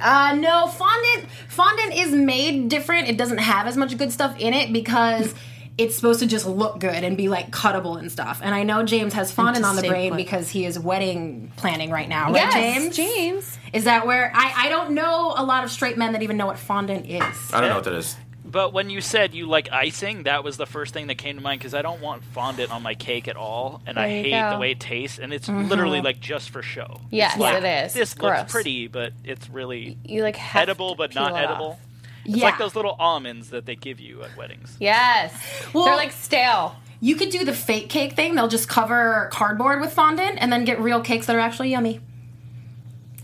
Uh, 0.00 0.34
no, 0.34 0.66
fondant 0.66 1.30
fondant 1.48 1.94
is 1.94 2.12
made 2.12 2.68
different. 2.68 3.08
It 3.08 3.16
doesn't 3.16 3.38
have 3.38 3.66
as 3.66 3.76
much 3.76 3.96
good 3.98 4.12
stuff 4.12 4.38
in 4.38 4.54
it 4.54 4.72
because 4.72 5.34
it's 5.78 5.94
supposed 5.94 6.20
to 6.20 6.26
just 6.26 6.46
look 6.46 6.78
good 6.78 7.04
and 7.04 7.16
be 7.16 7.28
like 7.28 7.50
cuttable 7.50 7.98
and 7.98 8.10
stuff. 8.10 8.40
And 8.42 8.54
I 8.54 8.62
know 8.62 8.82
James 8.84 9.12
has 9.12 9.30
fondant 9.30 9.64
on 9.64 9.76
the 9.76 9.86
brain 9.86 10.12
put. 10.12 10.16
because 10.16 10.48
he 10.48 10.64
is 10.64 10.78
wedding 10.78 11.52
planning 11.56 11.90
right 11.90 12.08
now, 12.08 12.26
right, 12.32 12.34
Yes, 12.34 12.54
James? 12.54 12.96
James. 12.96 13.58
Is 13.72 13.84
that 13.84 14.06
where 14.06 14.32
I, 14.34 14.66
I 14.66 14.68
don't 14.68 14.92
know 14.92 15.34
a 15.36 15.44
lot 15.44 15.64
of 15.64 15.70
straight 15.70 15.98
men 15.98 16.12
that 16.12 16.22
even 16.22 16.36
know 16.36 16.46
what 16.46 16.58
fondant 16.58 17.06
is. 17.06 17.22
I 17.52 17.60
don't 17.60 17.68
know 17.68 17.76
what 17.76 17.84
that 17.84 17.94
is. 17.94 18.16
But 18.48 18.72
when 18.72 18.90
you 18.90 19.00
said 19.00 19.34
you 19.34 19.46
like 19.46 19.70
icing, 19.72 20.22
that 20.22 20.44
was 20.44 20.56
the 20.56 20.66
first 20.66 20.94
thing 20.94 21.08
that 21.08 21.16
came 21.16 21.36
to 21.36 21.42
mind 21.42 21.60
because 21.60 21.74
I 21.74 21.82
don't 21.82 22.00
want 22.00 22.22
fondant 22.24 22.70
on 22.70 22.82
my 22.82 22.94
cake 22.94 23.26
at 23.28 23.36
all, 23.36 23.82
and 23.86 23.98
I 23.98 24.08
There 24.08 24.16
you 24.18 24.22
hate 24.24 24.40
go. 24.40 24.50
the 24.50 24.58
way 24.58 24.70
it 24.70 24.80
tastes, 24.80 25.18
and 25.18 25.32
it's 25.32 25.48
Mm-hmm. 25.48 25.68
literally 25.68 26.00
like 26.00 26.20
just 26.20 26.50
for 26.50 26.62
show. 26.62 27.00
Yes, 27.10 27.32
It's 27.32 27.40
like, 27.40 27.62
it 27.62 27.84
is. 27.86 27.92
This 27.94 28.14
Gross. 28.14 28.38
looks 28.38 28.52
pretty, 28.52 28.86
but 28.86 29.12
it's 29.24 29.48
really 29.50 29.98
You 30.04 30.22
like 30.22 30.36
have 30.36 30.62
edible, 30.62 30.94
but 30.94 31.14
not 31.14 31.32
it 31.32 31.34
off. 31.34 31.40
edible. 31.50 31.80
It's 32.24 32.36
Yeah. 32.36 32.44
like 32.46 32.58
those 32.58 32.74
little 32.76 32.96
almonds 32.98 33.50
that 33.50 33.66
they 33.66 33.74
give 33.76 34.00
you 34.00 34.22
at 34.22 34.36
weddings. 34.36 34.76
Yes. 34.80 35.32
Well- 35.72 35.84
They're 35.86 35.96
like 35.96 36.12
stale. 36.12 36.76
You 37.00 37.14
could 37.16 37.30
do 37.30 37.44
the 37.44 37.52
fake 37.52 37.88
cake 37.90 38.14
thing. 38.14 38.34
They'll 38.36 38.48
just 38.48 38.68
cover 38.68 39.28
cardboard 39.32 39.80
with 39.80 39.92
fondant 39.92 40.38
and 40.40 40.50
then 40.52 40.64
get 40.64 40.80
real 40.80 41.00
cakes 41.02 41.26
that 41.26 41.36
are 41.36 41.40
actually 41.40 41.70
yummy. 41.70 42.00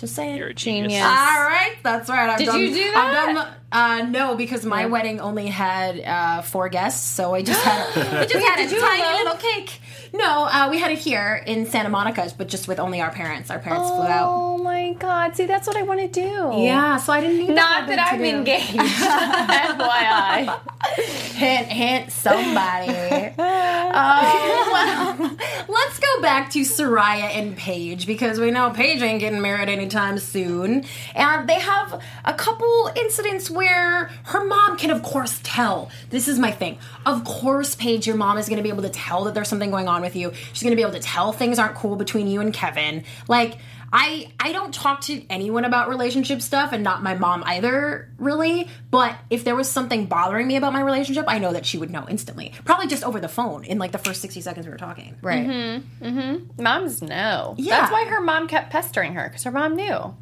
Just 0.02 0.16
saying. 0.16 0.36
You're 0.36 0.48
a 0.48 0.54
genius. 0.54 0.92
Genius. 0.94 1.04
All 1.06 1.12
right, 1.12 1.74
that's 1.84 2.08
right. 2.08 2.28
I've 2.28 2.38
Did 2.38 2.46
done, 2.46 2.58
you 2.60 2.74
do 2.74 2.82
I've 2.88 2.92
that? 2.92 3.26
done 3.26 3.34
the- 3.36 3.76
uh, 3.78 4.02
no, 4.10 4.34
because 4.34 4.66
my 4.66 4.86
wedding 4.86 5.20
only 5.20 5.46
had 5.46 6.00
uh, 6.00 6.42
four 6.42 6.68
guests, 6.68 7.08
so 7.08 7.34
I 7.34 7.42
just 7.42 7.62
had 7.62 7.86
I 8.16 8.26
just 8.26 8.44
had 8.44 8.66
a 8.66 8.80
tiny 8.80 9.18
little 9.24 9.36
cake. 9.38 9.80
No, 10.14 10.44
uh, 10.44 10.68
we 10.70 10.78
had 10.78 10.90
it 10.90 10.98
here 10.98 11.42
in 11.46 11.64
Santa 11.64 11.88
Monica, 11.88 12.30
but 12.36 12.48
just 12.48 12.68
with 12.68 12.78
only 12.78 13.00
our 13.00 13.10
parents. 13.10 13.50
Our 13.50 13.58
parents 13.58 13.88
flew 13.88 14.02
out. 14.02 14.28
Oh 14.30 14.58
my 14.58 14.92
god. 14.92 15.34
See, 15.34 15.46
that's 15.46 15.66
what 15.66 15.76
I 15.76 15.82
want 15.82 16.00
to 16.00 16.08
do. 16.08 16.52
Yeah, 16.62 16.98
so 16.98 17.12
I 17.14 17.20
didn't 17.22 17.38
need 17.38 17.54
Not 17.54 17.86
that 17.88 18.12
I'm 18.12 18.18
do. 18.18 18.24
engaged. 18.24 18.66
FYI. 18.76 20.60
Hint, 21.32 21.66
hint, 21.68 22.12
somebody. 22.12 22.92
Uh, 22.92 23.36
well, 25.18 25.36
let's 25.68 25.98
go 25.98 26.20
back 26.20 26.50
to 26.50 26.60
Saraya 26.60 27.34
and 27.34 27.56
Paige 27.56 28.06
because 28.06 28.38
we 28.38 28.50
know 28.50 28.70
Paige 28.70 29.00
ain't 29.02 29.20
getting 29.20 29.40
married 29.40 29.68
anytime 29.68 30.18
soon. 30.18 30.84
And 31.14 31.48
they 31.48 31.58
have 31.58 32.00
a 32.24 32.34
couple 32.34 32.90
incidents 32.96 33.50
where 33.50 34.10
her 34.24 34.44
mom 34.44 34.76
can, 34.76 34.90
of 34.90 35.02
course, 35.02 35.40
tell. 35.42 35.90
This 36.10 36.28
is 36.28 36.38
my 36.38 36.50
thing. 36.50 36.78
Of 37.06 37.24
course, 37.24 37.74
Paige, 37.74 38.06
your 38.06 38.16
mom 38.16 38.36
is 38.38 38.48
going 38.48 38.58
to 38.58 38.62
be 38.62 38.68
able 38.68 38.82
to 38.82 38.90
tell 38.90 39.24
that 39.24 39.34
there's 39.34 39.48
something 39.48 39.70
going 39.70 39.88
on 39.88 40.01
with 40.02 40.14
you. 40.16 40.32
She's 40.52 40.62
going 40.62 40.72
to 40.72 40.76
be 40.76 40.82
able 40.82 40.92
to 40.92 41.00
tell 41.00 41.32
things 41.32 41.58
aren't 41.58 41.76
cool 41.76 41.96
between 41.96 42.26
you 42.26 42.40
and 42.40 42.52
Kevin. 42.52 43.04
Like, 43.28 43.56
I 43.92 44.32
I 44.40 44.52
don't 44.52 44.72
talk 44.72 45.02
to 45.02 45.22
anyone 45.28 45.64
about 45.64 45.88
relationship 45.88 46.40
stuff 46.40 46.72
and 46.72 46.82
not 46.82 47.02
my 47.02 47.14
mom 47.14 47.42
either 47.44 48.10
really 48.18 48.68
but 48.90 49.16
if 49.28 49.44
there 49.44 49.54
was 49.54 49.70
something 49.70 50.06
bothering 50.06 50.46
me 50.46 50.56
about 50.56 50.72
my 50.72 50.80
relationship 50.80 51.26
I 51.28 51.38
know 51.38 51.52
that 51.52 51.66
she 51.66 51.76
would 51.76 51.90
know 51.90 52.06
instantly 52.08 52.54
probably 52.64 52.86
just 52.86 53.04
over 53.04 53.20
the 53.20 53.28
phone 53.28 53.64
in 53.64 53.78
like 53.78 53.92
the 53.92 53.98
first 53.98 54.22
60 54.22 54.40
seconds 54.40 54.66
we 54.66 54.72
were 54.72 54.78
talking 54.78 55.16
Right. 55.20 55.46
Mm-hmm. 55.46 56.62
Moms 56.62 57.02
know. 57.02 57.54
Yeah. 57.58 57.80
That's 57.80 57.92
why 57.92 58.06
her 58.06 58.20
mom 58.20 58.48
kept 58.48 58.70
pestering 58.70 59.14
her 59.14 59.28
because 59.28 59.44
her 59.44 59.50
mom 59.50 59.76
knew. 59.76 60.14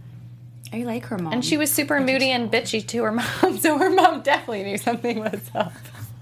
I 0.73 0.83
like 0.85 1.07
her 1.07 1.19
mom. 1.19 1.33
And 1.33 1.45
she 1.45 1.57
was 1.57 1.73
super 1.73 2.01
moody 2.01 2.31
and 2.31 2.51
bitchy 2.51 2.87
to 2.89 3.03
her 3.03 3.13
mom, 3.13 3.59
so 3.61 3.79
her 3.79 3.91
mom 3.91 4.23
definitely 4.23 4.65
knew 4.65 4.79
something 4.79 5.19
was 5.19 5.51
up. 5.55 5.73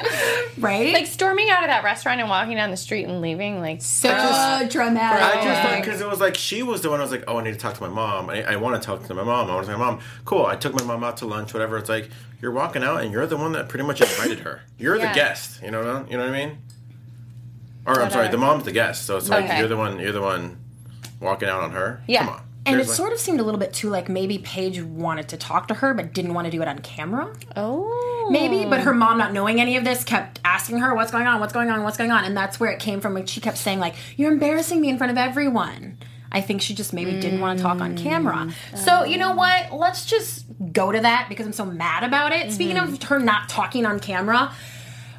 right 0.59 0.93
Like 0.93 1.07
storming 1.07 1.51
out 1.51 1.63
of 1.65 1.69
that 1.69 1.83
restaurant 1.85 2.21
and 2.21 2.29
walking 2.29 2.57
down 2.57 2.71
the 2.71 2.77
street 2.77 3.05
and 3.05 3.21
leaving, 3.21 3.61
like 3.61 3.83
so 3.83 4.11
I 4.11 4.67
dramatic. 4.71 5.43
just 5.43 5.63
thought 5.63 5.81
because 5.81 6.01
it 6.01 6.09
was 6.09 6.21
like 6.21 6.37
she 6.37 6.63
was 6.63 6.83
the 6.83 6.91
one. 6.91 7.01
I 7.01 7.03
was 7.03 7.11
like, 7.11 7.25
oh, 7.27 7.39
I 7.39 7.43
need 7.45 7.53
to 7.53 7.59
talk 7.59 7.75
to 7.75 7.81
my 7.83 7.89
mom. 7.89 8.31
I, 8.31 8.43
I 8.45 8.57
want 8.57 8.81
to 8.81 8.87
talk 8.87 9.05
to 9.07 9.15
my 9.15 9.25
mom. 9.25 9.51
I 9.51 9.55
want 9.55 9.67
to 9.67 9.73
talk 9.73 9.79
to 9.81 9.85
my 9.85 9.91
mom. 9.93 10.01
Cool. 10.25 10.47
I 10.47 10.57
took 10.57 10.75
my 10.75 10.85
mom 10.85 11.03
out 11.03 11.17
to 11.19 11.27
lunch. 11.27 11.53
Whatever. 11.53 11.79
It's 11.79 11.89
like 11.89 12.11
you're 12.41 12.53
walking 12.53 12.85
out 12.85 13.03
and 13.03 13.13
you're 13.13 13.27
the 13.27 13.37
one 13.37 13.53
that 13.53 13.69
pretty 13.69 13.85
much 13.85 14.01
invited 14.01 14.41
her. 14.41 14.63
You're 14.79 14.97
Yeah. 14.97 15.09
the 15.09 15.15
guest. 15.15 15.63
You 15.63 15.71
know. 15.73 16.07
You 16.09 16.17
know 16.17 16.25
what 16.27 16.35
I 16.35 16.47
mean? 16.47 16.59
Or 17.87 18.01
I'm 18.03 18.11
sorry, 18.11 18.29
the 18.29 18.37
mom's 18.39 18.65
the 18.65 18.73
guest. 18.73 19.07
So 19.07 19.17
it's 19.17 19.29
like 19.29 19.47
Okay. 19.47 19.59
you're 19.59 19.69
the 19.69 19.77
one. 19.77 19.99
You're 19.99 20.13
the 20.13 20.21
one 20.21 20.59
walking 21.21 21.49
out 21.49 21.63
on 21.63 21.71
her. 21.73 22.01
Yeah. 22.07 22.21
Come 22.25 22.35
on. 22.35 22.43
And 22.69 22.81
it 22.81 22.85
Seriously. 22.85 22.97
sort 22.97 23.13
of 23.13 23.19
seemed 23.19 23.41
a 23.41 23.43
little 23.43 23.59
bit 23.59 23.73
too 23.73 23.89
like 23.89 24.09
maybe 24.09 24.39
Paige 24.39 24.83
wanted 24.83 25.29
to 25.31 25.37
talk 25.37 25.69
to 25.69 25.75
her 25.75 25.95
but 25.95 26.13
didn't 26.13 26.35
want 26.35 26.45
to 26.45 26.51
do 26.51 26.61
it 26.61 26.69
on 26.69 26.79
camera. 26.81 27.33
Oh, 27.57 28.29
maybe 28.31 28.69
but 28.69 28.81
her 28.81 28.95
mom 28.95 29.19
not 29.19 29.33
knowing 29.33 29.61
any 29.61 29.77
of 29.77 29.85
this 29.85 30.05
kept 30.05 30.41
asking 30.45 30.79
her 30.79 30.95
what's 30.95 31.11
going 31.11 31.27
on? 31.27 31.41
What's 31.41 31.53
going 31.53 31.71
on? 31.71 31.83
What's 31.83 31.97
going 31.97 32.11
on? 32.11 32.25
And 32.25 32.37
that's 32.37 32.61
where 32.61 32.71
it 32.71 32.79
came 32.79 33.01
from 33.01 33.15
like 33.15 33.27
she 33.27 33.41
kept 33.41 33.59
saying 33.59 33.79
like 33.79 33.95
you're 34.17 34.31
embarrassing 34.31 34.81
me 34.81 34.89
in 34.89 34.99
front 34.99 35.11
of 35.11 35.19
everyone. 35.19 35.99
I 36.31 36.43
think 36.43 36.61
she 36.61 36.75
just 36.75 36.93
maybe 36.93 37.19
didn't 37.19 37.41
want 37.41 37.59
to 37.59 37.63
talk 37.63 37.81
on 37.81 37.97
camera. 37.97 38.53
Mm. 38.73 38.77
So 38.77 39.05
you 39.05 39.17
know 39.17 39.33
what? 39.33 39.73
Let's 39.73 40.05
just 40.05 40.45
go 40.73 40.93
to 40.93 41.01
that 41.01 41.27
because 41.31 41.47
i'm 41.47 41.53
so 41.53 41.65
mad 41.65 42.05
about 42.05 42.33
it. 42.33 42.53
Speaking 42.53 42.77
of 42.77 42.91
mm-hmm. 42.91 43.07
her 43.07 43.19
not 43.19 43.49
talking 43.49 43.87
on 43.87 43.99
camera 43.99 44.53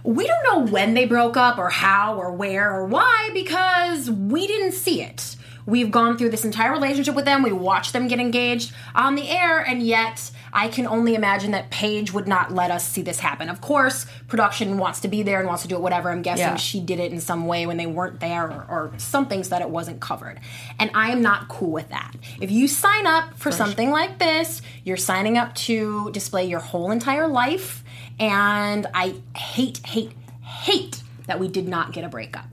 we 0.04 0.26
don't 0.26 0.44
know 0.44 0.72
when 0.72 0.94
they 0.94 1.06
broke 1.06 1.38
up 1.38 1.58
or 1.58 1.70
how 1.70 2.16
or 2.16 2.32
where 2.32 2.74
or 2.74 2.86
why 2.86 3.30
because 3.34 4.10
we 4.10 4.48
didn't 4.48 4.72
see 4.72 5.02
it. 5.02 5.36
We've 5.70 5.92
gone 5.92 6.18
through 6.18 6.30
this 6.32 6.44
entire 6.46 6.72
relationship 6.72 7.16
with 7.16 7.26
them. 7.26 7.44
We 7.44 7.52
watched 7.52 7.94
them 7.94 8.08
get 8.08 8.20
engaged 8.20 8.74
on 8.96 9.16
the 9.16 9.30
air, 9.30 9.60
and 9.60 9.84
yet 9.84 10.32
I 10.52 10.68
can 10.68 10.88
only 10.88 11.14
imagine 11.16 11.52
that 11.52 11.70
Paige 11.70 12.12
would 12.12 12.28
not 12.28 12.52
let 12.52 12.72
us 12.72 12.88
see 12.88 13.02
this 13.04 13.20
happen. 13.20 13.50
Of 13.50 13.62
course, 13.62 14.06
production 14.28 14.78
wants 14.80 15.02
to 15.02 15.08
be 15.08 15.22
there 15.22 15.40
and 15.40 15.48
wants 15.48 15.62
to 15.62 15.68
do 15.68 15.76
it, 15.76 15.82
whatever. 15.82 16.10
I'm 16.10 16.24
guessing 16.24 16.46
Yeah. 16.46 16.56
she 16.56 16.80
did 16.80 17.00
it 17.00 17.12
in 17.12 17.20
some 17.20 17.46
way 17.46 17.68
when 17.68 17.78
they 17.78 17.86
weren't 17.86 18.20
there 18.20 18.46
or, 18.46 18.66
or 18.70 18.92
something 18.98 19.44
so 19.44 19.52
that 19.52 19.62
it 19.62 19.70
wasn't 19.70 20.00
covered. 20.00 20.40
And 20.80 20.90
I 20.96 21.12
am 21.12 21.22
not 21.22 21.48
cool 21.50 21.72
with 21.72 21.90
that. 21.90 22.16
If 22.42 22.50
you 22.50 22.68
sign 22.68 23.06
up 23.06 23.38
for 23.38 23.52
something 23.52 23.92
like 23.92 24.18
this, 24.18 24.62
you're 24.84 24.98
signing 24.98 25.38
up 25.38 25.54
to 25.56 26.10
display 26.12 26.46
your 26.46 26.60
whole 26.60 26.90
entire 26.92 27.28
life. 27.28 27.84
And 28.20 28.88
I 28.94 29.16
hate, 29.36 29.86
hate, 29.86 30.12
hate 30.42 31.04
that 31.28 31.40
we 31.40 31.48
did 31.48 31.68
not 31.68 31.94
get 31.94 32.04
a 32.04 32.10
breakup. 32.10 32.46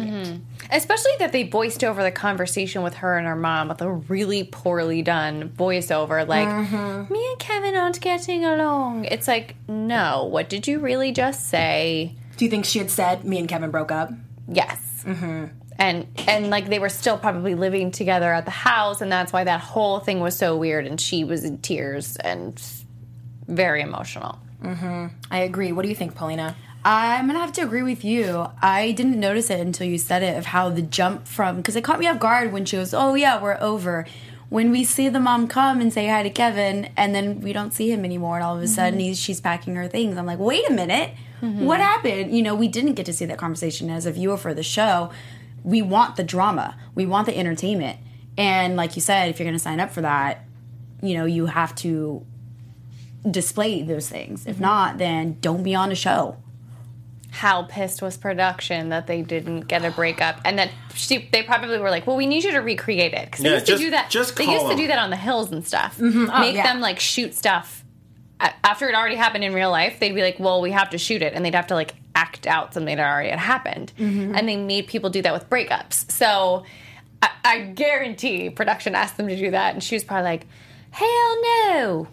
Hate 0.00 0.08
it. 0.08 0.26
Mm-hmm. 0.26 0.66
especially 0.70 1.12
that 1.18 1.32
they 1.32 1.44
voiced 1.44 1.84
over 1.84 2.02
the 2.02 2.10
conversation 2.10 2.82
with 2.82 2.94
her 2.94 3.16
and 3.16 3.26
her 3.26 3.36
mom 3.36 3.68
with 3.68 3.82
a 3.82 3.90
really 3.90 4.44
poorly 4.44 5.02
done 5.02 5.50
voiceover, 5.50 6.26
like 6.26 6.48
mm-hmm. 6.48 7.12
me 7.12 7.26
and 7.30 7.38
Kevin 7.38 7.74
aren't 7.74 8.00
getting 8.00 8.44
along. 8.44 9.04
It's 9.04 9.28
like, 9.28 9.56
no, 9.68 10.24
what 10.24 10.48
did 10.48 10.66
you 10.66 10.78
really 10.78 11.12
just 11.12 11.48
say? 11.48 12.14
Do 12.36 12.44
you 12.44 12.50
think 12.50 12.64
she 12.64 12.78
had 12.78 12.90
said 12.90 13.24
me 13.24 13.38
and 13.38 13.48
Kevin 13.48 13.70
broke 13.70 13.92
up? 13.92 14.10
Yes. 14.48 15.04
Mm-hmm. 15.06 15.46
And 15.78 16.06
and 16.28 16.50
like 16.50 16.68
they 16.68 16.78
were 16.78 16.88
still 16.88 17.18
probably 17.18 17.54
living 17.54 17.90
together 17.90 18.32
at 18.32 18.44
the 18.44 18.52
house, 18.52 19.00
and 19.00 19.10
that's 19.10 19.32
why 19.32 19.42
that 19.44 19.60
whole 19.60 19.98
thing 19.98 20.20
was 20.20 20.36
so 20.36 20.56
weird. 20.56 20.86
And 20.86 21.00
she 21.00 21.24
was 21.24 21.42
in 21.44 21.58
tears 21.58 22.16
and 22.16 22.62
very 23.48 23.82
emotional. 23.82 24.38
Mm-hmm. 24.62 25.06
I 25.30 25.38
agree. 25.40 25.72
What 25.72 25.82
do 25.82 25.88
you 25.88 25.96
think, 25.96 26.14
Paulina? 26.14 26.54
I'm 26.84 27.26
gonna 27.26 27.38
have 27.38 27.52
to 27.52 27.62
agree 27.62 27.82
with 27.82 28.04
you. 28.04 28.46
I 28.60 28.92
didn't 28.92 29.18
notice 29.18 29.48
it 29.48 29.60
until 29.60 29.86
you 29.86 29.96
said 29.96 30.22
it 30.22 30.36
of 30.36 30.46
how 30.46 30.68
the 30.68 30.82
jump 30.82 31.26
from 31.26 31.56
because 31.56 31.76
it 31.76 31.84
caught 31.84 31.98
me 31.98 32.06
off 32.06 32.18
guard 32.18 32.52
when 32.52 32.66
she 32.66 32.76
goes, 32.76 32.92
"Oh 32.92 33.14
yeah, 33.14 33.40
we're 33.40 33.58
over." 33.60 34.06
When 34.50 34.70
we 34.70 34.84
see 34.84 35.08
the 35.08 35.18
mom 35.18 35.48
come 35.48 35.80
and 35.80 35.92
say 35.92 36.06
hi 36.06 36.22
to 36.22 36.30
Kevin, 36.30 36.90
and 36.96 37.14
then 37.14 37.40
we 37.40 37.52
don't 37.52 37.72
see 37.72 37.90
him 37.90 38.04
anymore, 38.04 38.36
and 38.36 38.44
all 38.44 38.56
of 38.56 38.62
a 38.62 38.68
sudden 38.68 38.98
mm-hmm. 38.98 39.08
he's, 39.08 39.18
she's 39.18 39.40
packing 39.40 39.74
her 39.74 39.88
things. 39.88 40.16
I'm 40.16 40.26
like, 40.26 40.38
wait 40.38 40.68
a 40.68 40.72
minute, 40.72 41.12
mm-hmm. 41.42 41.64
what 41.64 41.80
happened? 41.80 42.36
You 42.36 42.42
know, 42.42 42.54
we 42.54 42.68
didn't 42.68 42.92
get 42.92 43.06
to 43.06 43.12
see 43.12 43.24
that 43.24 43.38
conversation 43.38 43.88
as 43.90 44.06
a 44.06 44.12
viewer 44.12 44.36
for 44.36 44.54
the 44.54 44.62
show. 44.62 45.10
We 45.64 45.80
want 45.80 46.16
the 46.16 46.22
drama, 46.22 46.76
we 46.94 47.06
want 47.06 47.26
the 47.26 47.36
entertainment, 47.36 47.98
and 48.36 48.76
like 48.76 48.94
you 48.94 49.02
said, 49.02 49.30
if 49.30 49.40
you're 49.40 49.48
gonna 49.48 49.58
sign 49.58 49.80
up 49.80 49.90
for 49.90 50.02
that, 50.02 50.44
you 51.02 51.14
know, 51.14 51.24
you 51.24 51.46
have 51.46 51.74
to 51.76 52.24
display 53.28 53.82
those 53.82 54.08
things. 54.08 54.46
If 54.46 54.56
mm-hmm. 54.56 54.62
not, 54.62 54.98
then 54.98 55.38
don't 55.40 55.62
be 55.62 55.74
on 55.74 55.90
a 55.90 55.96
show. 55.96 56.36
How 57.34 57.64
pissed 57.64 58.00
was 58.00 58.16
production 58.16 58.90
that 58.90 59.08
they 59.08 59.20
didn't 59.20 59.62
get 59.62 59.84
a 59.84 59.90
breakup. 59.90 60.40
And 60.44 60.56
that 60.60 60.70
she, 60.94 61.28
they 61.32 61.42
probably 61.42 61.78
were 61.78 61.90
like 61.90 62.06
well 62.06 62.16
we 62.16 62.26
need 62.26 62.44
you 62.44 62.52
to 62.52 62.60
recreate 62.60 63.12
it. 63.12 63.24
Because 63.26 63.42
they 63.42 63.48
Yeah, 63.50 63.54
used 63.56 63.66
just- 63.66 63.80
to 63.80 63.86
do 63.86 63.90
that 63.90 64.08
just 64.10 64.36
they 64.36 64.44
call 64.44 64.54
used 64.54 64.68
to 64.68 64.76
do 64.76 64.86
that 64.86 64.98
on 65.00 65.10
the 65.10 65.16
hills 65.16 65.50
and 65.50 65.66
stuff. 65.66 65.98
Oh, 66.00 66.10
make 66.40 66.54
yeah. 66.54 66.62
them 66.72 66.80
like 66.80 67.00
shoot 67.00 67.34
stuff. 67.34 67.84
After 68.40 68.88
it 68.88 68.94
already 68.94 69.16
happened 69.16 69.42
in 69.42 69.52
real 69.54 69.70
life 69.70 69.98
they'd 70.00 70.14
be 70.14 70.22
like 70.22 70.38
well 70.38 70.60
we 70.60 70.70
have 70.70 70.90
to 70.90 70.98
shoot 70.98 71.22
it. 71.22 71.32
And 71.34 71.44
they'd 71.44 71.54
have 71.56 71.66
to 71.68 71.74
like 71.74 71.94
act 72.14 72.46
out 72.46 72.72
something 72.72 72.96
that 72.96 73.04
already 73.12 73.30
had 73.30 73.40
happened. 73.40 73.92
Mm-hmm. 73.98 74.34
and 74.36 74.48
they 74.48 74.56
made 74.56 74.86
people 74.86 75.10
do 75.10 75.20
that 75.22 75.32
with 75.32 75.50
breakups. 75.50 76.10
So 76.12 76.64
I, 77.20 77.30
I 77.44 77.60
guarantee 77.62 78.48
production 78.50 78.94
asked 78.94 79.16
them 79.16 79.26
to 79.26 79.36
do 79.36 79.50
that. 79.50 79.74
And 79.74 79.82
she 79.82 79.96
was 79.96 80.04
probably 80.04 80.24
like 80.24 80.46
hell 80.92 81.36
no 81.42 82.06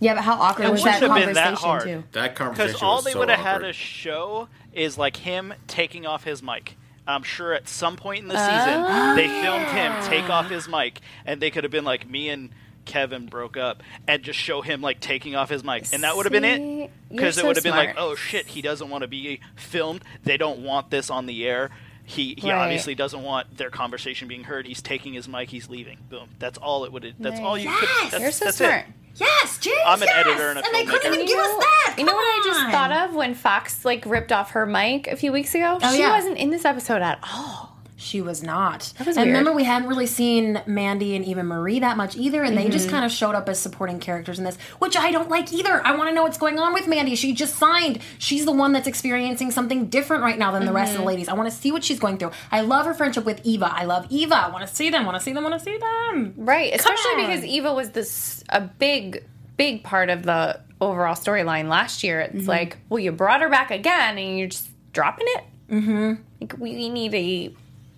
Yeah, 0.00 0.14
but 0.14 0.24
how 0.24 0.34
awkward 0.40 0.66
It 0.66 0.72
was 0.72 0.82
that 0.84 1.00
wouldn't 1.02 1.12
have 1.18 1.26
been 1.26 1.34
conversation 1.34 1.44
that 1.52 1.58
hard. 1.58 1.82
too? 1.84 2.04
That 2.12 2.34
conversation 2.34 2.68
Because 2.72 2.82
all 2.82 2.96
was 2.96 3.04
they 3.04 3.12
so 3.12 3.18
would 3.20 3.28
have 3.28 3.38
had 3.38 3.54
awkward. 3.56 3.66
to 3.68 3.72
show 3.74 4.48
is 4.72 4.96
like 4.98 5.16
him 5.16 5.52
taking 5.66 6.06
off 6.06 6.24
his 6.24 6.42
mic. 6.42 6.76
I'm 7.06 7.22
sure 7.22 7.52
at 7.52 7.68
some 7.68 7.96
point 7.96 8.22
in 8.22 8.28
the 8.28 8.36
season 8.36 8.84
oh. 8.86 9.14
they 9.16 9.26
filmed 9.26 9.66
him 9.66 9.92
take 10.04 10.30
off 10.30 10.48
his 10.48 10.68
mic, 10.68 11.00
and 11.26 11.40
they 11.40 11.50
could 11.50 11.64
have 11.64 11.70
been 11.72 11.84
like, 11.84 12.08
"Me 12.08 12.28
and 12.28 12.50
Kevin 12.84 13.26
broke 13.26 13.56
up," 13.56 13.82
and 14.06 14.22
just 14.22 14.38
show 14.38 14.62
him 14.62 14.80
like 14.80 15.00
taking 15.00 15.34
off 15.34 15.48
his 15.50 15.64
mic, 15.64 15.86
and 15.92 16.04
that 16.04 16.14
would 16.16 16.26
have 16.26 16.32
been 16.32 16.44
See? 16.44 16.50
it. 16.52 16.60
You're 16.60 16.88
Because 17.10 17.36
it 17.36 17.40
so 17.40 17.46
would 17.48 17.56
have 17.56 17.64
been 17.64 17.74
like, 17.74 17.94
smart. 17.94 18.10
"Oh 18.10 18.14
shit, 18.14 18.46
he 18.46 18.62
doesn't 18.62 18.88
want 18.88 19.02
to 19.02 19.08
be 19.08 19.40
filmed. 19.56 20.02
They 20.22 20.36
don't 20.36 20.60
want 20.60 20.90
this 20.90 21.10
on 21.10 21.26
the 21.26 21.46
air." 21.46 21.70
He, 22.10 22.34
he 22.36 22.50
Right. 22.50 22.58
obviously 22.64 22.94
doesn't 22.96 23.22
want 23.22 23.56
their 23.56 23.70
conversation 23.70 24.26
being 24.26 24.42
heard. 24.44 24.66
He's 24.66 24.82
taking 24.82 25.12
his 25.12 25.28
mic. 25.28 25.48
He's 25.48 25.68
leaving. 25.68 25.98
Boom. 26.08 26.28
That's 26.40 26.58
all 26.58 26.84
it 26.84 26.92
would. 26.92 27.14
That's 27.20 27.38
all 27.38 27.56
you 27.56 27.70
Yes! 27.70 27.80
could. 27.80 28.10
That's, 28.10 28.22
You're 28.22 28.32
so 28.32 28.44
that's 28.46 28.56
smart. 28.56 28.74
It. 28.88 28.94
Yes, 29.16 29.58
James. 29.58 29.76
I'm 29.86 30.02
an 30.02 30.08
yes! 30.08 30.26
editor 30.26 30.50
and 30.50 30.58
a 30.58 30.62
they 30.72 30.84
couldn't 30.84 31.12
even 31.14 31.26
give 31.26 31.38
us 31.38 31.56
that. 31.58 31.94
You 31.98 32.04
know 32.04 32.14
what 32.14 32.22
I 32.22 32.42
just 32.44 32.70
thought 32.72 32.92
of 32.92 33.14
when 33.14 33.34
Fox 33.34 33.84
like 33.84 34.04
ripped 34.06 34.32
off 34.32 34.50
her 34.52 34.66
mic 34.66 35.06
a 35.06 35.14
few 35.16 35.30
weeks 35.30 35.54
ago? 35.54 35.78
Oh, 35.80 35.92
she 35.92 36.00
yeah. 36.00 36.10
wasn't 36.10 36.38
in 36.38 36.50
this 36.50 36.64
episode 36.64 37.02
at 37.02 37.18
all. 37.22 37.69
She 38.02 38.22
was 38.22 38.42
not. 38.42 38.94
That 38.96 39.06
was 39.06 39.18
and 39.18 39.26
weird. 39.26 39.36
remember, 39.36 39.52
we 39.52 39.64
hadn't 39.64 39.86
really 39.88 40.06
seen 40.06 40.62
Mandy 40.64 41.14
and 41.14 41.22
Eva 41.22 41.42
Marie 41.42 41.80
that 41.80 41.98
much 41.98 42.16
either, 42.16 42.42
and 42.42 42.56
they 42.56 42.70
just 42.70 42.88
Mhm. 42.88 42.92
kind 42.92 43.04
of 43.04 43.12
showed 43.12 43.34
up 43.34 43.46
as 43.46 43.58
supporting 43.60 43.98
characters 44.00 44.38
in 44.38 44.44
this, 44.46 44.56
which 44.78 44.96
I 44.96 45.10
don't 45.10 45.28
like 45.28 45.52
either. 45.52 45.86
I 45.86 45.94
want 45.94 46.08
to 46.08 46.14
know 46.14 46.22
what's 46.22 46.38
going 46.38 46.58
on 46.58 46.72
with 46.72 46.88
Mandy. 46.88 47.14
She 47.14 47.34
just 47.34 47.56
signed. 47.56 47.98
She's 48.18 48.46
the 48.46 48.52
one 48.52 48.72
that's 48.72 48.86
experiencing 48.88 49.50
something 49.50 49.86
different 49.88 50.22
right 50.22 50.38
now 50.38 50.50
than 50.50 50.64
the 50.64 50.72
rest 50.72 50.92
of 50.92 50.98
the 50.98 51.04
Mhm. 51.04 51.08
ladies. 51.08 51.28
I 51.28 51.34
want 51.34 51.50
to 51.50 51.54
see 51.54 51.70
what 51.72 51.84
she's 51.84 51.98
going 51.98 52.16
through. 52.16 52.30
I 52.50 52.62
love 52.62 52.86
her 52.86 52.94
friendship 52.94 53.26
with 53.26 53.40
Eva. 53.44 53.70
I 53.70 53.84
love 53.84 54.06
Eva. 54.08 54.34
I 54.34 54.48
want 54.50 54.66
to 54.66 54.74
see 54.74 54.88
them. 54.88 55.04
Want 55.04 55.18
to 55.18 55.22
see 55.22 55.32
them. 55.34 55.44
Want 55.44 55.58
to 55.58 55.64
see 55.64 55.76
them. 55.76 56.32
Right, 56.38 56.74
especially 56.74 57.16
because 57.26 57.44
Eva 57.44 57.74
was 57.74 57.90
this 57.90 58.42
a 58.48 58.62
big, 58.62 59.24
big 59.58 59.82
part 59.82 60.08
of 60.08 60.22
the 60.22 60.58
overall 60.80 61.14
storyline 61.14 61.68
last 61.68 62.02
year. 62.02 62.20
It's 62.20 62.44
Mhm. 62.44 62.48
like, 62.48 62.78
well, 62.88 62.98
you 62.98 63.12
brought 63.12 63.42
her 63.42 63.50
back 63.50 63.70
again, 63.70 64.16
and 64.16 64.38
you're 64.38 64.48
just 64.48 64.68
dropping 64.94 65.26
it. 65.36 65.44
Mm-hmm. 65.70 66.14
Like, 66.40 66.54
we 66.58 66.88
need 66.88 67.14
a 67.14 67.54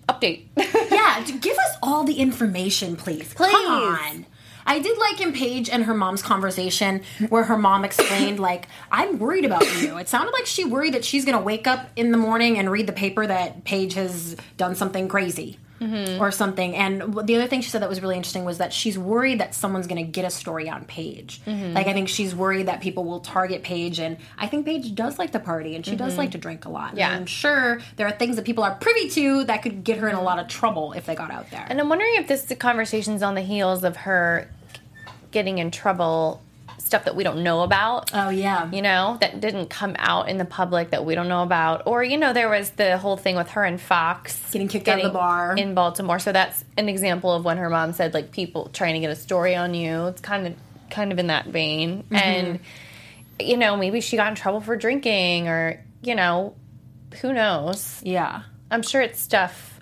update. 0.07 0.45
yeah, 0.57 1.21
give 1.21 1.57
us 1.57 1.77
all 1.81 2.03
the 2.03 2.15
information, 2.15 2.95
please. 2.95 3.33
Please. 3.33 3.51
Come 3.51 3.65
on. 3.71 4.25
I 4.65 4.79
did 4.79 4.97
like 4.97 5.19
in 5.19 5.33
Paige 5.33 5.69
and 5.69 5.83
her 5.83 5.93
mom's 5.93 6.21
conversation 6.21 7.01
where 7.29 7.43
her 7.43 7.57
mom 7.57 7.83
explained, 7.83 8.39
like, 8.39 8.67
I'm 8.91 9.19
worried 9.19 9.43
about 9.43 9.65
you. 9.81 9.97
It 9.97 10.07
sounded 10.07 10.31
like 10.31 10.45
she 10.45 10.63
worried 10.63 10.93
that 10.93 11.03
she's 11.03 11.25
going 11.25 11.37
to 11.37 11.43
wake 11.43 11.67
up 11.67 11.89
in 11.97 12.11
the 12.11 12.17
morning 12.17 12.57
and 12.57 12.71
read 12.71 12.87
the 12.87 12.93
paper 12.93 13.27
that 13.27 13.65
Paige 13.65 13.95
has 13.95 14.37
done 14.55 14.75
something 14.75 15.09
crazy 15.09 15.59
Mhm. 15.81 16.19
or 16.19 16.31
something. 16.31 16.75
And 16.75 17.01
the 17.25 17.35
other 17.35 17.47
thing 17.47 17.61
she 17.61 17.69
said 17.69 17.81
that 17.81 17.89
was 17.89 18.01
really 18.01 18.15
interesting 18.15 18.45
was 18.45 18.59
that 18.59 18.71
she's 18.71 18.97
worried 18.97 19.39
that 19.39 19.53
someone's 19.55 19.87
going 19.87 20.03
to 20.05 20.09
get 20.09 20.23
a 20.23 20.29
story 20.29 20.69
on 20.69 20.85
Paige. 20.85 21.41
Mhm. 21.45 21.73
Like, 21.73 21.87
I 21.87 21.93
think 21.93 22.07
she's 22.07 22.33
worried 22.35 22.67
that 22.67 22.79
people 22.79 23.03
will 23.03 23.19
target 23.19 23.63
Paige. 23.63 23.99
And 23.99 24.17
I 24.37 24.47
think 24.47 24.65
Paige 24.65 24.93
does 24.95 25.17
like 25.19 25.31
to 25.31 25.39
party 25.39 25.75
and 25.75 25.85
she 25.85 25.95
does 25.95 26.13
Mhm. 26.13 26.17
like 26.19 26.31
to 26.31 26.37
drink 26.37 26.65
a 26.65 26.69
lot. 26.69 26.95
Yeah. 26.95 27.07
And 27.07 27.15
I'm 27.17 27.25
sure 27.25 27.79
there 27.97 28.07
are 28.07 28.11
things 28.11 28.35
that 28.37 28.45
people 28.45 28.63
are 28.63 28.75
privy 28.75 29.09
to 29.09 29.43
that 29.45 29.61
could 29.63 29.83
get 29.83 29.97
her 29.97 30.07
in 30.07 30.15
a 30.15 30.21
lot 30.23 30.39
of 30.39 30.47
trouble 30.47 30.93
if 30.93 31.05
they 31.05 31.15
got 31.15 31.31
out 31.31 31.49
there. 31.49 31.65
And 31.67 31.79
I'm 31.81 31.89
wondering 31.89 32.13
if 32.15 32.27
this 32.27 32.45
conversation's 32.59 33.23
on 33.23 33.33
the 33.35 33.41
heels 33.41 33.83
of 33.83 33.97
her 33.97 34.47
getting 35.31 35.57
in 35.57 35.71
trouble, 35.71 36.39
stuff 36.77 37.05
that 37.05 37.15
we 37.15 37.23
don't 37.23 37.43
know 37.43 37.61
about. 37.61 38.11
Oh 38.13 38.29
yeah, 38.29 38.69
you 38.71 38.81
know 38.81 39.17
that 39.21 39.39
didn't 39.39 39.69
come 39.69 39.95
out 39.99 40.29
in 40.29 40.37
the 40.37 40.45
public 40.45 40.91
that 40.91 41.05
we 41.05 41.15
don't 41.15 41.27
know 41.27 41.43
about, 41.43 41.83
or 41.85 42.03
you 42.03 42.17
know 42.17 42.33
there 42.33 42.49
was 42.49 42.69
the 42.71 42.97
whole 42.97 43.17
thing 43.17 43.35
with 43.35 43.49
her 43.51 43.63
and 43.63 43.79
Fox 43.81 44.51
Getting 44.51 44.67
kicked 44.67 44.87
out 44.87 44.99
of 44.99 45.03
the 45.05 45.09
bar. 45.09 45.55
in 45.57 45.73
Baltimore. 45.73 46.19
So 46.19 46.31
that's 46.31 46.63
an 46.77 46.89
example 46.89 47.31
of 47.33 47.43
when 47.45 47.57
her 47.57 47.69
mom 47.69 47.93
said 47.93 48.13
like 48.13 48.31
people 48.31 48.69
trying 48.73 48.93
to 48.95 48.99
get 48.99 49.09
a 49.11 49.15
story 49.15 49.55
on 49.55 49.73
you. 49.73 50.05
It's 50.07 50.21
kind 50.21 50.47
of 50.47 50.55
kind 50.89 51.11
of 51.11 51.19
in 51.19 51.27
that 51.27 51.45
vein, 51.47 52.03
Mhm. 52.11 52.21
and 52.21 52.59
you 53.39 53.57
know 53.57 53.75
maybe 53.77 54.01
she 54.01 54.15
got 54.17 54.27
in 54.29 54.35
trouble 54.35 54.61
for 54.61 54.75
drinking, 54.75 55.47
or 55.47 55.83
you 56.01 56.15
know 56.15 56.53
who 57.21 57.33
knows. 57.33 57.99
Yeah, 58.03 58.41
I'm 58.71 58.81
sure 58.81 59.01
it's 59.01 59.19
stuff 59.19 59.72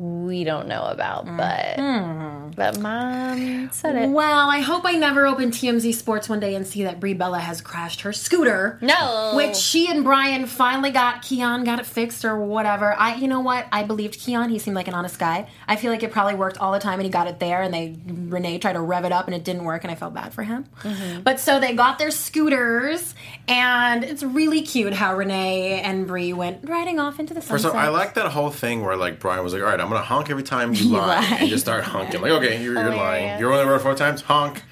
we 0.00 0.44
don't 0.44 0.66
know 0.66 0.84
about, 0.84 1.26
mm-hmm. 1.26 1.36
but 1.36 2.56
but 2.56 2.78
mom 2.80 3.70
said 3.70 3.96
it. 3.96 4.08
Well, 4.08 4.48
I 4.48 4.60
hope 4.60 4.86
I 4.86 4.92
never 4.92 5.26
open 5.26 5.50
TMZ 5.50 5.94
Sports 5.94 6.26
one 6.26 6.40
day 6.40 6.54
and 6.54 6.66
see 6.66 6.84
that 6.84 7.00
Brie 7.00 7.12
Bella 7.12 7.38
has 7.38 7.60
crashed 7.60 8.00
her 8.00 8.12
scooter. 8.12 8.78
No. 8.80 9.32
Which 9.34 9.56
she 9.56 9.88
and 9.90 10.02
Bryan 10.02 10.46
finally 10.46 10.90
got. 10.90 11.20
Keon 11.20 11.64
got 11.64 11.80
it 11.80 11.86
fixed 11.86 12.24
or 12.24 12.38
whatever. 12.38 12.94
I, 12.94 13.16
you 13.16 13.28
know 13.28 13.40
what? 13.40 13.66
I 13.72 13.82
believed 13.82 14.18
Keon. 14.18 14.48
He 14.48 14.58
seemed 14.58 14.74
like 14.74 14.88
an 14.88 14.94
honest 14.94 15.18
guy. 15.18 15.48
I 15.68 15.76
feel 15.76 15.90
like 15.90 16.02
it 16.02 16.12
probably 16.12 16.34
worked 16.34 16.56
all 16.56 16.72
the 16.72 16.80
time 16.80 16.94
and 16.94 17.04
he 17.04 17.10
got 17.10 17.26
it 17.26 17.38
there 17.38 17.60
and 17.60 17.74
they, 17.74 17.98
Renee 18.06 18.58
tried 18.58 18.74
to 18.74 18.80
rev 18.80 19.04
it 19.04 19.12
up 19.12 19.26
and 19.26 19.34
it 19.34 19.44
didn't 19.44 19.64
work 19.64 19.84
and 19.84 19.90
I 19.90 19.96
felt 19.96 20.14
bad 20.14 20.32
for 20.32 20.42
him. 20.42 20.64
Mm-hmm. 20.80 21.20
But 21.20 21.40
so 21.40 21.60
they 21.60 21.74
got 21.74 21.98
their 21.98 22.10
scooters 22.10 23.14
and 23.48 24.02
it's 24.02 24.22
really 24.22 24.62
cute 24.62 24.94
how 24.94 25.14
Renee 25.14 25.82
and 25.82 26.06
Brie 26.06 26.32
went 26.32 26.66
riding 26.66 26.98
off 26.98 27.20
into 27.20 27.34
the 27.34 27.42
sunset. 27.42 27.72
So 27.72 27.76
I 27.76 27.88
like 27.88 28.14
that 28.14 28.30
whole 28.30 28.50
thing 28.50 28.82
where 28.82 28.96
like 28.96 29.20
Bryan 29.20 29.44
was 29.44 29.52
like, 29.52 29.62
"All 29.62 29.68
right, 29.68 29.80
I'm 29.80 29.89
gonna 29.90 30.02
honk 30.02 30.30
every 30.30 30.42
time 30.42 30.72
you, 30.72 30.84
You 30.88 30.96
lie," 30.96 31.20
lie. 31.20 31.36
and 31.40 31.48
just 31.48 31.64
start 31.64 31.84
honking. 31.84 32.20
Like, 32.20 32.32
okay, 32.32 32.62
you're, 32.62 32.74
you're 32.74 32.92
Oh, 32.92 32.96
lying. 32.96 33.24
yeah. 33.24 33.38
You're 33.38 33.52
on 33.52 33.64
the 33.64 33.70
road 33.70 33.82
four 33.82 33.94
times. 33.94 34.22
Honk. 34.22 34.62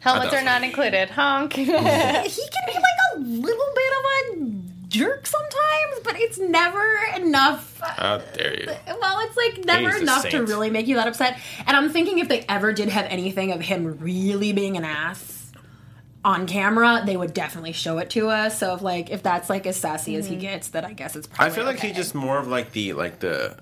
Helmets 0.00 0.32
are 0.34 0.42
not 0.42 0.62
included. 0.62 1.10
Honk. 1.10 1.52
he 1.54 1.64
can 1.64 1.76
be 1.76 2.72
like 2.72 2.84
a 3.14 3.18
little 3.18 3.72
bit 3.74 3.92
of 3.92 4.04
a 4.04 4.60
jerk 4.88 5.26
sometimes, 5.26 6.00
but 6.02 6.18
it's 6.18 6.38
never 6.38 6.84
enough. 7.16 7.80
How 7.80 8.18
dare 8.18 8.60
you? 8.60 8.66
Well, 9.00 9.20
it's 9.26 9.36
like 9.36 9.64
never 9.64 9.92
He's 9.92 10.02
enough 10.02 10.28
to 10.28 10.44
really 10.44 10.70
make 10.70 10.86
you 10.86 10.96
that 10.96 11.08
upset. 11.08 11.38
And 11.66 11.76
I'm 11.76 11.90
thinking 11.90 12.18
if 12.18 12.28
they 12.28 12.44
ever 12.48 12.72
did 12.72 12.88
have 12.88 13.06
anything 13.06 13.52
of 13.52 13.60
him 13.60 13.98
really 14.00 14.52
being 14.52 14.76
an 14.76 14.84
ass 14.84 15.52
on 16.24 16.46
camera, 16.46 17.02
they 17.06 17.16
would 17.16 17.32
definitely 17.32 17.72
show 17.72 17.98
it 17.98 18.10
to 18.10 18.28
us. 18.28 18.58
So 18.58 18.74
if 18.74 18.82
like 18.82 19.10
if 19.10 19.22
that's 19.22 19.48
like 19.48 19.66
as 19.66 19.76
sassy 19.76 20.16
as 20.16 20.26
he 20.26 20.34
mm-hmm. 20.34 20.42
gets, 20.42 20.68
then 20.68 20.84
I 20.84 20.92
guess 20.92 21.16
it's 21.16 21.26
probably 21.26 21.52
I 21.52 21.54
feel 21.54 21.64
like 21.64 21.76
okay. 21.76 21.88
he's 21.88 21.96
just 21.96 22.14
more 22.14 22.38
of 22.38 22.48
like 22.48 22.72
the 22.72 22.92
like 22.92 23.20
the 23.20 23.56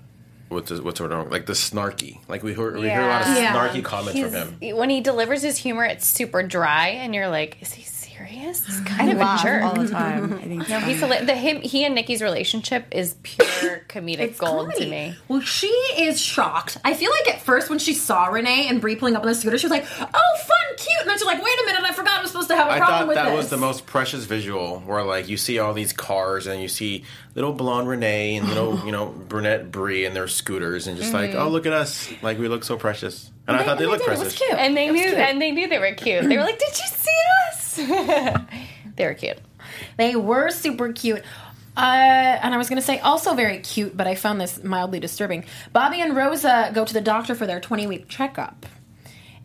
what's 0.49 0.69
the, 0.69 0.81
what's 0.83 0.99
the 0.99 1.07
word? 1.07 1.31
Like 1.31 1.45
the 1.45 1.53
snarky. 1.53 2.19
Like 2.27 2.43
we 2.43 2.53
hear, 2.53 2.73
we 2.73 2.89
hear 2.89 3.01
a 3.01 3.07
lot 3.07 3.21
of 3.27 3.35
Yeah. 3.37 3.53
snarky 3.55 3.83
comments 3.83 4.19
from 4.19 4.31
him. 4.33 4.75
When 4.75 4.89
he 4.89 5.01
delivers 5.01 5.41
his 5.41 5.57
humor, 5.57 5.85
it's 5.85 6.05
super 6.07 6.43
dry, 6.43 6.89
and 6.89 7.15
you're 7.15 7.29
like, 7.29 7.57
"Is 7.61 7.73
he 7.73 7.83
serious? 8.27 8.65
He's 8.65 8.79
kind 8.81 9.09
I 9.09 9.13
of 9.13 9.39
a 9.39 9.43
jerk 9.43 9.63
all 9.63 9.75
the 9.83 9.89
time. 9.91 10.33
I 10.33 10.37
think 10.43 10.69
no, 10.69 10.79
he's 10.79 11.01
hila- 11.01 11.25
the 11.25 11.35
him. 11.35 11.61
He 11.61 11.85
and 11.85 11.95
Nikki's 11.95 12.21
relationship 12.21 12.85
is 12.91 13.15
pure 13.23 13.81
comedic 13.87 14.37
gold 14.37 14.73
to 14.75 14.85
me. 14.89 15.15
Well, 15.27 15.41
she 15.41 15.67
is 15.67 16.19
shocked. 16.21 16.77
I 16.83 16.93
feel 16.93 17.11
like 17.11 17.35
at 17.35 17.41
first 17.41 17.69
when 17.69 17.79
she 17.79 17.93
saw 17.93 18.25
Renee 18.27 18.67
and 18.67 18.81
Brie 18.81 18.95
pulling 18.95 19.15
up 19.15 19.21
on 19.21 19.27
the 19.27 19.35
scooter, 19.35 19.57
she 19.57 19.65
was 19.65 19.71
like, 19.71 19.85
"Oh, 19.99 20.37
fun, 20.47 20.77
cute," 20.77 21.01
and 21.01 21.09
then 21.09 21.17
she's 21.17 21.25
like, 21.25 21.43
"Wait 21.43 21.59
a 21.61 21.65
minute, 21.65 21.83
I 21.83 21.93
forgot 21.93 22.19
I 22.19 22.21
was 22.21 22.31
supposed 22.31 22.49
to 22.49 22.55
have 22.55 22.67
a 22.67 22.71
I 22.71 22.77
problem 22.79 22.99
thought 22.99 23.07
with 23.07 23.15
that 23.15 23.25
this." 23.29 23.37
was 23.37 23.49
the 23.49 23.57
most 23.57 23.85
precious 23.85 24.25
visual 24.25 24.79
where 24.85 25.03
like 25.03 25.27
you 25.29 25.37
see 25.37 25.59
all 25.59 25.73
these 25.73 25.93
cars 25.93 26.47
and 26.47 26.61
you 26.61 26.67
see 26.67 27.03
little 27.35 27.53
blonde 27.53 27.87
Renee 27.87 28.35
and 28.37 28.47
little 28.47 28.79
you 28.85 28.91
know 28.91 29.05
brunette 29.07 29.71
Brie 29.71 30.05
and 30.05 30.15
their 30.15 30.27
scooters 30.27 30.87
and 30.87 30.97
just 30.97 31.13
like 31.13 31.31
Mhm. 31.31 31.35
oh 31.45 31.49
look 31.49 31.65
at 31.65 31.73
us 31.73 32.09
like 32.21 32.37
we 32.39 32.47
look 32.47 32.63
so 32.63 32.75
precious 32.77 33.29
and 33.47 33.55
I 33.57 33.63
thought 33.63 33.79
they 33.79 33.85
looked 33.87 34.03
precious. 34.05 34.39
and 34.57 34.77
they 34.77 34.91
knew, 34.91 35.01
cute. 35.03 35.15
and 35.17 35.41
they 35.41 35.49
knew 35.51 35.67
they 35.67 35.79
were 35.79 35.93
cute. 35.93 36.23
They 36.29 36.37
were 36.37 36.43
like, 36.43 36.59
"Did 36.65 36.69
you 36.69 36.85
see 36.87 37.09
us?" 37.48 37.48
they 38.95 39.05
were 39.05 39.13
cute. 39.13 39.37
They 39.97 40.15
were 40.15 40.49
super 40.49 40.93
cute. 40.93 41.23
Uh, 41.77 42.39
and 42.41 42.53
I 42.53 42.57
was 42.57 42.67
going 42.67 42.81
to 42.81 42.85
say 42.85 42.99
also 42.99 43.35
very 43.35 43.59
cute, 43.59 43.95
but 43.95 44.05
I 44.05 44.15
found 44.15 44.41
this 44.41 44.63
mildly 44.63 44.99
disturbing. 44.99 45.45
Bobby 45.71 46.01
and 46.01 46.15
Rosa 46.15 46.71
go 46.73 46.83
to 46.83 46.93
the 46.93 47.01
doctor 47.01 47.35
for 47.35 47.47
their 47.47 47.59
20 47.59 47.87
week 47.87 48.07
checkup. 48.09 48.65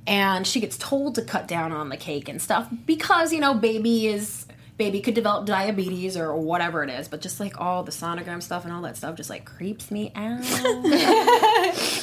And 0.07 0.47
she 0.47 0.61
gets 0.61 0.77
told 0.77 1.15
to 1.15 1.23
cut 1.23 1.49
down 1.49 1.73
on 1.73 1.89
the 1.89 1.97
cake 1.97 2.29
and 2.29 2.43
stuff 2.43 2.69
because, 2.87 3.33
you 3.33 3.41
know, 3.41 3.55
baby 3.55 4.09
is. 4.09 4.47
Baby 4.77 5.01
could 5.01 5.15
develop 5.15 5.47
diabetes 5.47 6.17
or 6.17 6.35
whatever 6.37 6.83
it 6.83 6.91
is, 6.91 7.07
but 7.07 7.21
just 7.21 7.39
like 7.39 7.61
all 7.61 7.85
the 7.85 7.93
sonogram 7.93 8.43
stuff 8.43 8.65
and 8.65 8.73
all 8.73 8.83
that 8.83 8.97
stuff 8.97 9.15
just 9.15 9.31
like 9.31 9.45
creeps 9.45 9.91
me 9.93 10.11
out. 10.17 10.41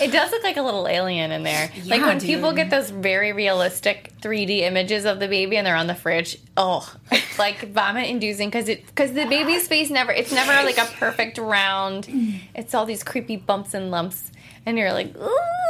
It 0.01 0.11
does 0.11 0.31
look 0.31 0.43
like 0.43 0.57
a 0.57 0.61
little 0.63 0.87
alien 0.87 1.31
in 1.31 1.43
there. 1.43 1.69
like 1.85 2.01
when 2.01 2.17
dude. 2.17 2.27
people 2.27 2.53
get 2.53 2.69
those 2.71 2.89
very 2.89 3.33
realistic 3.33 4.13
3D 4.21 4.61
images 4.61 5.05
of 5.05 5.19
the 5.19 5.27
baby 5.27 5.57
and 5.57 5.67
they're 5.67 5.75
on 5.75 5.87
the 5.87 5.93
fridge. 5.95 6.37
Oh, 6.57 6.91
like 7.37 7.71
vomit 7.71 8.09
inducing 8.09 8.49
because 8.49 8.67
it 8.67 8.85
because 8.87 9.13
the 9.13 9.25
baby's 9.25 9.67
face 9.67 9.89
never 9.89 10.11
it's 10.11 10.31
never 10.31 10.51
like 10.65 10.77
a 10.77 10.85
perfect 10.97 11.37
round. 11.37 12.07
It's 12.55 12.73
all 12.73 12.85
these 12.85 13.03
creepy 13.03 13.35
bumps 13.37 13.73
and 13.75 13.91
lumps, 13.91 14.31
and 14.65 14.77
you're 14.77 14.91
like, 14.93 15.15
ooh, 15.15 15.19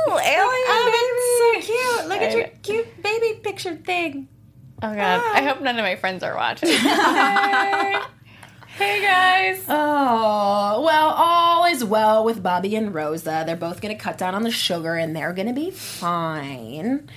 alien 0.07 0.65
Oh, 0.69 1.59
baby. 1.59 1.67
so 1.67 1.73
cute. 1.73 2.09
Look 2.09 2.21
at 2.21 2.33
your 2.37 2.47
cute 2.63 3.01
baby 3.03 3.39
picture 3.41 3.75
thing. 3.75 4.27
Oh 4.83 4.95
god, 4.95 5.21
I 5.35 5.43
hope 5.43 5.61
none 5.61 5.77
of 5.77 5.83
my 5.83 5.95
friends 5.95 6.23
are 6.23 6.35
watching. 6.35 6.69
hey. 6.77 7.99
Hey, 8.77 9.01
guys. 9.01 9.65
Oh, 9.67 10.81
well, 10.83 11.09
all 11.09 11.65
is 11.65 11.83
well 11.83 12.23
with 12.23 12.41
Bobby 12.41 12.75
and 12.75 12.91
Rosa. 12.93 13.43
They're 13.45 13.55
both 13.55 13.79
going 13.79 13.95
to 13.95 14.01
cut 14.01 14.17
down 14.17 14.33
on 14.33 14.41
the 14.41 14.49
sugar 14.49 14.95
and 14.95 15.15
they're 15.15 15.33
going 15.33 15.49
to 15.49 15.53
be 15.53 15.69
fine. 15.69 17.07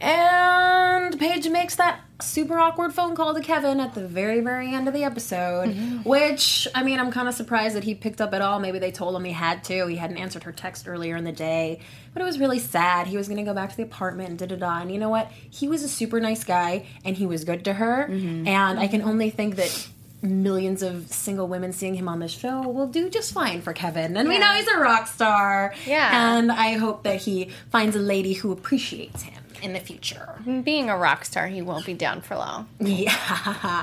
And 0.00 1.18
Paige 1.18 1.48
makes 1.50 1.76
that 1.76 2.00
super 2.22 2.58
awkward 2.58 2.94
phone 2.94 3.14
call 3.14 3.34
to 3.34 3.40
Kevin 3.40 3.80
at 3.80 3.94
the 3.94 4.06
very, 4.06 4.40
very 4.40 4.74
end 4.74 4.88
of 4.88 4.94
the 4.94 5.04
episode. 5.04 5.68
Mm-hmm. 5.68 6.08
Which, 6.08 6.66
I 6.74 6.82
mean, 6.82 6.98
I'm 6.98 7.10
kind 7.10 7.28
of 7.28 7.34
surprised 7.34 7.76
that 7.76 7.84
he 7.84 7.94
picked 7.94 8.20
up 8.20 8.32
at 8.32 8.40
all. 8.40 8.60
Maybe 8.60 8.78
they 8.78 8.92
told 8.92 9.14
him 9.14 9.24
he 9.24 9.32
had 9.32 9.62
to. 9.64 9.86
He 9.86 9.96
hadn't 9.96 10.16
answered 10.16 10.44
her 10.44 10.52
text 10.52 10.88
earlier 10.88 11.16
in 11.16 11.24
the 11.24 11.32
day. 11.32 11.80
But 12.14 12.22
it 12.22 12.24
was 12.24 12.38
really 12.38 12.58
sad. 12.58 13.06
He 13.06 13.16
was 13.16 13.28
going 13.28 13.38
to 13.38 13.44
go 13.44 13.54
back 13.54 13.70
to 13.70 13.76
the 13.76 13.82
apartment 13.82 14.30
and 14.30 14.38
da 14.38 14.46
da 14.46 14.56
da. 14.56 14.80
And 14.80 14.90
you 14.90 14.98
know 14.98 15.10
what? 15.10 15.30
He 15.50 15.68
was 15.68 15.82
a 15.82 15.88
super 15.88 16.18
nice 16.18 16.44
guy 16.44 16.86
and 17.04 17.16
he 17.16 17.26
was 17.26 17.44
good 17.44 17.64
to 17.66 17.74
her. 17.74 18.08
Mm-hmm. 18.10 18.48
And 18.48 18.80
I 18.80 18.88
can 18.88 19.00
mm-hmm. 19.00 19.10
only 19.10 19.30
think 19.30 19.56
that 19.56 19.88
millions 20.22 20.82
of 20.82 21.08
single 21.08 21.48
women 21.48 21.72
seeing 21.72 21.94
him 21.94 22.08
on 22.08 22.18
this 22.18 22.32
show 22.32 22.68
will 22.68 22.86
do 22.86 23.08
just 23.08 23.32
fine 23.32 23.62
for 23.62 23.72
Kevin. 23.72 24.16
And 24.16 24.28
we 24.28 24.38
know 24.38 24.52
he's 24.52 24.68
a 24.68 24.78
rock 24.78 25.06
star. 25.06 25.74
Yeah. 25.86 26.38
And 26.38 26.52
I 26.52 26.74
hope 26.74 27.04
that 27.04 27.22
he 27.22 27.50
finds 27.70 27.96
a 27.96 28.00
lady 28.00 28.34
who 28.34 28.52
appreciates 28.52 29.22
him 29.22 29.39
in 29.62 29.72
the 29.72 29.80
future. 29.80 30.28
Being 30.64 30.88
a 30.90 30.96
rock 30.96 31.24
star, 31.24 31.46
he 31.46 31.62
won't 31.62 31.86
be 31.86 31.94
down 31.94 32.20
for 32.20 32.36
long. 32.36 32.68
Yeah. 32.78 33.12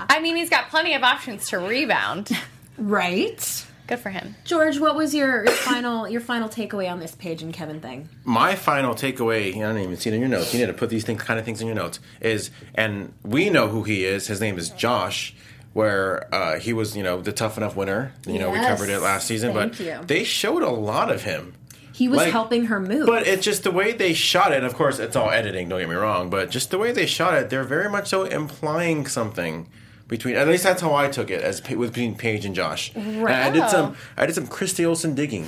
I 0.10 0.20
mean, 0.22 0.36
he's 0.36 0.50
got 0.50 0.70
plenty 0.70 0.94
of 0.94 1.04
options 1.04 1.50
to 1.50 1.60
rebound. 1.60 2.30
Right? 2.78 3.66
Good 3.88 4.00
for 4.00 4.10
him. 4.10 4.36
George, 4.44 4.80
what 4.80 4.96
was 4.96 5.16
your, 5.16 5.46
your 5.46 5.54
final 5.54 6.08
your 6.10 6.20
final 6.22 6.50
takeaway 6.50 6.92
on 6.92 7.00
this 7.00 7.16
Paige 7.16 7.42
and 7.42 7.54
Kevin 7.54 7.80
thing? 7.80 8.10
my 8.26 8.56
final 8.56 8.94
takeaway, 8.94 9.56
I 9.56 9.60
don't 9.60 9.78
even 9.78 9.96
see 9.98 10.10
it 10.10 10.14
in 10.14 10.20
your 10.20 10.30
notes. 10.30 10.54
You 10.54 10.60
need 10.60 10.66
to 10.68 10.74
put 10.74 10.90
these 10.90 11.06
things, 11.06 11.22
kind 11.24 11.40
of 11.40 11.46
things 11.46 11.62
in 11.62 11.68
your 11.68 11.76
notes. 11.76 12.00
Is 12.20 12.52
and 12.76 13.14
we 13.24 13.50
know 13.50 13.70
who 13.70 13.84
he 13.84 14.04
is. 14.04 14.28
His 14.28 14.42
name 14.42 14.58
is 14.58 14.70
Josh. 14.72 15.34
Where 15.74 16.34
uh, 16.34 16.60
he 16.60 16.74
was, 16.74 16.98
you 16.98 17.04
know, 17.04 17.22
the 17.22 17.32
tough 17.32 17.56
enough 17.56 17.76
winner. 17.76 18.12
You 18.26 18.40
know, 18.40 18.50
we 18.50 18.58
covered 18.58 18.90
it 18.90 19.00
last 19.00 19.28
season, 19.28 19.54
Thank 19.54 19.78
but 19.78 19.80
you. 19.80 20.00
they 20.08 20.24
showed 20.24 20.64
a 20.64 20.72
lot 20.72 21.12
of 21.12 21.22
him. 21.24 21.54
He 21.98 22.08
was 22.08 22.18
Like- 22.18 22.32
helping 22.32 22.66
her 22.66 22.80
move. 22.80 23.08
But 23.08 23.26
it's 23.26 23.44
just 23.44 23.64
the 23.64 23.72
way 23.72 23.92
they 23.92 24.14
shot 24.14 24.52
it. 24.52 24.64
Of 24.64 24.76
course, 24.76 25.00
it's 25.00 25.16
all 25.16 25.32
editing. 25.32 25.68
Don't 25.70 25.80
get 25.80 25.90
me 25.90 25.96
wrong, 25.96 26.30
but 26.30 26.52
just 26.52 26.70
the 26.70 26.78
way 26.78 26.92
they 26.92 27.08
shot 27.08 27.34
it, 27.34 27.50
they're 27.50 27.64
very 27.64 27.90
much 27.90 28.08
so 28.10 28.24
implying 28.26 29.08
something 29.08 29.68
between. 30.08 30.36
At 30.36 30.48
least 30.48 30.64
that's 30.64 30.82
how 30.82 30.94
I 30.94 31.08
took 31.08 31.32
it 31.32 31.42
as 31.42 31.62
with 31.70 31.94
between 31.94 32.16
Paige 32.16 32.46
and 32.46 32.54
Josh. 32.54 32.92
And 32.96 33.28
I 33.28 33.50
did 33.50 33.68
some. 33.70 33.96
I 34.16 34.26
did 34.28 34.36
some 34.36 34.46
Christy 34.48 34.86
Olson 34.86 35.16
digging, 35.16 35.48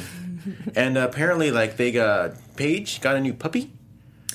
and 0.75 0.97
apparently, 0.97 1.51
like 1.51 1.77
they 1.77 1.91
got 1.91 2.31
Paige 2.55 2.99
got 3.01 3.15
a 3.15 3.19
new 3.21 3.33
puppy, 3.33 3.71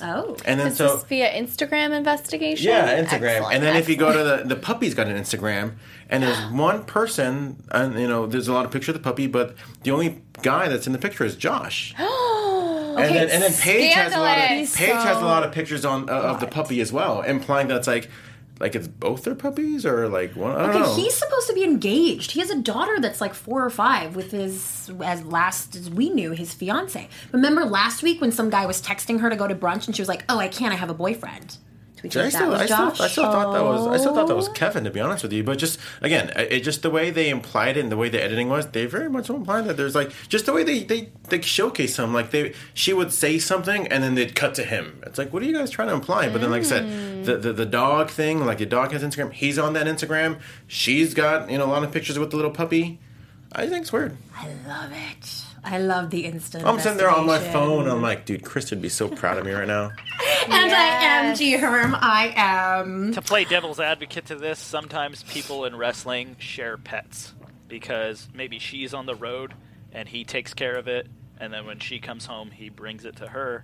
oh. 0.01 0.37
and 0.45 0.59
then 0.59 0.73
so 0.73 0.97
via 0.97 1.31
Instagram 1.31 1.95
investigation? 1.95 2.67
yeah, 2.69 3.03
Instagram. 3.03 3.37
Excellent, 3.37 3.55
and 3.55 3.63
then 3.63 3.75
if 3.75 3.89
you 3.89 3.95
go 3.95 4.11
to 4.11 4.23
the 4.43 4.55
the 4.55 4.55
puppy's 4.55 4.93
got 4.93 5.07
an 5.07 5.17
Instagram, 5.17 5.73
and 6.09 6.23
there's 6.23 6.39
one 6.51 6.83
person, 6.85 7.63
and 7.71 7.99
you 7.99 8.07
know, 8.07 8.25
there's 8.25 8.47
a 8.47 8.53
lot 8.53 8.65
of 8.65 8.71
picture 8.71 8.91
of 8.91 8.97
the 8.97 9.03
puppy, 9.03 9.27
but 9.27 9.55
the 9.83 9.91
only 9.91 10.21
guy 10.41 10.67
that's 10.67 10.87
in 10.87 10.93
the 10.93 10.99
picture 10.99 11.25
is 11.25 11.35
Josh. 11.35 11.93
And 12.95 13.13
then, 13.13 13.29
and 13.29 13.43
then 13.43 13.51
Paige 13.51 13.93
has 13.93 14.13
a 14.13 14.19
lot 14.19 14.37
of. 14.37 14.73
Paige 14.73 14.93
has 14.93 15.17
a 15.17 15.25
lot 15.25 15.43
of 15.43 15.51
pictures 15.51 15.83
on 15.83 16.09
uh, 16.09 16.13
of 16.13 16.39
the 16.39 16.47
puppy 16.47 16.79
as 16.79 16.93
well, 16.93 17.23
implying 17.23 17.67
that 17.67 17.75
it's 17.75 17.87
like 17.87 18.09
like 18.59 18.75
it's 18.75 18.87
both 18.87 19.23
their 19.23 19.35
puppies 19.35 19.85
or 19.85 20.07
like 20.07 20.35
one. 20.35 20.55
I 20.55 20.67
don't 20.67 20.69
Okay, 20.69 20.79
know. 20.79 20.95
he's 20.95 21.13
supposed 21.13 21.47
to 21.47 21.53
be 21.53 21.63
engaged. 21.63 22.31
He 22.31 22.39
has 22.39 22.49
a 22.49 22.57
daughter 22.61 22.99
that's 22.99 23.19
like 23.19 23.33
four 23.33 23.63
or 23.65 23.69
five 23.69 24.15
with 24.15 24.31
his, 24.31 24.89
as 25.03 25.23
last 25.25 25.75
as 25.75 25.89
we 25.89 26.09
knew, 26.09 26.31
his 26.31 26.53
fiance. 26.53 27.07
Remember 27.31 27.65
last 27.65 28.01
week 28.01 28.21
when 28.21 28.31
some 28.31 28.49
guy 28.49 28.65
was 28.65 28.81
texting 28.81 29.19
her 29.19 29.29
to 29.29 29.35
go 29.35 29.47
to 29.47 29.55
brunch 29.55 29.87
and 29.87 29.95
she 29.95 30.01
was 30.01 30.07
like, 30.09 30.23
"Oh, 30.29 30.37
I 30.39 30.47
can't. 30.47 30.73
I 30.73 30.77
have 30.77 30.89
a 30.89 30.93
boyfriend." 30.93 31.57
We 32.13 32.21
I 32.21 32.29
think 32.29 32.33
that 32.33 32.37
still, 32.39 32.49
was 32.51 32.61
I, 32.61 32.65
still, 32.65 32.77
Josh? 32.77 33.01
I 33.01 33.07
still 33.07 33.23
thought 33.23 33.53
that 33.53 33.63
was 33.63 33.87
I 33.87 33.97
still 33.97 34.13
thought 34.13 34.27
that 34.27 34.35
was 34.35 34.49
Kevin 34.49 34.83
to 34.83 34.91
be 34.91 34.99
honest 34.99 35.23
with 35.23 35.33
you, 35.33 35.43
but 35.43 35.57
just 35.57 35.79
again, 36.01 36.31
it 36.35 36.61
just 36.61 36.83
the 36.83 36.89
way 36.89 37.09
they 37.09 37.29
implied 37.29 37.77
it 37.77 37.81
and 37.81 37.91
the 37.91 37.97
way 37.97 38.09
the 38.09 38.21
editing 38.21 38.47
was, 38.49 38.67
they 38.67 38.85
very 38.85 39.09
much 39.09 39.29
implied 39.29 39.65
that 39.65 39.77
there's 39.77 39.95
like 39.95 40.11
just 40.27 40.45
the 40.45 40.53
way 40.53 40.63
they 40.63 40.83
they, 40.83 41.09
they 41.29 41.41
showcase 41.41 41.97
him, 41.97 42.13
like 42.13 42.31
they 42.31 42.53
she 42.73 42.93
would 42.93 43.11
say 43.11 43.39
something 43.39 43.87
and 43.87 44.03
then 44.03 44.15
they'd 44.15 44.35
cut 44.35 44.53
to 44.55 44.63
him. 44.63 45.01
It's 45.05 45.17
like, 45.17 45.33
what 45.33 45.41
are 45.41 45.45
you 45.45 45.57
guys 45.57 45.71
trying 45.71 45.87
to 45.87 45.93
imply? 45.95 46.29
But 46.29 46.41
then, 46.41 46.51
like 46.51 46.61
I 46.61 46.65
said, 46.65 47.25
the, 47.25 47.37
the 47.37 47.53
the 47.53 47.65
dog 47.65 48.09
thing, 48.09 48.45
like 48.45 48.59
the 48.59 48.65
dog 48.65 48.91
has 48.91 49.03
Instagram, 49.03 49.31
he's 49.33 49.57
on 49.57 49.73
that 49.73 49.87
Instagram, 49.87 50.39
she's 50.67 51.13
got 51.13 51.49
you 51.49 51.57
know 51.57 51.65
a 51.65 51.71
lot 51.71 51.83
of 51.83 51.91
pictures 51.91 52.19
with 52.19 52.29
the 52.31 52.35
little 52.35 52.51
puppy. 52.51 52.99
I 53.51 53.67
think 53.67 53.83
it's 53.83 53.93
weird. 53.93 54.17
I 54.35 54.49
love 54.67 54.91
it. 54.91 55.44
I 55.65 55.79
love 55.79 56.11
the 56.11 56.25
instant. 56.25 56.65
I'm 56.65 56.79
sitting 56.79 56.97
there 56.97 57.09
on 57.09 57.25
my 57.25 57.37
investigation. 57.37 57.53
phone. 57.53 57.87
I'm 57.87 58.01
like, 58.01 58.25
dude, 58.25 58.43
Chris 58.43 58.69
would 58.69 58.81
be 58.81 58.89
so 58.89 59.07
proud 59.09 59.37
of 59.37 59.45
me 59.45 59.51
right 59.51 59.67
now. 59.67 59.85
and 60.45 60.71
I 60.71 61.03
am 61.03 61.35
G 61.35 61.53
Herm. 61.53 61.95
I 61.99 62.33
am. 62.35 63.13
To 63.13 63.21
play 63.21 63.45
devil's 63.45 63.79
advocate 63.79 64.25
to 64.27 64.35
this, 64.35 64.59
sometimes 64.59 65.23
people 65.23 65.65
in 65.65 65.75
wrestling 65.75 66.35
share 66.39 66.77
pets 66.77 67.33
because 67.67 68.29
maybe 68.33 68.59
she's 68.59 68.93
on 68.93 69.05
the 69.07 69.15
road 69.15 69.53
and 69.91 70.07
he 70.07 70.23
takes 70.23 70.53
care 70.53 70.75
of 70.75 70.87
it, 70.87 71.07
and 71.39 71.51
then 71.53 71.65
when 71.65 71.79
she 71.79 71.99
comes 71.99 72.25
home, 72.25 72.51
he 72.51 72.69
brings 72.69 73.05
it 73.05 73.15
to 73.17 73.27
her, 73.27 73.63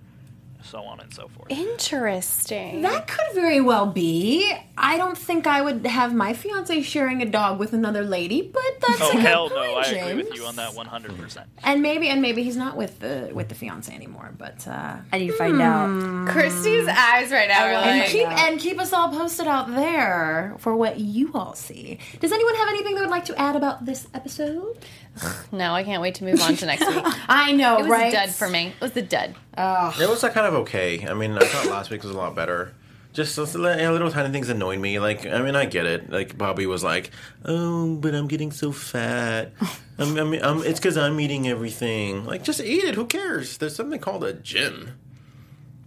so 0.64 0.82
on 0.82 1.00
and 1.00 1.12
so 1.12 1.28
forth. 1.28 1.50
Interesting. 1.50 2.82
That 2.82 3.06
could 3.08 3.34
very 3.34 3.60
well 3.60 3.86
be. 3.86 4.52
I 4.76 4.96
don't 4.96 5.16
think 5.18 5.46
I 5.46 5.60
would 5.62 5.86
have 5.86 6.14
my 6.14 6.32
fiance 6.32 6.82
sharing 6.82 7.20
a 7.22 7.26
dog 7.26 7.58
with 7.58 7.72
another 7.72 8.02
lady, 8.02 8.42
but 8.42 8.62
that's 8.80 9.00
Oh 9.02 9.10
a 9.10 9.12
good 9.12 9.20
hell 9.20 9.48
point, 9.50 9.60
no! 9.60 9.74
I 9.76 9.82
agree 9.84 10.14
with 10.16 10.26
James. 10.28 10.38
you 10.38 10.46
on 10.46 10.56
that 10.56 10.74
100. 10.74 11.16
percent 11.18 11.48
And 11.62 11.82
maybe, 11.82 12.08
and 12.08 12.22
maybe 12.22 12.42
he's 12.42 12.56
not 12.56 12.76
with 12.76 12.98
the 13.00 13.30
with 13.32 13.48
the 13.48 13.54
fiance 13.54 13.92
anymore. 13.94 14.32
But 14.36 14.66
uh, 14.66 14.96
I 15.12 15.18
need 15.18 15.28
to 15.28 15.36
find 15.36 15.60
out. 15.60 16.28
Christy's 16.28 16.88
eyes 16.88 17.30
right 17.30 17.48
now 17.48 17.64
are 17.66 17.72
and 17.72 18.00
like. 18.00 18.08
keep 18.08 18.28
and 18.28 18.58
keep 18.58 18.78
us 18.80 18.92
all 18.92 19.10
posted 19.10 19.46
out 19.46 19.68
there 19.74 20.54
for 20.58 20.74
what 20.74 20.98
you 20.98 21.30
all 21.34 21.54
see. 21.54 21.98
Does 22.20 22.32
anyone 22.32 22.54
have 22.56 22.68
anything 22.68 22.94
they 22.94 23.00
would 23.02 23.10
like 23.10 23.26
to 23.26 23.38
add 23.38 23.56
about 23.56 23.84
this 23.84 24.06
episode? 24.14 24.78
No, 25.52 25.74
I 25.74 25.84
can't 25.84 26.00
wait 26.00 26.14
to 26.16 26.24
move 26.24 26.40
on 26.40 26.56
to 26.56 26.66
next 26.66 26.86
week. 26.88 27.04
I 27.28 27.52
know, 27.52 27.76
It 27.76 27.82
was 27.82 27.90
right? 27.90 28.12
a 28.12 28.16
dud 28.16 28.30
for 28.30 28.48
me. 28.48 28.68
It 28.68 28.80
was 28.80 28.96
a 28.96 29.02
dud. 29.02 29.34
It 29.58 30.08
was 30.08 30.22
like 30.22 30.32
kind 30.32 30.46
of 30.46 30.54
okay. 30.62 31.06
I 31.06 31.12
mean, 31.14 31.32
I 31.32 31.44
thought 31.44 31.66
last 31.66 31.90
week 31.90 32.02
was 32.02 32.12
a 32.12 32.16
lot 32.16 32.34
better. 32.34 32.72
Just 33.12 33.36
those 33.36 33.54
little, 33.54 33.92
little 33.92 34.10
tiny 34.10 34.30
things 34.32 34.48
annoyed 34.48 34.78
me. 34.80 34.98
Like, 34.98 35.26
I 35.26 35.42
mean, 35.42 35.54
I 35.54 35.66
get 35.66 35.84
it. 35.84 36.08
Like 36.10 36.38
Bobby 36.38 36.64
was 36.64 36.82
like, 36.82 37.10
"Oh, 37.44 37.96
but 37.96 38.14
I'm 38.14 38.26
getting 38.26 38.50
so 38.50 38.72
fat. 38.72 39.52
I'm, 39.98 40.16
I'm, 40.16 40.32
I'm, 40.32 40.62
it's 40.62 40.80
because 40.80 40.96
I'm 40.96 41.20
eating 41.20 41.46
everything. 41.46 42.24
Like, 42.24 42.42
just 42.42 42.60
eat 42.62 42.84
it. 42.84 42.94
Who 42.94 43.04
cares? 43.04 43.58
There's 43.58 43.76
something 43.76 44.00
called 44.00 44.24
a 44.24 44.32
gym. 44.32 44.98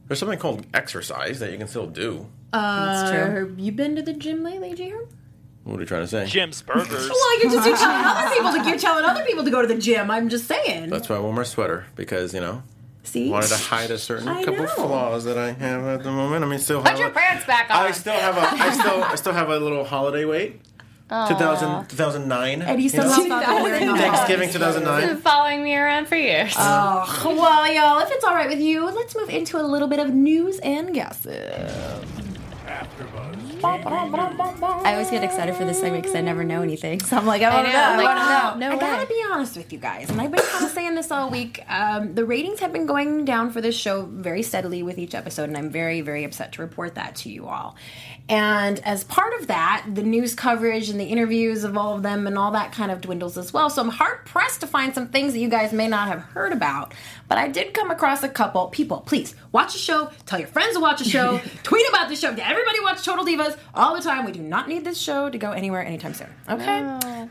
There's 0.07 0.19
something 0.19 0.38
called 0.38 0.67
exercise 0.71 1.39
that 1.39 1.51
you 1.51 1.57
can 1.57 1.67
still 1.67 1.88
do. 1.88 2.28
Uh, 2.53 3.11
true. 3.11 3.55
you 3.57 3.71
been 3.71 3.95
to 3.95 4.03
the 4.03 4.13
gym 4.13 4.43
lately, 4.43 4.76
Jr? 4.76 5.07
What 5.66 5.78
are 5.78 5.80
you 5.82 5.86
trying 5.88 6.01
to 6.03 6.07
say? 6.07 6.26
Jim's 6.28 6.61
Burgers. 6.61 7.09
Well, 7.09 7.41
you're 7.41 7.51
just 7.51 7.68
you're 7.68 7.76
telling 7.78 8.05
other 8.05 8.30
people 8.36 8.51
to 8.53 8.70
you're 8.70 8.78
telling 8.80 9.03
other 9.03 9.26
people 9.26 9.43
to 9.43 9.49
go 9.51 9.61
to 9.61 9.68
the 9.68 9.76
gym. 9.80 10.09
I'm 10.11 10.30
just 10.30 10.45
saying. 10.47 10.89
That's 10.91 11.09
why 11.09 11.16
I 11.16 11.20
wore 11.20 11.34
my 11.34 11.43
sweater 11.43 11.88
because 11.95 12.34
you 12.36 12.39
know 12.39 12.61
See, 13.03 13.30
wanted 13.32 13.47
to 13.49 13.57
hide 13.57 13.89
a 13.91 13.97
certain 13.97 14.28
I 14.28 14.43
couple 14.43 14.63
know. 14.63 14.68
flaws 14.68 15.26
that 15.26 15.38
I 15.39 15.53
have 15.53 15.84
at 15.86 16.03
the 16.03 16.11
moment. 16.11 16.43
I 16.43 16.47
mean, 16.47 16.59
still 16.59 16.82
Put 16.82 16.91
have 16.91 16.99
your 16.99 17.09
a- 17.09 17.13
pants 17.13 17.45
back 17.45 17.70
on. 17.72 17.78
I 17.84 17.91
still 17.91 18.13
have 18.13 18.38
a 18.38 18.41
I 18.41 18.70
still 18.72 19.03
I 19.03 19.16
still 19.16 19.34
have 19.34 19.49
a 19.49 19.57
little 19.59 19.84
holiday 19.84 20.26
weight. 20.26 20.61
2000, 21.07 21.88
2009. 21.89 22.61
and 22.63 22.82
you 22.82 22.89
still 22.89 23.05
know? 23.05 23.63
wearing 23.63 23.88
on. 23.89 23.95
Thanksgiving 23.97 24.47
Been 24.49 24.53
2009. 24.59 25.18
following 25.18 25.63
me 25.63 25.76
around 25.76 26.07
for 26.07 26.16
years. 26.16 26.55
Oh, 26.57 27.22
well, 27.26 27.72
y'all, 27.72 27.99
if 27.99 28.11
it's 28.11 28.24
all 28.24 28.34
right 28.34 28.49
with 28.49 28.59
you, 28.59 28.86
let's 28.89 29.16
move 29.16 29.30
into 29.30 29.59
a 29.59 29.61
little 29.61 29.88
bit 29.88 29.99
of 29.99 30.11
news 30.11 30.57
and 30.59 30.95
gossip. 30.95 31.32
I 33.64 34.93
always 34.93 35.10
get 35.10 35.24
excited 35.24 35.56
for 35.56 35.66
this 35.66 35.80
segment 35.80 36.03
because 36.03 36.16
I 36.16 36.22
never 36.22 36.43
know 36.43 36.62
anything. 36.62 36.99
So 37.01 37.18
I'm 37.18 37.26
like, 37.26 37.41
I 37.41 37.53
want 37.53 37.68
to 37.68 37.74
know, 37.74 37.80
know. 37.80 37.99
I 37.99 38.03
want 38.03 38.20
to 38.20 38.60
know. 38.60 38.70
no 38.70 38.76
I 38.76 38.80
gotta 38.80 39.03
way. 39.03 39.10
be 39.10 39.24
honest 39.32 39.58
with 39.58 39.72
you 39.72 39.80
guys, 39.80 40.10
and 40.10 40.20
I've 40.20 40.32
been 40.32 40.43
kind 40.43 40.66
of 40.66 40.72
saying 40.72 40.95
this 40.95 41.12
all 41.12 41.30
week. 41.30 41.64
Um, 41.70 42.16
the 42.16 42.26
ratings 42.26 42.60
have 42.60 42.74
been 42.74 42.86
going 42.86 43.26
down 43.26 43.51
for 43.51 43.62
this 43.62 43.76
show 43.76 44.03
very 44.03 44.43
steadily 44.43 44.84
with 44.84 44.97
each 44.97 45.16
episode, 45.16 45.45
and 45.49 45.58
I'm 45.58 45.70
very, 45.70 46.01
very 46.01 46.24
upset 46.24 46.53
to 46.53 46.62
report 46.62 46.95
that 46.95 47.16
to 47.18 47.30
you 47.30 47.47
all. 47.47 47.76
And 48.28 48.80
as 48.80 49.03
part 49.03 49.39
of 49.39 49.47
that, 49.47 49.86
the 49.93 50.01
news 50.01 50.34
coverage 50.34 50.89
and 50.89 50.99
the 50.99 51.06
interviews 51.06 51.64
of 51.64 51.78
all 51.78 51.95
of 51.95 52.01
them 52.01 52.26
and 52.26 52.39
all 52.39 52.51
that 52.51 52.72
kind 52.72 52.91
of 52.91 53.01
dwindles 53.01 53.38
as 53.38 53.53
well. 53.53 53.70
So 53.70 53.84
I'm 53.84 53.89
hard 53.89 54.26
pressed 54.26 54.62
to 54.62 54.68
find 54.68 54.95
some 54.95 55.10
things 55.10 55.34
that 55.34 55.39
you 55.39 55.47
guys 55.47 55.72
may 55.72 55.88
not 55.88 56.08
have 56.08 56.22
heard 56.22 56.51
about. 56.51 56.93
But 57.28 57.38
I 57.38 57.47
did 57.47 57.76
come 57.76 57.91
across 57.91 58.24
a 58.24 58.30
couple. 58.30 58.68
People, 58.68 59.01
please 59.01 59.36
watch 59.51 59.74
the 59.74 59.80
show. 59.80 60.10
Tell 60.26 60.39
your 60.39 60.47
friends 60.47 60.74
to 60.74 60.80
watch 60.80 60.99
the 60.99 61.06
show. 61.06 61.39
tweet 61.64 61.88
about 61.89 62.10
the 62.10 62.16
show. 62.16 62.32
Did 62.32 62.39
everybody 62.39 62.80
watch 62.80 63.03
Total 63.06 63.24
Divas 63.46 63.58
all 63.74 63.96
the 63.96 64.02
time. 64.02 64.26
We 64.26 64.32
do 64.32 64.41
not 64.41 64.68
need 64.68 64.84
this 64.84 65.00
show 65.00 65.30
to 65.30 65.38
go 65.38 65.52
anywhere 65.52 65.84
anytime 65.86 66.14
soon. 66.14 66.30
Okay. 66.50 66.82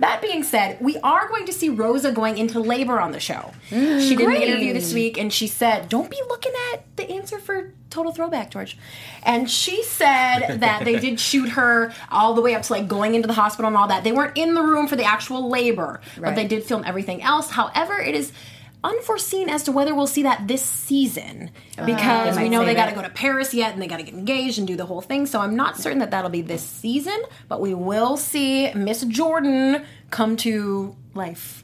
That 0.00 0.20
being 0.20 0.42
said, 0.42 0.78
we 0.80 0.98
are 0.98 1.28
going 1.28 1.46
to 1.46 1.52
see 1.52 1.68
Rosa 1.68 2.12
going 2.12 2.38
into 2.38 2.60
labor 2.60 3.00
on 3.00 3.12
the 3.12 3.20
show. 3.20 3.52
she 3.68 4.16
did 4.16 4.28
an 4.28 4.36
interview 4.36 4.72
this 4.72 4.92
week, 4.92 5.18
and 5.18 5.32
she 5.32 5.46
said, 5.46 5.88
"Don't 5.88 6.10
be 6.10 6.20
looking 6.28 6.52
at 6.72 6.84
the 6.96 7.10
answer 7.10 7.38
for." 7.38 7.72
Total 7.90 8.10
throwback, 8.10 8.50
George. 8.50 8.76
And 9.22 9.48
she 9.48 9.84
said 9.84 10.56
that 10.62 10.84
they 10.84 10.98
did 10.98 11.20
shoot 11.20 11.50
her 11.50 11.94
all 12.10 12.34
the 12.34 12.40
way 12.40 12.56
up 12.56 12.62
to 12.62 12.72
like 12.72 12.88
going 12.88 13.14
into 13.14 13.28
the 13.28 13.34
hospital 13.34 13.68
and 13.68 13.76
all 13.76 13.86
that. 13.86 14.02
They 14.02 14.10
weren't 14.10 14.36
in 14.36 14.54
the 14.54 14.62
room 14.62 14.88
for 14.88 14.96
the 14.96 15.04
actual 15.04 15.48
labor, 15.48 16.00
but 16.18 16.34
they 16.34 16.44
did 16.44 16.64
film 16.64 16.82
everything 16.84 17.22
else. 17.22 17.50
However, 17.50 18.00
it 18.00 18.16
is 18.16 18.32
unforeseen 18.84 19.48
as 19.48 19.62
to 19.64 19.72
whether 19.72 19.94
we'll 19.94 20.06
see 20.06 20.22
that 20.22 20.46
this 20.46 20.62
season 20.62 21.50
because 21.84 22.36
They 22.36 22.44
we 22.44 22.48
know 22.48 22.64
they 22.64 22.74
got 22.74 22.90
to 22.90 22.94
go 22.94 23.02
to 23.02 23.08
Paris 23.10 23.54
yet 23.54 23.72
and 23.72 23.82
they 23.82 23.86
got 23.86 23.96
to 23.96 24.02
get 24.02 24.14
engaged 24.14 24.58
and 24.58 24.68
do 24.68 24.76
the 24.76 24.86
whole 24.86 25.00
thing. 25.00 25.26
So 25.26 25.40
I'm 25.40 25.56
not 25.56 25.78
certain 25.78 25.98
that 26.00 26.10
that'll 26.10 26.30
be 26.30 26.42
this 26.42 26.62
season, 26.62 27.20
but 27.48 27.60
we 27.60 27.74
will 27.74 28.16
see 28.16 28.72
Miss 28.74 29.02
Jordan 29.02 29.84
come 30.10 30.36
to 30.38 30.94
life. 31.14 31.63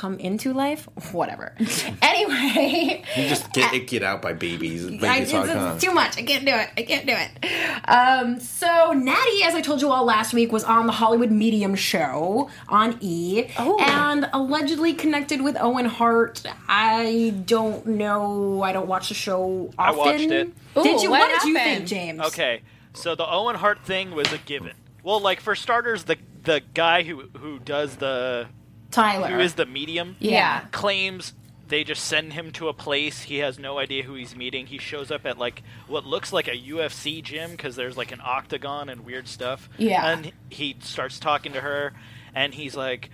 Come 0.00 0.18
into 0.18 0.54
life? 0.54 0.88
Whatever. 1.12 1.54
anyway. 2.02 3.04
You 3.16 3.28
just 3.28 3.52
get 3.52 3.86
get 3.86 4.02
out 4.02 4.22
by 4.22 4.32
babies. 4.32 4.86
Baby 4.86 5.06
I, 5.06 5.16
it's, 5.18 5.30
talk, 5.30 5.44
it's 5.44 5.52
huh? 5.52 5.78
too 5.78 5.92
much. 5.92 6.16
I 6.16 6.22
can't 6.22 6.46
do 6.46 6.52
it. 6.54 6.70
I 6.74 6.82
can't 6.84 7.06
do 7.06 7.12
it. 7.14 7.86
Um, 7.86 8.40
so 8.40 8.94
Natty, 8.94 9.42
as 9.42 9.54
I 9.54 9.60
told 9.60 9.82
you 9.82 9.90
all 9.90 10.06
last 10.06 10.32
week, 10.32 10.52
was 10.52 10.64
on 10.64 10.86
the 10.86 10.92
Hollywood 10.92 11.30
Medium 11.30 11.74
show 11.74 12.48
on 12.70 12.96
E, 13.02 13.44
and 13.58 14.26
allegedly 14.32 14.94
connected 14.94 15.42
with 15.42 15.58
Owen 15.60 15.84
Hart. 15.84 16.44
I 16.66 17.34
don't 17.44 17.84
know. 17.84 18.62
I 18.62 18.72
don't 18.72 18.88
watch 18.88 19.08
the 19.10 19.14
show 19.14 19.70
often. 19.78 19.94
I 19.94 19.98
watched 19.98 20.30
it. 20.30 20.54
did 20.82 21.02
you? 21.02 21.10
what 21.10 21.20
What, 21.20 21.42
did 21.42 21.46
you 21.46 21.54
think, 21.54 21.86
James? 21.86 22.20
Okay, 22.22 22.62
so 22.94 23.14
the 23.14 23.30
Owen 23.30 23.56
Hart 23.56 23.84
thing 23.84 24.12
was 24.12 24.32
a 24.32 24.38
given. 24.38 24.72
Well, 25.02 25.20
like 25.20 25.42
for 25.42 25.54
starters, 25.54 26.04
the 26.04 26.16
the 26.44 26.62
guy 26.72 27.02
who 27.02 27.28
who 27.36 27.58
does 27.58 27.96
the 27.96 28.46
Tyler. 28.90 29.28
who 29.28 29.40
is 29.40 29.54
the 29.54 29.66
medium 29.66 30.16
yeah. 30.18 30.60
claims 30.72 31.32
they 31.68 31.84
just 31.84 32.04
send 32.04 32.32
him 32.32 32.50
to 32.50 32.68
a 32.68 32.72
place 32.72 33.22
he 33.22 33.36
has 33.38 33.58
no 33.58 33.78
idea 33.78 34.02
who 34.02 34.14
he's 34.14 34.34
meeting 34.34 34.66
he 34.66 34.78
shows 34.78 35.10
up 35.10 35.24
at 35.24 35.38
like 35.38 35.62
what 35.86 36.04
looks 36.04 36.32
like 36.32 36.48
a 36.48 36.58
ufc 36.72 37.22
gym 37.22 37.52
because 37.52 37.76
there's 37.76 37.96
like 37.96 38.10
an 38.10 38.20
octagon 38.24 38.88
and 38.88 39.04
weird 39.04 39.28
stuff 39.28 39.68
Yeah. 39.78 40.06
and 40.10 40.32
he 40.48 40.76
starts 40.80 41.18
talking 41.20 41.52
to 41.52 41.60
her 41.60 41.92
and 42.34 42.54
he's 42.54 42.74
like 42.76 43.10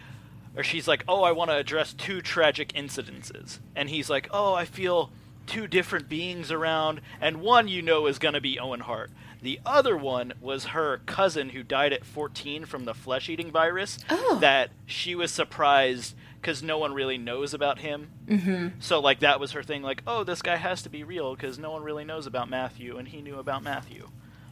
or 0.56 0.62
she's 0.64 0.88
like, 0.88 1.04
"Oh, 1.06 1.22
I 1.22 1.32
want 1.32 1.50
to 1.50 1.56
address 1.56 1.92
two 1.92 2.22
tragic 2.22 2.72
incidences," 2.72 3.58
and 3.74 3.90
he's 3.90 4.08
like, 4.08 4.26
"Oh, 4.30 4.54
I 4.54 4.64
feel 4.64 5.10
two 5.46 5.66
different 5.66 6.08
beings 6.08 6.50
around, 6.50 7.00
and 7.20 7.40
one 7.40 7.68
you 7.68 7.82
know 7.82 8.06
is 8.06 8.18
gonna 8.18 8.40
be 8.40 8.58
Owen 8.58 8.80
Hart." 8.80 9.10
The 9.42 9.60
other 9.64 9.96
one 9.96 10.32
was 10.40 10.66
her 10.66 10.98
cousin 11.06 11.50
who 11.50 11.62
died 11.62 11.92
at 11.92 12.04
14 12.04 12.64
from 12.64 12.84
the 12.84 12.94
flesh 12.94 13.28
eating 13.28 13.50
virus. 13.50 13.98
Oh. 14.10 14.38
That 14.40 14.70
she 14.86 15.14
was 15.14 15.30
surprised 15.30 16.16
because 16.40 16.62
no 16.62 16.78
one 16.78 16.94
really 16.94 17.18
knows 17.18 17.54
about 17.54 17.80
him. 17.80 18.10
Mm-hmm. 18.26 18.80
So, 18.80 19.00
like, 19.00 19.20
that 19.20 19.40
was 19.40 19.52
her 19.52 19.62
thing, 19.62 19.82
like, 19.82 20.02
oh, 20.06 20.24
this 20.24 20.42
guy 20.42 20.56
has 20.56 20.82
to 20.82 20.88
be 20.88 21.04
real 21.04 21.34
because 21.34 21.58
no 21.58 21.70
one 21.70 21.82
really 21.82 22.04
knows 22.04 22.26
about 22.26 22.48
Matthew, 22.48 22.96
and 22.96 23.08
he 23.08 23.20
knew 23.20 23.38
about 23.38 23.62
Matthew. 23.62 24.08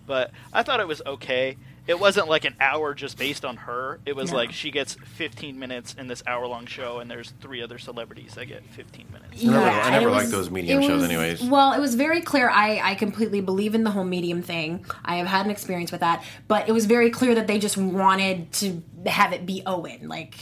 But 0.06 0.30
I 0.52 0.62
thought 0.62 0.80
it 0.80 0.88
was 0.88 1.00
okay. 1.06 1.56
It 1.86 2.00
wasn't 2.00 2.28
like 2.28 2.46
an 2.46 2.54
hour 2.60 2.94
just 2.94 3.18
based 3.18 3.44
on 3.44 3.58
her. 3.58 4.00
It 4.06 4.16
was 4.16 4.30
No. 4.30 4.38
like 4.38 4.52
she 4.52 4.70
gets 4.70 4.94
15 5.16 5.58
minutes 5.58 5.94
in 5.98 6.06
this 6.08 6.22
hour 6.26 6.46
long 6.46 6.64
show, 6.64 6.98
and 6.98 7.10
there's 7.10 7.34
three 7.42 7.60
other 7.62 7.76
celebrities 7.78 8.34
that 8.36 8.46
get 8.46 8.64
15 8.70 9.06
minutes. 9.12 9.44
I 9.44 9.46
never, 9.48 9.66
Yeah, 9.66 9.82
I 9.84 9.90
never 9.90 10.08
it 10.08 10.10
liked 10.12 10.22
was- 10.24 10.30
those 10.32 10.50
medium 10.50 10.80
shows, 10.80 11.02
was- 11.02 11.10
anyways. 11.10 11.42
Well, 11.42 11.72
it 11.74 11.80
was 11.80 11.94
very 11.94 12.22
clear. 12.22 12.48
I, 12.48 12.80
I 12.82 12.94
completely 12.94 13.42
believe 13.42 13.74
in 13.74 13.84
the 13.84 13.90
whole 13.90 14.04
medium 14.04 14.40
thing. 14.40 14.86
I 15.04 15.16
have 15.16 15.26
had 15.26 15.44
an 15.44 15.50
experience 15.50 15.92
with 15.92 16.00
that, 16.00 16.24
but 16.48 16.68
it 16.70 16.72
was 16.72 16.86
very 16.86 17.10
clear 17.10 17.34
that 17.34 17.46
they 17.48 17.58
just 17.58 17.76
wanted 17.76 18.50
to 18.54 18.82
have 19.04 19.34
it 19.34 19.44
be 19.44 19.62
Owen. 19.66 20.08
Like, 20.08 20.34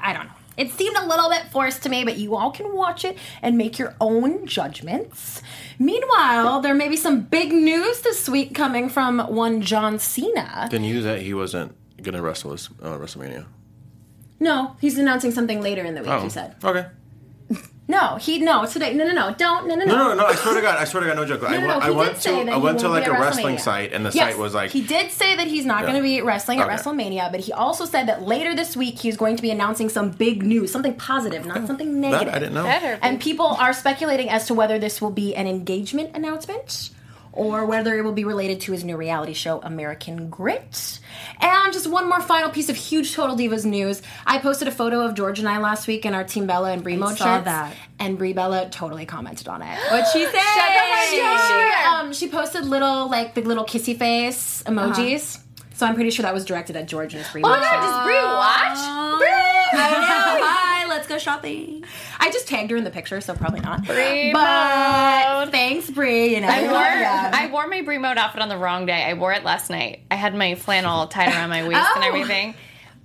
I 0.00 0.12
don't 0.12 0.26
know. 0.26 0.30
It 0.56 0.70
seemed 0.72 0.96
a 0.96 1.06
little 1.06 1.28
bit 1.28 1.48
forced 1.50 1.82
to 1.82 1.88
me, 1.88 2.04
but 2.04 2.16
you 2.16 2.36
all 2.36 2.50
can 2.50 2.74
watch 2.74 3.04
it 3.04 3.18
and 3.42 3.58
make 3.58 3.78
your 3.78 3.94
own 4.00 4.46
judgments. 4.46 5.42
Meanwhile, 5.78 6.60
there 6.60 6.74
may 6.74 6.88
be 6.88 6.96
some 6.96 7.22
big 7.22 7.52
news 7.52 8.00
this 8.02 8.28
week 8.28 8.54
coming 8.54 8.88
from 8.88 9.18
one 9.18 9.60
John 9.60 9.98
Cena. 9.98 10.68
The 10.70 10.78
news 10.78 11.04
that 11.04 11.22
he 11.22 11.34
wasn't 11.34 11.74
gonna 12.02 12.22
wrestle 12.22 12.52
this 12.52 12.68
uh, 12.82 12.96
WrestleMania. 12.98 13.46
No, 14.40 14.76
he's 14.80 14.98
announcing 14.98 15.30
something 15.30 15.60
later 15.60 15.82
in 15.84 15.94
the 15.94 16.00
week. 16.02 16.10
Oh, 16.10 16.20
He 16.22 16.28
said 16.28 16.54
okay. 16.62 16.86
No. 17.86 18.16
He 18.16 18.38
no 18.38 18.64
today. 18.66 18.94
No, 18.94 19.04
no, 19.06 19.12
no. 19.12 19.34
Don't. 19.36 19.68
No, 19.68 19.74
no, 19.74 19.84
No, 19.84 19.96
no, 19.96 20.08
no! 20.08 20.14
no. 20.14 20.26
I 20.26 20.34
swear 20.34 20.54
to 20.54 20.60
God, 20.62 20.78
I 20.78 20.84
swear 20.84 21.02
to 21.02 21.08
God, 21.08 21.16
no 21.16 21.24
joke. 21.26 21.42
I, 21.42 21.56
No, 21.56 21.60
no, 21.60 21.66
went- 21.66 21.80
no, 21.80 21.84
I 21.86 21.90
he 21.90 21.96
went 21.96 22.12
did 22.14 22.22
say 22.22 22.30
to 22.38 22.44
that 22.46 22.52
I 22.52 22.56
he 22.56 22.62
went 22.62 22.78
to 22.80 22.84
won't 22.88 22.94
like 23.00 23.06
a 23.06 23.12
wrestling 23.12 23.56
WrestleMania. 23.56 23.60
site, 23.60 23.92
and 23.92 24.06
the 24.06 24.10
Yes, 24.10 24.30
site 24.32 24.38
was 24.38 24.54
like, 24.54 24.70
he 24.70 24.80
did 24.80 25.10
say 25.10 25.36
that 25.36 25.46
he's 25.46 25.66
not 25.66 25.80
Yeah. 25.82 25.90
going 25.90 25.96
to 25.96 26.02
be 26.02 26.20
wrestling 26.22 26.60
at 26.60 26.68
WrestleMania, 26.68 27.30
but 27.30 27.40
he 27.40 27.52
also 27.52 27.84
said 27.84 28.08
that 28.08 28.22
later 28.22 28.54
this 28.54 28.76
week 28.76 28.98
he's 28.98 29.16
going 29.16 29.36
to 29.36 29.42
be 29.42 29.50
announcing 29.50 29.88
some 29.88 30.10
big 30.10 30.42
news, 30.42 30.72
something 30.72 30.94
positive, 30.94 31.44
not 31.46 31.58
oh, 31.58 31.66
something 31.66 32.00
that 32.00 32.08
negative. 32.10 32.34
I 32.34 32.38
didn't 32.38 32.54
know. 32.54 32.64
Better. 32.64 32.98
And 33.02 33.20
people 33.20 33.46
are 33.46 33.72
speculating 33.72 34.30
as 34.30 34.46
to 34.46 34.54
whether 34.54 34.78
this 34.78 35.02
will 35.02 35.10
be 35.10 35.34
an 35.36 35.46
engagement 35.46 36.10
announcement 36.14 36.90
or 37.34 37.66
whether 37.66 37.96
it 37.98 38.02
will 38.02 38.12
be 38.12 38.24
related 38.24 38.60
to 38.60 38.72
his 38.72 38.84
new 38.84 38.96
reality 38.96 39.32
show, 39.32 39.60
American 39.60 40.30
Grit. 40.30 41.00
And 41.40 41.72
just 41.72 41.88
one 41.88 42.08
more 42.08 42.20
final 42.20 42.50
piece 42.50 42.68
of 42.68 42.76
huge 42.76 43.14
Total 43.14 43.36
Divas 43.36 43.64
news. 43.64 44.02
I 44.24 44.38
posted 44.38 44.68
a 44.68 44.70
photo 44.70 45.00
of 45.00 45.14
George 45.14 45.40
and 45.40 45.48
I 45.48 45.58
last 45.58 45.86
week 45.88 46.06
in 46.06 46.14
our 46.14 46.24
Team 46.24 46.46
Bella 46.46 46.70
and 46.70 46.82
Brie 46.82 46.96
mode 46.96 47.18
saw 47.18 47.36
shirts, 47.36 47.44
that. 47.46 47.74
And 47.98 48.16
Brie 48.16 48.32
Bella 48.32 48.68
totally 48.70 49.04
commented 49.04 49.48
on 49.48 49.62
it. 49.62 49.78
What'd 49.90 50.06
she 50.12 50.24
say? 50.26 50.40
She, 51.10 51.16
she, 51.16 51.86
um, 51.88 52.12
she 52.12 52.28
posted 52.28 52.64
little, 52.66 53.10
like, 53.10 53.34
the 53.34 53.42
little 53.42 53.64
kissy 53.64 53.98
face 53.98 54.62
emojis. 54.64 55.40
So 55.74 55.86
I'm 55.86 55.94
pretty 55.94 56.10
sure 56.10 56.22
that 56.22 56.32
was 56.32 56.44
directed 56.44 56.76
at 56.76 56.86
George 56.86 57.14
and 57.14 57.22
his 57.22 57.32
Brie 57.32 57.42
Oh 57.44 57.48
my 57.48 57.58
god, 57.58 57.80
does 57.80 58.04
Brie 58.06 58.22
watch? 58.22 59.18
Brie! 59.18 59.43
Go 61.14 61.18
shopping. 61.18 61.84
I 62.18 62.30
just 62.30 62.48
tagged 62.48 62.70
her 62.70 62.76
in 62.76 62.84
the 62.84 62.90
picture, 62.90 63.20
so 63.20 63.34
probably 63.34 63.60
not. 63.60 63.84
Brie 63.86 64.32
but 64.32 65.34
mode. 65.44 65.50
thanks, 65.52 65.90
Brie. 65.90 66.34
You 66.34 66.40
know, 66.40 66.48
I 66.48 66.62
wore 66.62 66.70
Yeah. 66.72 67.30
I 67.32 67.46
wore 67.50 67.66
my 67.66 67.82
Brie 67.82 67.98
mode 67.98 68.18
outfit 68.18 68.42
on 68.42 68.48
the 68.48 68.56
wrong 68.58 68.86
day. 68.86 69.04
I 69.04 69.14
wore 69.14 69.32
it 69.32 69.44
last 69.44 69.70
night. 69.70 70.00
I 70.10 70.16
had 70.16 70.34
my 70.34 70.54
flannel 70.54 71.06
tied 71.06 71.28
around 71.28 71.50
my 71.50 71.66
waist 71.66 71.80
and 71.94 72.04
Oh. 72.04 72.08
everything. 72.08 72.54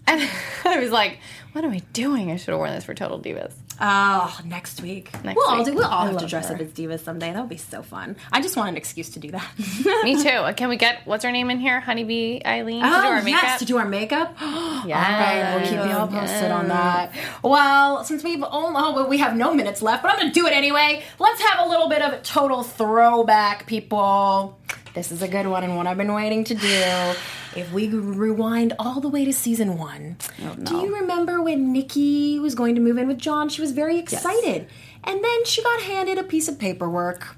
And 0.08 0.30
I 0.66 0.80
was 0.80 0.92
like, 0.92 1.20
what 1.52 1.64
am 1.64 1.72
I 1.72 1.82
doing? 1.94 2.32
I 2.32 2.38
should 2.38 2.50
have 2.52 2.58
worn 2.60 2.72
this 2.72 2.84
for 2.84 2.94
Total 2.94 3.20
Divas. 3.20 3.54
Oh, 3.82 4.38
next 4.46 4.82
week. 4.82 5.12
Next 5.24 5.36
we'll 5.38 5.48
all 5.50 5.58
week. 5.58 5.66
do. 5.68 5.74
We'll 5.76 5.86
all 5.86 6.08
I 6.08 6.12
have 6.12 6.18
to 6.18 6.26
dress 6.28 6.50
her. 6.50 6.56
up 6.56 6.62
as 6.62 6.70
divas 6.70 7.00
someday. 7.00 7.32
That 7.32 7.40
would 7.40 7.50
be 7.50 7.58
so 7.58 7.82
fun. 7.82 8.18
I 8.32 8.42
just 8.42 8.58
want 8.58 8.70
an 8.70 8.78
excuse 8.78 9.10
to 9.12 9.20
do 9.20 9.32
that. 9.32 9.48
Me 10.04 10.22
too. 10.22 10.44
Can 10.58 10.70
we 10.70 10.76
get 10.78 11.02
what's 11.06 11.24
her 11.24 11.32
name 11.32 11.50
in 11.50 11.60
here? 11.60 11.80
Honeybee 11.80 12.42
Eileen 12.46 12.82
to 12.84 12.88
do 12.90 12.94
Oh, 12.94 13.08
our 13.08 13.22
makeup. 13.24 13.42
yes, 13.44 13.60
to 13.60 13.66
do 13.66 13.78
our 13.78 13.86
makeup. 13.86 14.36
Yes. 14.40 14.42
All 14.84 14.86
right, 14.90 15.56
we'll 15.56 15.64
keep 15.64 15.90
you 15.92 15.98
all 15.98 16.08
posted 16.08 16.52
on 16.52 16.68
that. 16.70 17.14
Well, 17.44 18.04
since 18.04 18.24
we've 18.24 18.44
only, 18.44 18.80
oh, 18.82 18.94
well, 18.96 19.08
we 19.08 19.18
have 19.20 19.36
no 19.36 19.54
minutes 19.54 19.82
left, 19.82 20.04
but 20.04 20.12
I'm 20.12 20.18
going 20.20 20.32
to 20.32 20.34
do 20.40 20.46
it 20.48 20.54
anyway. 20.54 21.02
Let's 21.20 21.42
have 21.42 21.66
a 21.66 21.70
little 21.70 21.88
bit 21.90 22.02
of 22.02 22.22
total 22.24 22.64
throwback, 22.64 23.66
people. 23.68 24.60
This 24.94 25.12
is 25.12 25.22
a 25.22 25.28
good 25.28 25.48
one 25.48 25.64
and 25.64 25.76
one 25.78 25.88
I've 25.88 25.98
been 25.98 26.14
waiting 26.14 26.44
to 26.46 26.56
do. 26.56 27.14
If 27.56 27.72
we 27.74 27.90
rewind 27.90 28.74
all 28.78 29.02
the 29.02 29.10
way 29.10 29.26
to 29.26 29.34
season 29.34 29.78
one, 29.78 30.18
oh, 30.44 30.56
do 30.56 30.78
you 30.78 30.96
remember 31.00 31.42
when 31.42 31.72
Nikki 31.74 32.40
was 32.40 32.56
going 32.56 32.76
to 32.76 32.82
move 32.82 32.98
in 32.98 33.08
with 33.08 33.18
John? 33.18 33.50
She 33.50 33.62
was 33.62 33.72
very 33.72 33.98
excited. 33.98 34.68
And 35.04 35.24
then 35.24 35.46
she 35.46 35.64
got 35.64 35.82
handed 35.82 36.18
a 36.18 36.24
piece 36.24 36.48
of 36.48 36.60
paperwork 36.60 37.36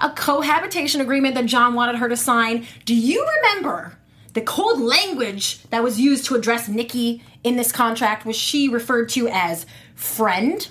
a 0.00 0.10
cohabitation 0.10 1.00
agreement 1.00 1.34
that 1.34 1.46
John 1.46 1.74
wanted 1.74 1.96
her 1.96 2.08
to 2.08 2.16
sign. 2.16 2.66
Do 2.84 2.94
you 2.94 3.26
remember 3.36 3.98
the 4.32 4.40
cold 4.40 4.80
language 4.80 5.62
that 5.70 5.82
was 5.82 6.00
used 6.00 6.24
to 6.26 6.34
address 6.34 6.68
Nikki 6.68 7.22
in 7.44 7.56
this 7.56 7.70
contract? 7.70 8.24
Was 8.24 8.36
she 8.36 8.68
referred 8.68 9.08
to 9.10 9.28
as 9.28 9.66
friend, 9.94 10.66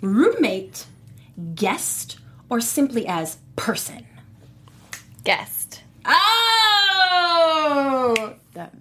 roommate, 0.00 0.86
guest, 1.54 2.18
or 2.48 2.60
simply 2.60 3.06
as 3.06 3.38
person? 3.56 4.06
Guest. 5.24 5.82
Ah! 6.04 6.65
Oh! 7.08 8.34
That- 8.54 8.74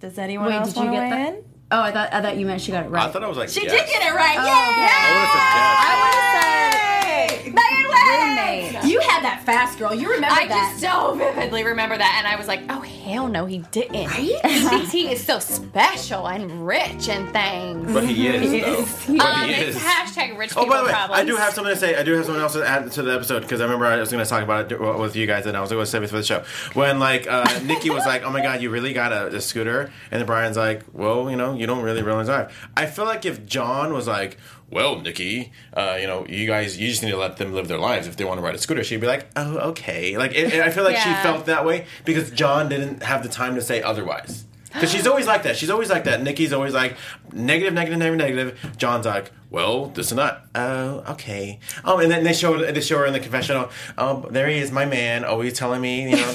Does 0.00 0.18
anyone 0.18 0.48
Wait, 0.48 0.54
else 0.56 0.72
did 0.72 0.76
you 0.84 0.84
wanna 0.86 0.96
get 0.96 1.02
weigh 1.04 1.10
that? 1.10 1.34
in? 1.34 1.44
Oh, 1.70 1.80
I 1.80 1.90
thought 1.92 2.12
I 2.12 2.20
thought 2.22 2.36
you 2.36 2.46
meant 2.46 2.60
she 2.60 2.70
got 2.72 2.84
it 2.86 2.88
right. 2.90 3.08
I 3.08 3.10
thought 3.10 3.24
I 3.24 3.28
was 3.28 3.38
like, 3.38 3.48
She 3.48 3.62
yes. 3.64 3.72
did 3.72 3.86
get 3.90 4.02
it 4.06 4.14
right. 4.14 4.36
Oh, 4.38 4.44
yeah! 4.44 4.90
I 5.06 5.94
would've 6.04 7.44
said 7.44 7.54
Megan 7.54 7.88
Way! 7.90 7.93
Roommate. 8.18 8.84
You 8.84 9.00
had 9.00 9.22
that 9.24 9.42
fast, 9.44 9.78
girl. 9.78 9.94
You 9.94 10.10
remember 10.10 10.36
I 10.38 10.46
that. 10.48 10.70
just 10.78 10.80
so 10.82 11.14
vividly 11.14 11.64
remember 11.64 11.96
that, 11.96 12.14
and 12.18 12.26
I 12.26 12.36
was 12.36 12.46
like, 12.48 12.62
"Oh 12.68 12.80
hell 12.80 13.28
no, 13.28 13.46
he 13.46 13.58
didn't." 13.70 14.06
Right? 14.08 14.84
He 14.94 15.10
is 15.10 15.24
so 15.24 15.38
special 15.38 16.28
and 16.28 16.66
rich 16.66 17.08
and 17.08 17.30
things. 17.32 17.92
But 17.92 18.04
he 18.04 18.28
is, 18.28 18.62
though. 19.06 19.16
But 19.16 19.26
Um, 19.26 19.48
he 19.48 19.54
is. 19.54 19.76
hashtag 19.76 20.38
rich 20.38 20.52
Oh, 20.56 20.60
people 20.62 20.66
by 20.74 20.78
the 20.80 20.84
way, 20.86 20.92
problems. 20.92 21.20
I 21.20 21.24
do 21.24 21.36
have 21.36 21.52
something 21.52 21.74
to 21.74 21.80
say. 21.80 21.96
I 21.96 22.02
do 22.02 22.12
have 22.14 22.24
something 22.26 22.42
else 22.42 22.52
to 22.52 22.66
add 22.66 22.90
to 22.92 23.02
the 23.02 23.12
episode 23.14 23.40
because 23.40 23.60
I 23.60 23.64
remember 23.64 23.86
I 23.86 23.96
was 23.98 24.10
going 24.12 24.22
to 24.22 24.28
talk 24.28 24.42
about 24.42 24.70
it 24.70 24.78
with 24.80 25.16
you 25.16 25.26
guys, 25.26 25.46
and 25.46 25.56
I 25.56 25.60
was 25.60 25.70
going 25.70 25.82
to 25.82 25.86
say 25.90 25.98
it 26.02 26.08
for 26.08 26.16
the 26.16 26.22
show. 26.22 26.44
When 26.74 26.98
like 27.00 27.26
uh, 27.28 27.44
Nikki 27.64 27.90
was 27.90 28.06
like, 28.06 28.22
"Oh 28.24 28.30
my 28.30 28.40
god, 28.42 28.62
you 28.62 28.70
really 28.70 28.92
got 28.92 29.12
a, 29.12 29.34
a 29.34 29.40
scooter," 29.40 29.90
and 30.10 30.20
then 30.20 30.26
Bryan's 30.26 30.56
like, 30.56 30.82
"Well, 30.92 31.30
you 31.30 31.36
know, 31.36 31.54
you 31.54 31.66
don't 31.66 31.82
really 31.82 32.02
realize 32.02 32.26
drive." 32.26 32.52
I 32.76 32.86
feel 32.86 33.04
like 33.06 33.24
if 33.24 33.44
John 33.46 33.92
was 33.92 34.06
like, 34.06 34.36
"Well, 34.70 35.00
Nikki, 35.00 35.52
uh, 35.72 35.96
you 36.00 36.06
know, 36.06 36.26
you 36.28 36.46
guys, 36.46 36.78
you 36.78 36.88
just 36.88 37.02
need 37.02 37.10
to 37.12 37.16
let 37.16 37.36
them 37.36 37.52
live 37.52 37.68
their 37.68 37.78
lives. 37.78 38.06
If 38.06 38.16
they 38.16 38.24
want 38.24 38.38
to 38.38 38.42
ride 38.44 38.54
a 38.54 38.58
scooter, 38.58 38.82
she'd 38.84 39.00
be 39.00 39.06
like, 39.06 39.26
"Oh, 39.36 39.56
okay." 39.70 40.16
Like, 40.16 40.34
it, 40.34 40.52
I 40.54 40.70
feel 40.70 40.84
like 40.84 40.96
Yeah. 40.96 41.16
she 41.16 41.22
felt 41.22 41.46
that 41.46 41.64
way 41.64 41.86
because 42.04 42.30
John 42.30 42.68
didn't 42.68 43.02
have 43.02 43.22
the 43.22 43.28
time 43.28 43.54
to 43.54 43.62
say 43.62 43.82
otherwise. 43.82 44.44
Because 44.72 44.90
she's 44.90 45.06
always 45.06 45.28
like 45.28 45.44
that. 45.44 45.56
She's 45.56 45.70
always 45.70 45.88
like 45.88 46.02
that. 46.04 46.20
Nikki's 46.20 46.52
always 46.52 46.74
like 46.74 46.96
negative, 47.34 47.74
negative, 47.74 47.98
negative, 47.98 48.18
negative. 48.18 48.76
John's 48.78 49.06
like, 49.06 49.32
well, 49.50 49.86
this 49.86 50.10
and 50.10 50.18
that. 50.18 50.44
Oh, 50.56 51.04
okay. 51.12 51.60
Oh, 51.84 51.98
and 51.98 52.10
then 52.10 52.24
they 52.24 52.32
show 52.32 52.58
they 52.58 52.80
show 52.80 52.98
her 52.98 53.06
in 53.06 53.12
the 53.12 53.20
confessional. 53.20 53.70
Oh, 53.96 54.26
there 54.30 54.48
he 54.48 54.58
is, 54.58 54.72
my 54.72 54.84
man, 54.84 55.24
always 55.24 55.52
telling 55.54 55.80
me, 55.80 56.10
you 56.10 56.16
know, 56.16 56.34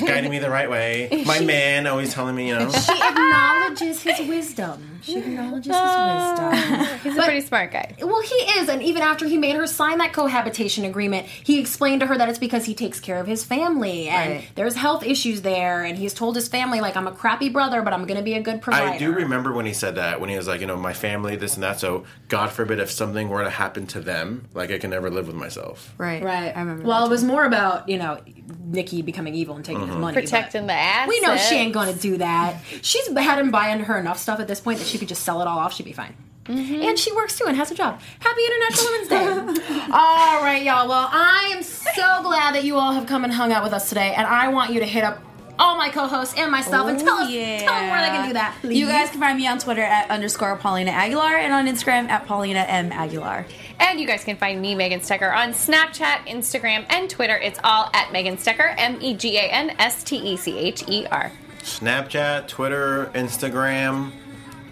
guiding 0.06 0.30
me 0.30 0.38
the 0.38 0.50
right 0.50 0.70
way. 0.70 1.24
My 1.26 1.40
man, 1.40 1.86
always 1.88 2.12
telling 2.14 2.36
me, 2.36 2.48
you 2.48 2.58
know. 2.58 2.70
She 2.70 2.92
acknowledges 2.92 4.02
his 4.02 4.20
wisdom. 4.28 5.00
She 5.02 5.18
acknowledges 5.18 5.74
his 5.74 5.74
wisdom. 5.74 6.98
He's 7.02 7.16
a 7.16 7.22
pretty 7.22 7.40
smart 7.40 7.72
guy. 7.72 7.94
Well, 8.00 8.20
he 8.22 8.34
is, 8.34 8.68
and 8.68 8.82
even 8.82 9.02
after 9.02 9.26
he 9.26 9.38
made 9.38 9.56
her 9.56 9.66
sign 9.66 9.98
that 9.98 10.12
cohabitation 10.12 10.84
agreement, 10.84 11.26
he 11.26 11.58
explained 11.58 12.00
to 12.00 12.06
her 12.06 12.18
that 12.18 12.28
it's 12.28 12.38
because 12.38 12.66
he 12.66 12.74
takes 12.74 13.00
care 13.00 13.18
of 13.18 13.26
his 13.26 13.42
family 13.44 14.08
and 14.08 14.30
Right. 14.30 14.48
there's 14.56 14.74
health 14.76 15.02
issues 15.04 15.42
there, 15.42 15.82
and 15.84 15.96
he's 15.98 16.12
told 16.14 16.36
his 16.36 16.48
family 16.48 16.80
like 16.80 16.96
I'm 16.96 17.06
a 17.06 17.12
crappy 17.12 17.48
brother, 17.48 17.82
but 17.82 17.92
I'm 17.92 18.04
going 18.04 18.18
to 18.18 18.24
be 18.24 18.34
a 18.34 18.42
good 18.42 18.60
provider. 18.60 18.90
I 18.90 18.98
do 18.98 19.12
remember 19.12 19.52
when 19.52 19.66
he 19.66 19.72
said 19.72 19.94
that, 19.96 20.20
when 20.20 20.28
he 20.28 20.36
was 20.40 20.48
like, 20.48 20.60
you 20.60 20.66
know, 20.66 20.76
my 20.76 20.92
family, 20.92 21.36
this 21.36 21.54
and 21.54 21.62
that. 21.62 21.80
So, 21.80 22.04
God 22.28 22.50
forbid 22.50 22.80
if 22.80 22.90
something 22.90 23.28
were 23.28 23.44
to 23.44 23.50
happen 23.50 23.86
to 23.88 24.00
them, 24.00 24.48
like 24.54 24.70
I 24.70 24.78
can 24.78 24.90
never 24.90 25.10
live 25.10 25.26
with 25.26 25.36
myself. 25.36 25.94
Right. 25.98 26.22
Right. 26.22 26.54
I 26.54 26.60
remember. 26.60 26.84
Well, 26.84 27.06
it 27.06 27.10
was 27.10 27.24
more 27.24 27.44
about 27.44 27.88
you 27.88 27.98
know 27.98 28.20
Nikki 28.64 29.02
becoming 29.02 29.34
evil 29.34 29.56
and 29.56 29.64
taking 29.64 29.82
his 29.82 29.90
mm-hmm. 29.90 30.00
money. 30.00 30.14
Protecting 30.14 30.66
the 30.66 30.72
ass. 30.72 31.08
We 31.08 31.20
know 31.20 31.36
she 31.36 31.56
ain't 31.56 31.74
going 31.74 31.92
to 31.92 31.98
do 31.98 32.16
that. 32.18 32.60
She's 32.82 33.06
had 33.08 33.38
him 33.38 33.50
buy 33.50 33.68
into 33.68 33.84
her 33.84 33.98
enough 33.98 34.18
stuff 34.18 34.40
at 34.40 34.48
this 34.48 34.60
point 34.60 34.78
that 34.78 34.86
she 34.86 34.98
could 34.98 35.08
just 35.08 35.22
sell 35.22 35.40
it 35.40 35.46
all 35.46 35.58
off. 35.58 35.74
She'd 35.74 35.84
be 35.84 35.92
fine. 35.92 36.14
Mm-hmm. 36.44 36.82
And 36.82 36.98
she 36.98 37.12
works 37.12 37.38
too 37.38 37.44
and 37.46 37.56
has 37.56 37.70
a 37.70 37.74
job. 37.74 38.00
Happy 38.18 38.40
International 38.44 38.92
Women's 38.92 39.08
Day. 39.08 39.72
all 39.92 40.42
right, 40.42 40.62
y'all. 40.62 40.88
Well, 40.88 41.08
I 41.10 41.52
am 41.54 41.62
so 41.62 42.22
glad 42.22 42.54
that 42.54 42.64
you 42.64 42.76
all 42.76 42.92
have 42.92 43.06
come 43.06 43.24
and 43.24 43.32
hung 43.32 43.52
out 43.52 43.62
with 43.62 43.72
us 43.72 43.88
today. 43.88 44.14
And 44.14 44.26
I 44.26 44.48
want 44.48 44.72
you 44.72 44.80
to 44.80 44.86
hit 44.86 45.04
up 45.04 45.22
all 45.60 45.76
my 45.76 45.90
co 45.90 46.06
hosts 46.06 46.34
and 46.36 46.50
myself 46.50 46.88
and 46.88 46.98
tell, 46.98 47.18
us, 47.18 47.30
tell 47.30 47.74
them 47.74 47.90
where 47.90 48.00
they 48.00 48.08
can 48.08 48.26
do 48.28 48.32
that. 48.32 48.56
Oh, 48.64 48.68
You 48.68 48.86
guys 48.86 49.10
can 49.10 49.20
find 49.20 49.38
me 49.38 49.46
on 49.46 49.58
Twitter 49.58 49.82
at 49.82 50.10
underscore 50.10 50.56
Paulina 50.56 50.90
Aguilar 50.90 51.36
and 51.36 51.52
on 51.52 51.66
Instagram 51.66 52.08
at 52.08 52.26
Paulina 52.26 52.60
M 52.60 52.90
Aguilar. 52.90 53.46
And 53.78 54.00
you 54.00 54.06
guys 54.06 54.24
can 54.24 54.36
find 54.36 54.60
me, 54.60 54.74
Megan 54.74 55.00
Stecher, 55.00 55.34
on 55.34 55.50
Snapchat, 55.50 56.26
Instagram, 56.26 56.84
and 56.90 57.08
Twitter. 57.08 57.36
It's 57.36 57.60
all 57.62 57.90
at 57.94 58.12
Megan 58.12 58.36
Stecher, 58.36 58.74
M 58.76 58.98
E 59.00 59.14
G 59.14 59.36
A 59.38 59.42
N 59.42 59.70
S 59.78 60.02
T 60.02 60.16
E 60.16 60.36
C 60.36 60.58
H 60.58 60.84
E 60.88 61.06
R. 61.06 61.30
Snapchat, 61.60 62.48
Twitter, 62.48 63.06
Instagram. 63.14 64.12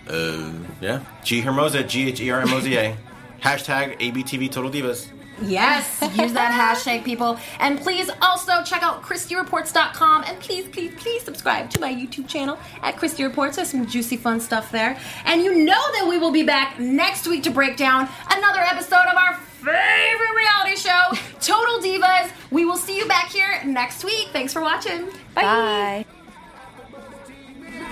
Uh, 0.08 0.52
yeah. 0.80 1.04
G 1.22 1.42
Hermoza, 1.42 1.86
G 1.86 2.08
H 2.08 2.20
E 2.20 2.30
R 2.30 2.40
M 2.40 2.52
O 2.52 2.60
Z 2.60 2.76
A. 2.76 2.96
Hashtag 3.42 3.98
ABTV 4.00 4.50
Total 4.50 4.70
Divas. 4.70 5.08
Yes, 5.42 6.00
use 6.16 6.32
that 6.32 6.52
hashtag, 6.52 7.04
people. 7.04 7.38
And 7.60 7.80
please 7.80 8.10
also 8.20 8.62
check 8.64 8.82
out 8.82 9.02
ChristyReports.com 9.02 10.24
and 10.26 10.38
please, 10.40 10.68
please, 10.68 10.92
please 10.96 11.22
subscribe 11.22 11.70
to 11.70 11.80
my 11.80 11.92
YouTube 11.92 12.28
channel 12.28 12.58
at 12.82 12.96
Christy 12.96 13.24
Reports. 13.24 13.56
There's 13.56 13.70
some 13.70 13.86
juicy, 13.86 14.16
fun 14.16 14.40
stuff 14.40 14.70
there. 14.72 14.98
And 15.24 15.42
you 15.42 15.64
know 15.64 15.92
that 15.92 16.06
we 16.08 16.18
will 16.18 16.32
be 16.32 16.42
back 16.42 16.78
next 16.78 17.26
week 17.26 17.42
to 17.44 17.50
break 17.50 17.76
down 17.76 18.08
another 18.30 18.60
episode 18.60 19.06
of 19.10 19.16
our 19.16 19.34
favorite 19.34 20.34
reality 20.36 20.76
show, 20.76 21.02
Total 21.40 21.78
Divas. 21.80 22.30
We 22.50 22.64
will 22.64 22.76
see 22.76 22.96
you 22.96 23.06
back 23.06 23.30
here 23.30 23.62
next 23.64 24.04
week. 24.04 24.28
Thanks 24.32 24.52
for 24.52 24.62
watching. 24.62 25.08
Bye. 25.34 26.04